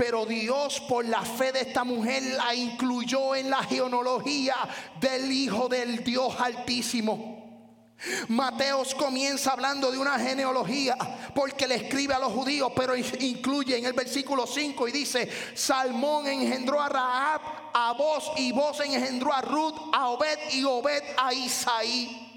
Pero 0.01 0.25
Dios 0.25 0.81
por 0.89 1.05
la 1.05 1.21
fe 1.21 1.53
de 1.53 1.61
esta 1.61 1.85
mujer 1.85 2.23
la 2.23 2.55
incluyó 2.55 3.35
en 3.35 3.51
la 3.51 3.63
genealogía 3.63 4.57
del 4.99 5.31
Hijo 5.31 5.69
del 5.69 6.03
Dios 6.03 6.41
Altísimo. 6.41 7.69
Mateos 8.29 8.95
comienza 8.95 9.53
hablando 9.53 9.93
de 9.93 9.99
una 9.99 10.19
genealogía 10.19 10.97
porque 11.35 11.69
le 11.69 11.75
escribe 11.75 12.15
a 12.15 12.19
los 12.19 12.33
judíos, 12.33 12.73
pero 12.75 12.97
incluye 12.97 13.77
en 13.77 13.85
el 13.85 13.93
versículo 13.93 14.47
5 14.47 14.89
y 14.89 14.93
dice, 14.93 15.29
Salmón 15.55 16.27
engendró 16.27 16.81
a 16.81 16.89
Rahab, 16.89 17.43
a 17.75 17.93
vos 17.93 18.33
y 18.39 18.53
vos 18.53 18.81
engendró 18.81 19.35
a 19.35 19.43
Ruth, 19.43 19.77
a 19.93 20.09
Obed 20.09 20.39
y 20.53 20.65
Obed 20.65 21.03
a 21.19 21.35
Isaí. 21.35 22.30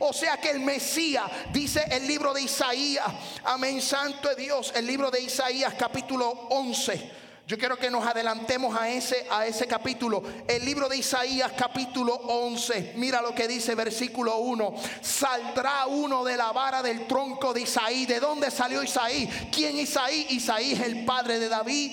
O 0.00 0.12
sea 0.12 0.36
que 0.36 0.50
el 0.50 0.60
Mesías, 0.60 1.24
dice 1.52 1.84
el 1.90 2.06
libro 2.06 2.32
de 2.32 2.42
Isaías, 2.42 3.06
amén, 3.44 3.80
santo 3.80 4.28
de 4.28 4.36
Dios, 4.36 4.72
el 4.74 4.86
libro 4.86 5.10
de 5.10 5.20
Isaías 5.20 5.74
capítulo 5.74 6.28
11. 6.50 7.28
Yo 7.48 7.56
quiero 7.56 7.78
que 7.78 7.90
nos 7.90 8.06
adelantemos 8.06 8.78
a 8.78 8.90
ese, 8.90 9.26
a 9.30 9.46
ese 9.46 9.66
capítulo. 9.66 10.22
El 10.46 10.66
libro 10.66 10.86
de 10.86 10.98
Isaías 10.98 11.50
capítulo 11.56 12.12
11. 12.14 12.92
Mira 12.96 13.22
lo 13.22 13.34
que 13.34 13.48
dice 13.48 13.74
versículo 13.74 14.36
1. 14.36 14.74
Saldrá 15.00 15.86
uno 15.86 16.22
de 16.24 16.36
la 16.36 16.52
vara 16.52 16.82
del 16.82 17.06
tronco 17.06 17.54
de 17.54 17.62
Isaí. 17.62 18.04
¿De 18.04 18.20
dónde 18.20 18.50
salió 18.50 18.82
Isaí? 18.82 19.26
¿Quién 19.50 19.78
Isaí? 19.78 20.26
Isaí 20.28 20.72
es 20.72 20.80
el 20.80 21.06
padre 21.06 21.38
de 21.38 21.48
David. 21.48 21.92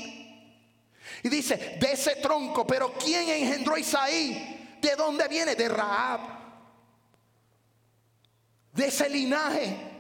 Y 1.24 1.30
dice, 1.30 1.78
de 1.80 1.90
ese 1.90 2.18
tronco, 2.18 2.68
pero 2.68 2.94
¿quién 2.94 3.30
engendró 3.30 3.78
Isaí? 3.78 4.78
¿De 4.82 4.94
dónde 4.98 5.26
viene? 5.30 5.56
De 5.56 5.70
Raab 5.70 6.36
de 8.76 8.88
ese 8.88 9.10
linaje. 9.10 9.96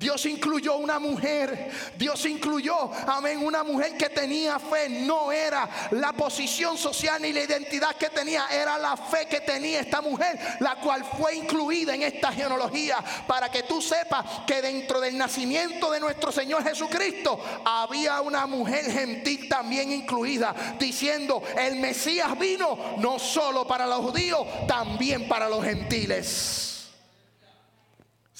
Dios 0.00 0.24
incluyó 0.24 0.76
una 0.78 0.98
mujer. 0.98 1.70
Dios 1.98 2.24
incluyó, 2.24 2.90
amén, 3.06 3.44
una 3.44 3.62
mujer 3.62 3.98
que 3.98 4.08
tenía 4.08 4.58
fe. 4.58 4.88
No 4.88 5.30
era 5.30 5.68
la 5.90 6.14
posición 6.14 6.78
social 6.78 7.20
ni 7.20 7.34
la 7.34 7.42
identidad 7.42 7.94
que 7.96 8.08
tenía, 8.08 8.46
era 8.50 8.78
la 8.78 8.96
fe 8.96 9.26
que 9.28 9.40
tenía 9.40 9.80
esta 9.80 10.00
mujer, 10.00 10.40
la 10.60 10.76
cual 10.76 11.04
fue 11.04 11.36
incluida 11.36 11.94
en 11.94 12.02
esta 12.02 12.32
genealogía. 12.32 12.96
Para 13.26 13.50
que 13.50 13.64
tú 13.64 13.82
sepas 13.82 14.24
que 14.46 14.62
dentro 14.62 15.00
del 15.00 15.18
nacimiento 15.18 15.90
de 15.90 16.00
nuestro 16.00 16.32
Señor 16.32 16.64
Jesucristo 16.64 17.38
había 17.62 18.22
una 18.22 18.46
mujer 18.46 18.90
gentil 18.90 19.50
también 19.50 19.92
incluida, 19.92 20.54
diciendo: 20.78 21.42
el 21.58 21.76
Mesías 21.76 22.38
vino 22.38 22.94
no 22.96 23.18
solo 23.18 23.66
para 23.66 23.86
los 23.86 23.98
judíos, 23.98 24.46
también 24.66 25.28
para 25.28 25.46
los 25.46 25.62
gentiles. 25.62 26.69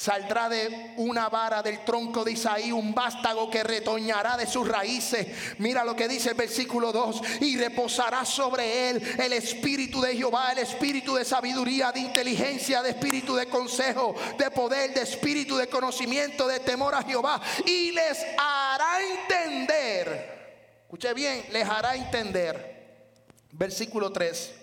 Saldrá 0.01 0.48
de 0.48 0.94
una 0.96 1.28
vara 1.28 1.62
del 1.62 1.84
tronco 1.84 2.24
de 2.24 2.32
Isaí 2.32 2.72
un 2.72 2.94
vástago 2.94 3.51
que 3.51 3.62
retoñará 3.62 4.34
de 4.38 4.46
sus 4.46 4.66
raíces. 4.66 5.26
Mira 5.59 5.84
lo 5.84 5.94
que 5.94 6.09
dice 6.09 6.30
el 6.30 6.36
versículo 6.36 6.90
2. 6.90 7.20
Y 7.42 7.59
reposará 7.59 8.24
sobre 8.24 8.88
él 8.88 9.03
el 9.18 9.34
espíritu 9.34 10.01
de 10.01 10.16
Jehová, 10.16 10.53
el 10.53 10.61
espíritu 10.61 11.16
de 11.16 11.26
sabiduría, 11.26 11.92
de 11.92 12.01
inteligencia, 12.01 12.80
de 12.80 12.92
espíritu 12.92 13.34
de 13.34 13.44
consejo, 13.51 14.14
de 14.38 14.51
poder, 14.51 14.94
de 14.94 15.03
espíritu 15.03 15.59
de 15.59 15.68
conocimiento, 15.68 16.48
de 16.48 16.61
temor 16.61 16.94
a 16.94 17.03
Jehová. 17.03 17.38
Y 17.66 17.92
les 17.92 18.24
hará 18.38 19.03
entender. 19.03 20.78
Escuche 20.84 21.12
bien, 21.12 21.44
les 21.53 21.68
hará 21.68 21.94
entender. 21.94 23.12
Versículo 23.53 24.11
3. 24.11 24.55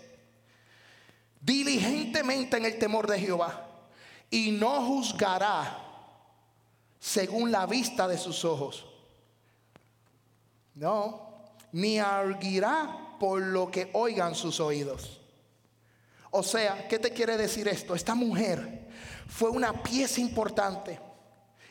Diligentemente 1.42 2.58
en 2.58 2.66
el 2.66 2.80
temor 2.80 3.06
de 3.06 3.20
Jehová 3.20 3.67
y 4.30 4.52
no 4.52 4.86
juzgará 4.86 5.84
según 7.00 7.52
la 7.52 7.66
vista 7.66 8.08
de 8.08 8.18
sus 8.18 8.44
ojos. 8.44 8.86
No, 10.76 11.28
ni 11.72 12.00
arguirá 12.00 13.16
por 13.20 13.42
lo 13.42 13.72
que 13.72 13.90
oigan 13.94 14.36
sus 14.36 14.60
oídos. 14.60 15.22
O 16.32 16.44
sea, 16.44 16.88
¿qué 16.88 17.00
te 17.00 17.12
quiere 17.12 17.38
decir 17.38 17.68
esto? 17.68 17.96
Esta 17.96 18.14
mujer 18.14 18.88
fue 19.28 19.50
una 19.50 19.82
pieza 19.82 20.22
importante 20.22 21.00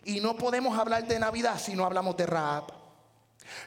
y 0.04 0.20
no 0.20 0.36
podemos 0.36 0.78
hablar 0.78 1.07
de 1.07 1.18
Navidad 1.18 1.59
si 1.59 1.74
no 1.74 1.84
hablamos 1.84 2.16
de 2.16 2.26
Raab. 2.26 2.86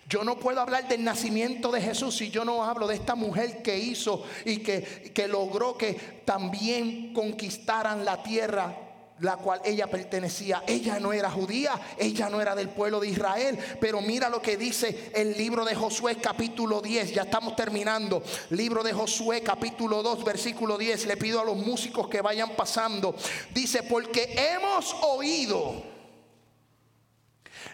Yo 0.07 0.23
no 0.23 0.39
puedo 0.39 0.61
hablar 0.61 0.87
del 0.87 1.03
nacimiento 1.03 1.71
de 1.71 1.81
Jesús 1.81 2.17
si 2.17 2.29
yo 2.29 2.45
no 2.45 2.63
hablo 2.63 2.87
de 2.87 2.95
esta 2.95 3.15
mujer 3.15 3.61
que 3.61 3.77
hizo 3.77 4.23
y 4.45 4.57
que, 4.57 5.11
que 5.13 5.27
logró 5.27 5.77
que 5.77 6.21
también 6.25 7.13
conquistaran 7.13 8.05
la 8.05 8.21
tierra 8.23 8.75
la 9.21 9.37
cual 9.37 9.61
ella 9.65 9.87
pertenecía. 9.87 10.63
Ella 10.67 10.99
no 10.99 11.13
era 11.13 11.29
judía, 11.29 11.79
ella 11.97 12.29
no 12.29 12.41
era 12.41 12.55
del 12.55 12.69
pueblo 12.69 12.99
de 12.99 13.09
Israel, 13.09 13.57
pero 13.79 14.01
mira 14.01 14.29
lo 14.29 14.41
que 14.41 14.57
dice 14.57 15.11
el 15.13 15.37
libro 15.37 15.65
de 15.65 15.75
Josué 15.75 16.17
capítulo 16.17 16.81
10, 16.81 17.13
ya 17.13 17.23
estamos 17.23 17.55
terminando. 17.55 18.23
Libro 18.51 18.83
de 18.83 18.93
Josué 18.93 19.41
capítulo 19.41 20.01
2 20.03 20.23
versículo 20.23 20.77
10, 20.77 21.05
le 21.07 21.17
pido 21.17 21.41
a 21.41 21.45
los 21.45 21.57
músicos 21.57 22.07
que 22.07 22.21
vayan 22.21 22.55
pasando. 22.55 23.15
Dice, 23.53 23.83
porque 23.83 24.35
hemos 24.53 24.95
oído 25.01 25.98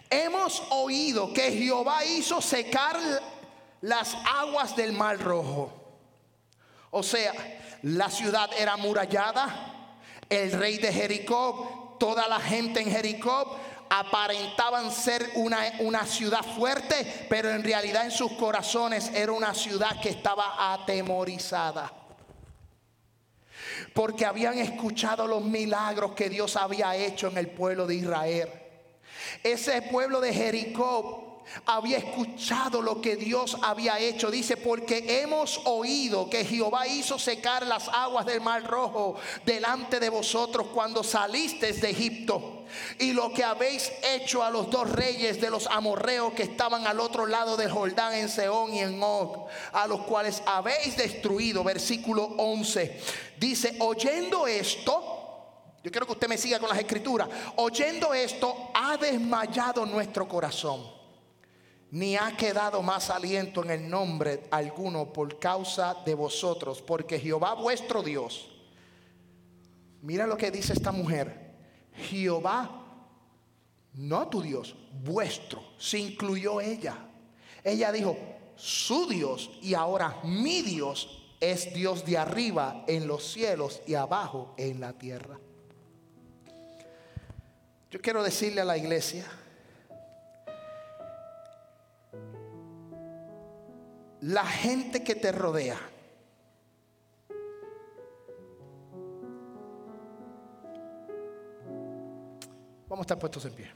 Hemos 0.10 0.62
oído 0.70 1.34
que 1.34 1.51
Jehová 1.51 2.06
hizo 2.06 2.41
secar 2.41 2.97
las 3.82 4.16
aguas 4.26 4.76
del 4.76 4.93
mar 4.93 5.20
rojo. 5.20 5.72
O 6.91 7.03
sea, 7.03 7.34
la 7.84 8.10
ciudad 8.10 8.49
era 8.58 8.78
murallada. 8.78 9.93
El 10.30 10.51
rey 10.53 10.78
de 10.78 10.91
Jericó, 10.91 11.97
toda 11.99 12.28
la 12.28 12.39
gente 12.39 12.82
en 12.82 12.89
Jericó 12.89 13.58
aparentaban 13.89 14.91
ser 14.91 15.32
una, 15.36 15.60
una, 15.80 16.06
ciudad 16.06 16.43
fuerte, 16.43 17.28
pero 17.30 17.51
en 17.51 17.64
realidad 17.64 18.06
en 18.06 18.12
sus 18.12 18.32
corazones 18.34 19.12
era 19.14 19.32
una 19.32 19.53
ciudad 19.53 19.99
que 20.01 20.10
estaba 20.10 20.74
atemorizada. 20.74 21.91
Porque 23.93 24.26
habían 24.26 24.58
escuchado 24.58 25.28
los 25.28 25.43
milagros 25.43 26.14
que 26.14 26.30
Dios 26.30 26.56
había 26.56 26.95
hecho 26.95 27.28
en 27.28 27.38
el 27.38 27.49
pueblo 27.49 27.86
de 27.86 27.95
Israel. 27.95 28.49
Ese 29.43 29.82
pueblo 29.84 30.21
de 30.21 30.34
Jericó 30.34 31.26
había 31.65 31.97
escuchado 31.97 32.82
lo 32.82 33.01
que 33.01 33.15
Dios 33.15 33.57
había 33.61 33.99
hecho. 33.99 34.32
Dice, 34.32 34.57
porque 34.57 35.21
hemos 35.21 35.61
oído 35.65 36.30
que 36.30 36.45
Jehová 36.45 36.88
hizo 36.88 37.19
secar 37.19 37.65
las 37.65 37.88
aguas 37.89 38.26
del 38.26 38.41
mar 38.41 38.63
rojo 38.63 39.15
delante 39.45 39.99
de 39.99 40.09
vosotros 40.09 40.67
cuando 40.73 41.03
salisteis 41.03 41.82
de 41.82 41.89
Egipto. 41.91 42.51
Y 42.99 43.13
lo 43.13 43.32
que 43.32 43.43
habéis 43.43 43.91
hecho 44.03 44.43
a 44.43 44.49
los 44.49 44.69
dos 44.69 44.89
reyes 44.91 45.39
de 45.39 45.49
los 45.49 45.67
amorreos 45.67 46.34
que 46.34 46.43
estaban 46.43 46.88
al 46.88 46.99
otro 46.99 47.26
lado 47.26 47.55
del 47.55 47.71
Jordán 47.71 48.13
en 48.13 48.28
Seón 48.28 48.73
y 48.73 48.80
en 48.80 49.01
Og, 49.01 49.47
a 49.71 49.88
los 49.88 50.01
cuales 50.01 50.41
habéis 50.45 50.97
destruido. 50.97 51.63
Versículo 51.63 52.23
11. 52.38 52.99
Dice, 53.38 53.76
oyendo 53.80 54.47
esto, 54.47 55.24
yo 55.86 55.92
quiero 55.92 56.08
que 56.08 56.14
usted 56.14 56.28
me 56.28 56.36
siga 56.40 56.58
con 56.58 56.68
las 56.68 56.80
escrituras. 56.80 57.30
Oyendo 57.58 58.12
esto, 58.12 58.72
ha 58.74 58.98
desmayado 58.98 59.86
nuestro 59.86 60.28
corazón. 60.28 60.82
ni 61.92 62.16
ha 62.18 62.36
quedado 62.36 62.82
más 62.82 63.12
aliento 63.12 63.64
en 63.64 63.70
el 63.70 63.88
nombre 63.88 64.48
alguno 64.50 65.14
por 65.14 65.38
causa 65.38 65.96
de 66.04 66.16
vosotros, 66.16 66.82
porque 66.82 67.20
Jehová 67.20 67.54
vuestro 67.54 68.02
Dios, 68.02 68.50
mira 70.02 70.26
lo 70.26 70.36
que 70.36 70.50
dice 70.50 70.74
esta 70.74 70.92
mujer, 70.92 71.54
Jehová, 71.94 72.84
no 73.94 74.28
tu 74.28 74.42
Dios, 74.42 74.76
vuestro, 75.04 75.62
se 75.78 76.00
incluyó 76.00 76.62
ella. 76.62 76.98
Ella 77.64 77.92
dijo, 77.92 78.18
su 78.56 79.08
Dios 79.08 79.52
y 79.62 79.76
ahora 79.76 80.20
mi 80.24 80.64
Dios 80.64 81.22
es 81.40 81.76
Dios 81.76 82.04
de 82.06 82.18
arriba 82.18 82.84
en 82.88 83.08
los 83.08 83.24
cielos 83.32 83.84
y 83.86 83.94
abajo 83.94 84.56
en 84.58 84.80
la 84.80 84.94
tierra. 84.94 85.40
Yo 87.96 88.02
quiero 88.02 88.22
decirle 88.22 88.60
a 88.60 88.66
la 88.66 88.78
iglesia, 88.78 89.24
la 94.20 94.46
gente 94.46 95.02
que 95.02 95.16
te 95.16 95.32
rodea, 95.32 95.80
vamos 102.89 103.00
a 103.00 103.02
estar 103.04 103.18
puestos 103.18 103.46
en 103.46 103.54
pie. 103.54 103.72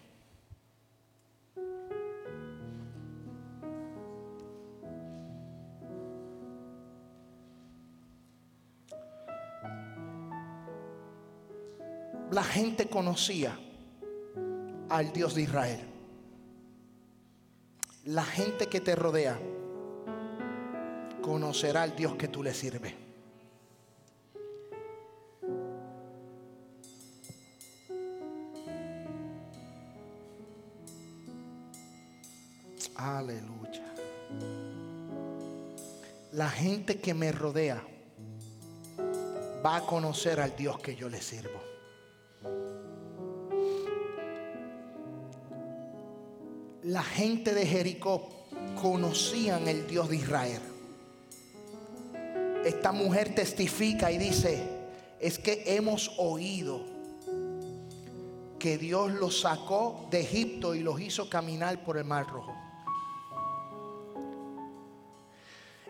la 12.32 12.44
gente 12.44 12.88
conocía 12.88 13.58
al 14.90 15.14
Dios 15.14 15.36
de 15.36 15.44
Israel. 15.44 15.80
La 18.06 18.24
gente 18.24 18.68
que 18.68 18.82
te 18.82 18.96
rodea 18.96 19.40
conocerá 21.22 21.84
al 21.84 21.96
Dios 21.96 22.16
que 22.16 22.28
tú 22.28 22.42
le 22.42 22.54
sirves. 22.54 22.94
Aleluya. 32.96 33.94
La 36.34 36.50
gente 36.50 37.00
que 37.00 37.14
me 37.14 37.32
rodea 37.32 37.82
va 39.66 39.78
a 39.78 39.82
conocer 39.82 40.40
al 40.40 40.56
Dios 40.56 40.80
que 40.80 40.96
yo 40.96 41.10
le 41.10 41.22
sirvo. 41.22 41.69
La 46.90 47.04
gente 47.04 47.54
de 47.54 47.68
Jericó 47.68 48.30
conocían 48.82 49.68
el 49.68 49.86
Dios 49.86 50.10
de 50.10 50.16
Israel. 50.16 50.62
Esta 52.66 52.92
mujer 52.92 53.36
testifica 53.36 54.12
y 54.12 54.18
dice, 54.18 54.68
es 55.20 55.38
que 55.38 55.64
hemos 55.68 56.12
oído 56.18 56.84
que 58.58 58.80
Dios 58.80 59.12
los 59.12 59.42
sacó 59.42 60.08
de 60.10 60.22
Egipto 60.22 60.74
y 60.74 60.80
los 60.80 61.00
hizo 61.00 61.30
caminar 61.30 61.84
por 61.84 61.98
el 61.98 62.06
Mar 62.06 62.26
Rojo. 62.28 62.56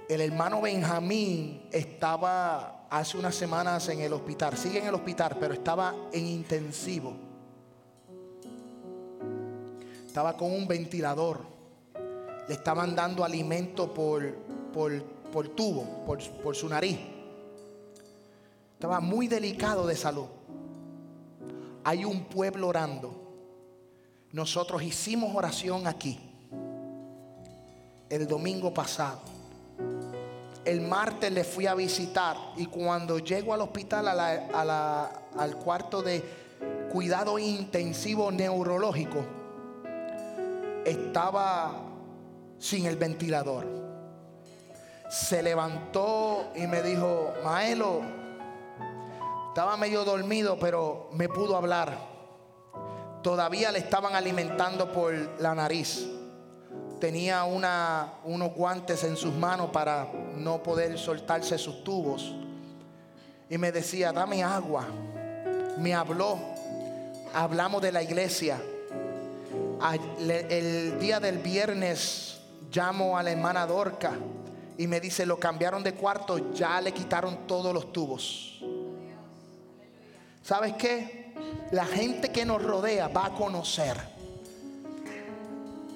El 0.10 0.20
hermano 0.20 0.62
Benjamín 0.62 1.62
estaba 1.72 2.88
hace 2.90 3.18
unas 3.18 3.36
semanas 3.36 3.88
en 3.88 4.02
el 4.02 4.12
hospital, 4.12 4.58
sigue 4.58 4.80
en 4.80 4.88
el 4.88 4.96
hospital, 4.96 5.38
pero 5.40 5.54
estaba 5.54 5.96
en 6.12 6.26
intensivo 6.28 7.29
estaba 10.10 10.36
con 10.36 10.52
un 10.52 10.68
ventilador. 10.68 11.42
Le 12.48 12.56
estaban 12.56 12.96
dando 12.96 13.24
alimento 13.24 13.94
por, 13.94 14.34
por, 14.74 15.50
tubo, 15.50 16.04
por, 16.04 16.20
por 16.42 16.56
su 16.56 16.68
nariz. 16.68 16.98
Estaba 18.74 19.02
muy 19.02 19.28
delicado 19.28 19.86
de 19.86 19.96
salud. 19.96 20.26
Hay 21.84 22.06
un 22.06 22.24
pueblo 22.24 22.70
orando. 22.70 23.14
Nosotros 24.32 24.82
hicimos 24.82 25.36
oración 25.36 25.86
aquí 25.86 26.20
el 28.10 28.28
domingo 28.28 28.74
pasado. 28.74 29.20
El 30.66 30.82
martes 30.82 31.32
le 31.32 31.44
fui 31.44 31.68
a 31.68 31.76
visitar 31.76 32.36
y 32.58 32.66
cuando 32.66 33.20
llego 33.20 33.54
al 33.54 33.62
hospital, 33.62 34.08
al 34.08 35.56
cuarto 35.58 36.02
de 36.02 36.24
cuidado 36.92 37.38
intensivo 37.38 38.32
neurológico, 38.32 39.39
estaba 40.90 41.72
sin 42.58 42.86
el 42.86 42.98
ventilador. 42.98 43.66
Se 45.10 45.42
levantó 45.42 46.52
y 46.56 46.68
me 46.68 46.82
dijo, 46.82 47.34
Maelo, 47.44 48.02
estaba 49.48 49.78
medio 49.78 50.04
dormido, 50.04 50.58
pero 50.60 51.10
me 51.14 51.28
pudo 51.28 51.56
hablar. 51.56 51.98
Todavía 53.24 53.72
le 53.72 53.80
estaban 53.80 54.16
alimentando 54.16 54.92
por 54.92 55.14
la 55.40 55.56
nariz. 55.56 56.08
Tenía 57.00 57.44
unos 57.44 58.54
guantes 58.54 59.04
en 59.04 59.16
sus 59.16 59.34
manos 59.34 59.70
para 59.72 60.08
no 60.36 60.62
poder 60.62 60.98
soltarse 60.98 61.58
sus 61.58 61.84
tubos. 61.84 62.36
Y 63.50 63.58
me 63.58 63.72
decía, 63.72 64.12
dame 64.12 64.44
agua. 64.44 64.86
Me 65.78 65.94
habló. 65.94 66.38
Hablamos 67.34 67.82
de 67.82 67.92
la 67.92 68.04
iglesia 68.04 68.60
el 69.82 71.00
día 71.00 71.20
del 71.20 71.38
viernes 71.40 72.40
llamo 72.72 73.18
a 73.18 73.24
la 73.24 73.32
hermana 73.32 73.66
Dorca 73.66 74.14
y 74.78 74.88
me 74.88 75.00
dice, 75.00 75.26
lo 75.26 75.40
cambiaron 75.40 75.84
de 75.84 75.94
cuarto, 75.94 76.54
ya 76.54 76.80
le 76.80 76.94
quitaron 76.94 77.48
todos 77.48 77.74
los 77.74 77.92
tubos. 77.92 78.62
¿Sabes 80.42 80.74
qué? 80.74 81.34
La 81.72 81.86
gente 81.86 82.32
que 82.32 82.46
nos 82.46 82.64
rodea 82.64 83.08
va 83.10 83.28
a 83.28 83.34
conocer 83.34 83.98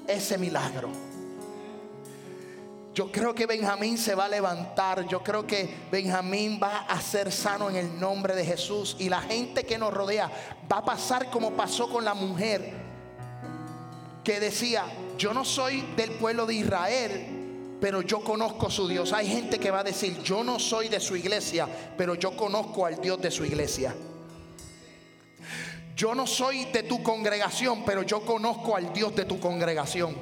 ese 0.08 0.38
milagro. 0.38 0.90
Yo 2.94 3.12
creo 3.12 3.34
que 3.34 3.48
Benjamín 3.48 3.98
se 3.98 4.14
va 4.14 4.26
a 4.26 4.30
levantar. 4.30 5.08
Yo 5.08 5.24
creo 5.24 5.48
que 5.48 5.74
Benjamín 5.92 6.60
va 6.62 6.82
a 6.82 7.02
ser 7.02 7.32
sano 7.32 7.70
en 7.70 7.78
el 7.78 8.00
nombre 8.00 8.36
de 8.36 8.46
Jesús. 8.46 8.96
Y 9.00 9.10
la 9.10 9.22
gente 9.22 9.66
que 9.66 9.80
nos 9.80 9.92
rodea 9.92 10.30
va 10.72 10.78
a 10.78 10.86
pasar 10.86 11.32
como 11.32 11.52
pasó 11.54 11.90
con 11.90 12.06
la 12.06 12.14
mujer 12.14 12.83
que 14.24 14.40
decía, 14.40 14.86
yo 15.18 15.34
no 15.34 15.44
soy 15.44 15.82
del 15.96 16.12
pueblo 16.12 16.46
de 16.46 16.56
Israel, 16.56 17.78
pero 17.82 18.02
yo 18.02 18.22
conozco 18.22 18.70
su 18.70 18.88
Dios. 18.88 19.12
Hay 19.12 19.28
gente 19.28 19.60
que 19.60 19.70
va 19.70 19.82
a 19.82 19.84
decir, 19.84 20.22
yo 20.24 20.44
no 20.44 20.60
soy 20.60 20.88
de 20.88 21.00
su 21.00 21.16
iglesia, 21.18 21.68
pero 21.98 22.16
yo 22.16 22.36
conozco 22.36 22.86
al 22.86 23.02
Dios 23.02 23.22
de 23.22 23.30
su 23.30 23.44
iglesia. 23.44 23.94
Yo 25.96 26.16
no 26.16 26.26
soy 26.26 26.66
de 26.66 26.84
tu 26.84 27.04
congregación, 27.04 27.84
pero 27.86 28.04
yo 28.04 28.26
conozco 28.26 28.76
al 28.76 28.94
Dios 28.94 29.16
de 29.16 29.26
tu 29.26 29.40
congregación. 29.40 30.16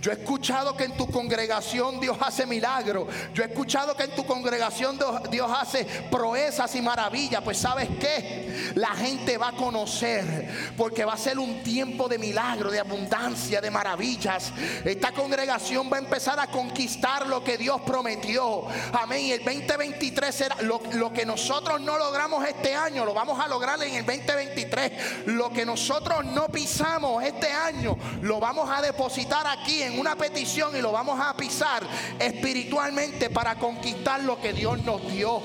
Yo 0.00 0.10
he 0.10 0.14
escuchado 0.14 0.76
que 0.76 0.84
en 0.84 0.96
tu 0.96 1.06
congregación 1.10 2.00
Dios 2.00 2.16
hace 2.20 2.46
milagros. 2.46 3.08
Yo 3.34 3.42
he 3.42 3.46
escuchado 3.46 3.96
que 3.96 4.04
en 4.04 4.14
tu 4.14 4.24
congregación 4.24 4.98
Dios 5.30 5.50
hace 5.58 5.84
proezas 6.10 6.74
y 6.74 6.82
maravillas. 6.82 7.42
Pues 7.42 7.58
sabes 7.58 7.88
qué? 8.00 8.72
La 8.74 8.90
gente 8.90 9.38
va 9.38 9.48
a 9.48 9.52
conocer 9.52 10.74
porque 10.76 11.04
va 11.04 11.14
a 11.14 11.18
ser 11.18 11.38
un 11.38 11.62
tiempo 11.62 12.08
de 12.08 12.18
milagro, 12.18 12.70
de 12.70 12.78
abundancia, 12.78 13.60
de 13.60 13.70
maravillas. 13.70 14.52
Esta 14.84 15.12
congregación 15.12 15.90
va 15.92 15.96
a 15.96 16.00
empezar 16.00 16.38
a 16.38 16.46
conquistar 16.48 17.26
lo 17.26 17.42
que 17.42 17.58
Dios 17.58 17.80
prometió. 17.82 18.66
Amén. 18.92 19.32
El 19.32 19.44
2023 19.44 20.34
será 20.34 20.56
lo, 20.62 20.80
lo 20.92 21.12
que 21.12 21.26
nosotros 21.26 21.80
no 21.80 21.98
logramos 21.98 22.46
este 22.46 22.74
año, 22.74 23.04
lo 23.04 23.14
vamos 23.14 23.40
a 23.40 23.48
lograr 23.48 23.82
en 23.82 23.94
el 23.94 24.06
2023. 24.06 25.26
Lo 25.26 25.50
que 25.50 25.66
nosotros 25.66 26.24
no 26.24 26.48
pisamos 26.48 27.22
este 27.24 27.50
año, 27.50 27.96
lo 28.22 28.40
vamos 28.40 28.70
a 28.70 28.80
depositar 28.80 29.46
aquí 29.46 29.82
en 29.82 29.95
una 29.98 30.16
petición 30.16 30.76
y 30.76 30.80
lo 30.80 30.92
vamos 30.92 31.18
a 31.20 31.36
pisar 31.36 31.82
espiritualmente 32.18 33.30
para 33.30 33.56
conquistar 33.56 34.22
lo 34.22 34.40
que 34.40 34.52
Dios 34.52 34.82
nos 34.84 35.10
dio. 35.10 35.42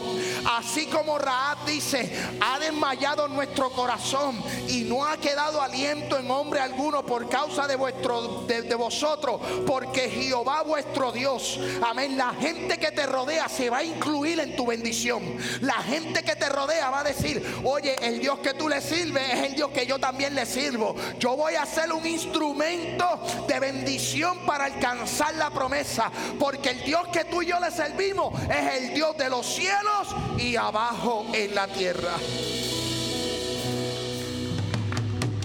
Así 0.57 0.87
como 0.87 1.17
Raab 1.17 1.65
dice, 1.65 2.11
ha 2.39 2.59
desmayado 2.59 3.27
nuestro 3.27 3.69
corazón 3.71 4.41
y 4.67 4.81
no 4.83 5.05
ha 5.05 5.17
quedado 5.17 5.61
aliento 5.61 6.17
en 6.17 6.29
hombre 6.29 6.59
alguno 6.59 7.05
por 7.05 7.29
causa 7.29 7.67
de 7.67 7.75
vuestro 7.75 8.43
de, 8.47 8.75
vosotros, 8.75 9.41
porque 9.65 10.09
Jehová 10.09 10.63
vuestro 10.63 11.11
Dios, 11.11 11.59
amén, 11.87 12.17
la 12.17 12.33
gente 12.33 12.77
que 12.77 12.91
te 12.91 13.05
rodea 13.05 13.47
se 13.47 13.69
va 13.69 13.79
a 13.79 13.83
incluir 13.83 14.39
en 14.39 14.55
tu 14.55 14.65
bendición. 14.65 15.21
La 15.61 15.75
gente 15.75 16.23
que 16.23 16.35
te 16.35 16.49
rodea 16.49 16.89
va 16.89 17.01
a 17.01 17.03
decir, 17.03 17.61
"Oye, 17.63 17.95
el 18.01 18.19
Dios 18.19 18.39
que 18.39 18.53
tú 18.53 18.67
le 18.67 18.81
sirves 18.81 19.33
es 19.33 19.43
el 19.49 19.55
Dios 19.55 19.71
que 19.71 19.85
yo 19.85 19.99
también 19.99 20.35
le 20.35 20.45
sirvo. 20.45 20.95
Yo 21.19 21.35
voy 21.35 21.55
a 21.55 21.65
ser 21.65 21.91
un 21.91 22.05
instrumento 22.05 23.21
de 23.47 23.59
bendición 23.59 24.30
para 24.39 24.65
alcanzar 24.65 25.35
la 25.35 25.49
promesa. 25.49 26.11
Porque 26.39 26.71
el 26.71 26.83
Dios 26.83 27.07
que 27.09 27.25
tú 27.25 27.41
y 27.41 27.47
yo 27.47 27.59
le 27.59 27.71
servimos 27.71 28.33
es 28.43 28.81
el 28.81 28.93
Dios 28.93 29.17
de 29.17 29.29
los 29.29 29.45
cielos 29.45 30.15
y 30.37 30.55
abajo 30.55 31.25
en 31.33 31.53
la 31.55 31.67
tierra. 31.67 32.13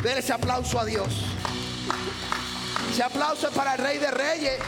Denle 0.02 0.20
ese 0.20 0.32
aplauso 0.32 0.78
a 0.78 0.84
Dios. 0.84 1.08
Ese 2.90 3.02
aplauso 3.02 3.48
es 3.48 3.54
para 3.54 3.74
el 3.74 3.78
Rey 3.78 3.98
de 3.98 4.10
Reyes. 4.10 4.58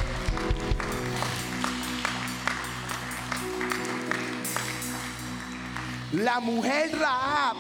La 6.13 6.41
mujer 6.41 6.99
Raab, 6.99 7.57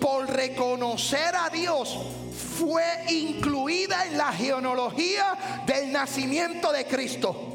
por 0.00 0.28
reconocer 0.28 1.34
a 1.36 1.48
Dios, 1.48 1.96
fue 2.42 2.84
incluida 3.08 4.06
en 4.06 4.18
la 4.18 4.32
genealogía 4.32 5.62
del 5.66 5.92
nacimiento 5.92 6.72
de 6.72 6.86
Cristo. 6.86 7.48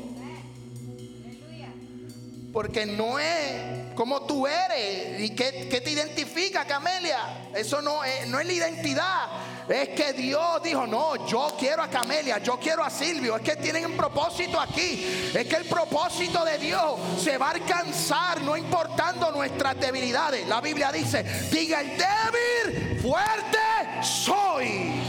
Porque 2.54 2.86
no 2.86 3.20
es 3.20 3.94
como 3.94 4.24
tú 4.24 4.48
eres 4.48 5.20
y 5.22 5.30
qué, 5.36 5.52
te 5.70 5.92
identifica, 5.92 6.66
Camelia. 6.66 7.50
Eso 7.54 7.82
no 7.82 8.02
no 8.28 8.40
es 8.40 8.48
la 8.48 8.54
identidad. 8.54 9.28
Es 9.70 9.90
que 9.90 10.14
Dios 10.14 10.64
dijo, 10.64 10.88
no, 10.88 11.28
yo 11.28 11.56
quiero 11.60 11.84
a 11.84 11.90
Camelia, 11.90 12.38
yo 12.38 12.58
quiero 12.58 12.84
a 12.84 12.90
Silvio. 12.90 13.36
Es 13.36 13.42
que 13.42 13.58
tienen 13.58 13.86
un 13.86 13.98
propósito 13.98 14.60
aquí. 14.60 15.32
Es 15.34 15.46
que 15.46 15.56
el 15.58 15.66
propósito 15.66 16.46
de 16.46 16.58
Dios 16.58 17.00
se 17.22 17.38
va 17.38 17.48
a 17.48 17.52
alcanzar 17.52 18.42
no 18.42 18.56
importando 18.56 19.30
nuestras 19.32 19.78
debilidades. 19.80 20.48
La 20.48 20.62
Biblia 20.62 20.92
dice, 20.92 21.24
diga 21.52 21.82
el 21.82 21.90
débil, 21.90 23.02
fuerte 23.02 23.58
soy. 24.04 25.02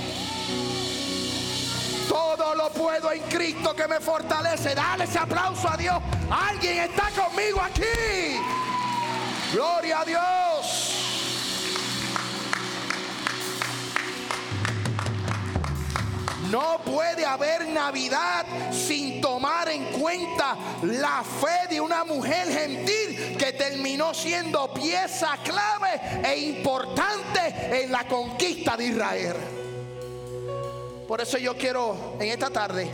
Todo 2.09 2.55
lo 2.55 2.71
puedo 2.71 3.13
en 3.13 3.23
Cristo 3.23 3.75
que 3.75 3.87
me 3.87 4.01
fortalece. 4.01 4.75
Dale 4.75 5.05
ese 5.05 5.19
aplauso 5.19 5.69
a 5.69 5.77
Dios. 5.77 5.97
Alguien 6.31 6.79
está 6.79 7.11
conmigo 7.11 7.61
aquí. 7.61 8.41
Gloria 9.53 10.01
a 10.01 10.05
Dios. 10.05 10.98
No 16.51 16.79
puede 16.85 17.25
haber 17.27 17.69
Navidad 17.69 18.47
sin 18.73 19.21
tomar 19.21 19.69
en 19.69 19.85
cuenta 19.93 20.57
la 20.83 21.23
fe 21.23 21.75
de 21.75 21.81
una 21.81 22.05
mujer 22.05 22.49
gentil 22.49 23.37
que 23.37 23.53
terminó 23.53 24.15
siendo 24.15 24.73
pieza 24.73 25.37
clave 25.45 26.01
e 26.25 26.39
importante 26.39 27.83
en 27.83 27.93
la 27.93 28.07
conquista 28.07 28.77
de 28.77 28.87
Israel. 28.87 29.37
Por 31.07 31.21
eso 31.21 31.39
yo 31.39 31.57
quiero 31.57 32.17
en 32.19 32.29
esta 32.29 32.51
tarde 32.51 32.89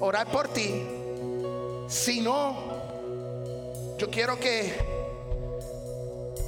orar 0.00 0.30
por 0.30 0.48
ti. 0.48 0.86
Si 1.88 2.20
no, 2.20 2.56
yo 3.98 4.10
quiero 4.10 4.38
que 4.38 4.74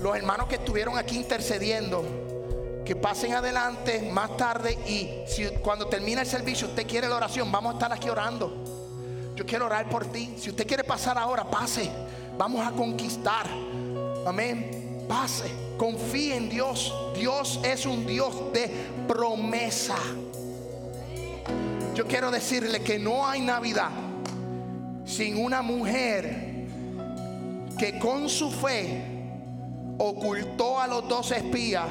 los 0.00 0.16
hermanos 0.16 0.48
que 0.48 0.56
estuvieron 0.56 0.98
aquí 0.98 1.16
intercediendo, 1.16 2.04
que 2.84 2.96
pasen 2.96 3.34
adelante 3.34 4.10
más 4.12 4.36
tarde 4.36 4.72
y 4.86 5.08
si 5.26 5.46
cuando 5.62 5.86
termine 5.86 6.22
el 6.22 6.26
servicio 6.26 6.68
usted 6.68 6.86
quiere 6.86 7.08
la 7.08 7.16
oración, 7.16 7.50
vamos 7.52 7.72
a 7.72 7.74
estar 7.74 7.92
aquí 7.92 8.08
orando. 8.08 8.52
Yo 9.36 9.46
quiero 9.46 9.66
orar 9.66 9.88
por 9.88 10.06
ti. 10.06 10.34
Si 10.38 10.50
usted 10.50 10.66
quiere 10.66 10.84
pasar 10.84 11.16
ahora, 11.16 11.48
pase. 11.48 11.90
Vamos 12.36 12.66
a 12.66 12.72
conquistar. 12.72 13.46
Amén. 14.26 15.04
Pase. 15.08 15.50
Confíe 15.78 16.36
en 16.36 16.48
Dios. 16.48 16.92
Dios 17.14 17.60
es 17.62 17.86
un 17.86 18.06
Dios 18.06 18.52
de 18.52 18.68
promesa. 19.08 19.96
Yo 21.94 22.06
quiero 22.06 22.30
decirle 22.30 22.82
que 22.82 22.98
no 22.98 23.26
hay 23.26 23.40
Navidad 23.40 23.90
sin 25.04 25.36
una 25.36 25.62
mujer 25.62 26.66
que 27.78 27.98
con 27.98 28.28
su 28.28 28.50
fe 28.50 29.02
ocultó 29.98 30.80
a 30.80 30.86
los 30.86 31.08
dos 31.08 31.32
espías 31.32 31.86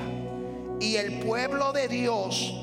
y 0.82 0.96
el 0.96 1.20
pueblo 1.20 1.72
de 1.72 1.88
Dios 1.88 2.54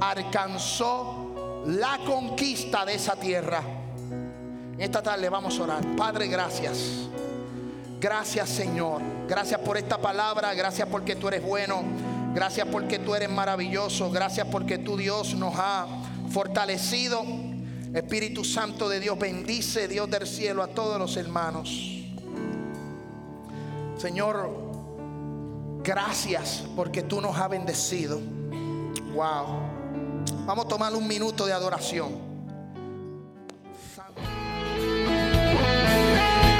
alcanzó 0.00 1.62
la 1.66 1.98
conquista 2.04 2.84
de 2.84 2.94
esa 2.94 3.16
tierra. 3.16 3.62
Esta 4.78 5.02
tarde 5.02 5.28
vamos 5.30 5.58
a 5.58 5.62
orar. 5.62 5.96
Padre, 5.96 6.28
gracias. 6.28 7.08
Gracias 7.98 8.50
Señor. 8.50 9.00
Gracias 9.26 9.58
por 9.60 9.78
esta 9.78 9.96
palabra. 9.96 10.52
Gracias 10.54 10.86
porque 10.86 11.16
tú 11.16 11.28
eres 11.28 11.42
bueno. 11.42 11.82
Gracias 12.34 12.68
porque 12.70 12.98
tú 12.98 13.14
eres 13.14 13.30
maravilloso. 13.30 14.10
Gracias 14.10 14.46
porque 14.48 14.76
tu 14.76 14.98
Dios 14.98 15.34
nos 15.34 15.54
ha 15.56 15.86
fortalecido. 16.30 17.24
Espíritu 17.94 18.44
Santo 18.44 18.88
de 18.88 19.00
Dios, 19.00 19.18
bendice 19.18 19.88
Dios 19.88 20.10
del 20.10 20.26
cielo 20.26 20.62
a 20.62 20.68
todos 20.68 20.98
los 20.98 21.16
hermanos. 21.16 21.70
Señor, 23.98 24.61
Gracias 25.84 26.64
porque 26.76 27.02
tú 27.02 27.20
nos 27.20 27.36
has 27.36 27.50
bendecido. 27.50 28.20
Wow. 29.14 29.46
Vamos 30.46 30.66
a 30.66 30.68
tomar 30.68 30.94
un 30.94 31.06
minuto 31.06 31.46
de 31.46 31.52
adoración. 31.52 32.31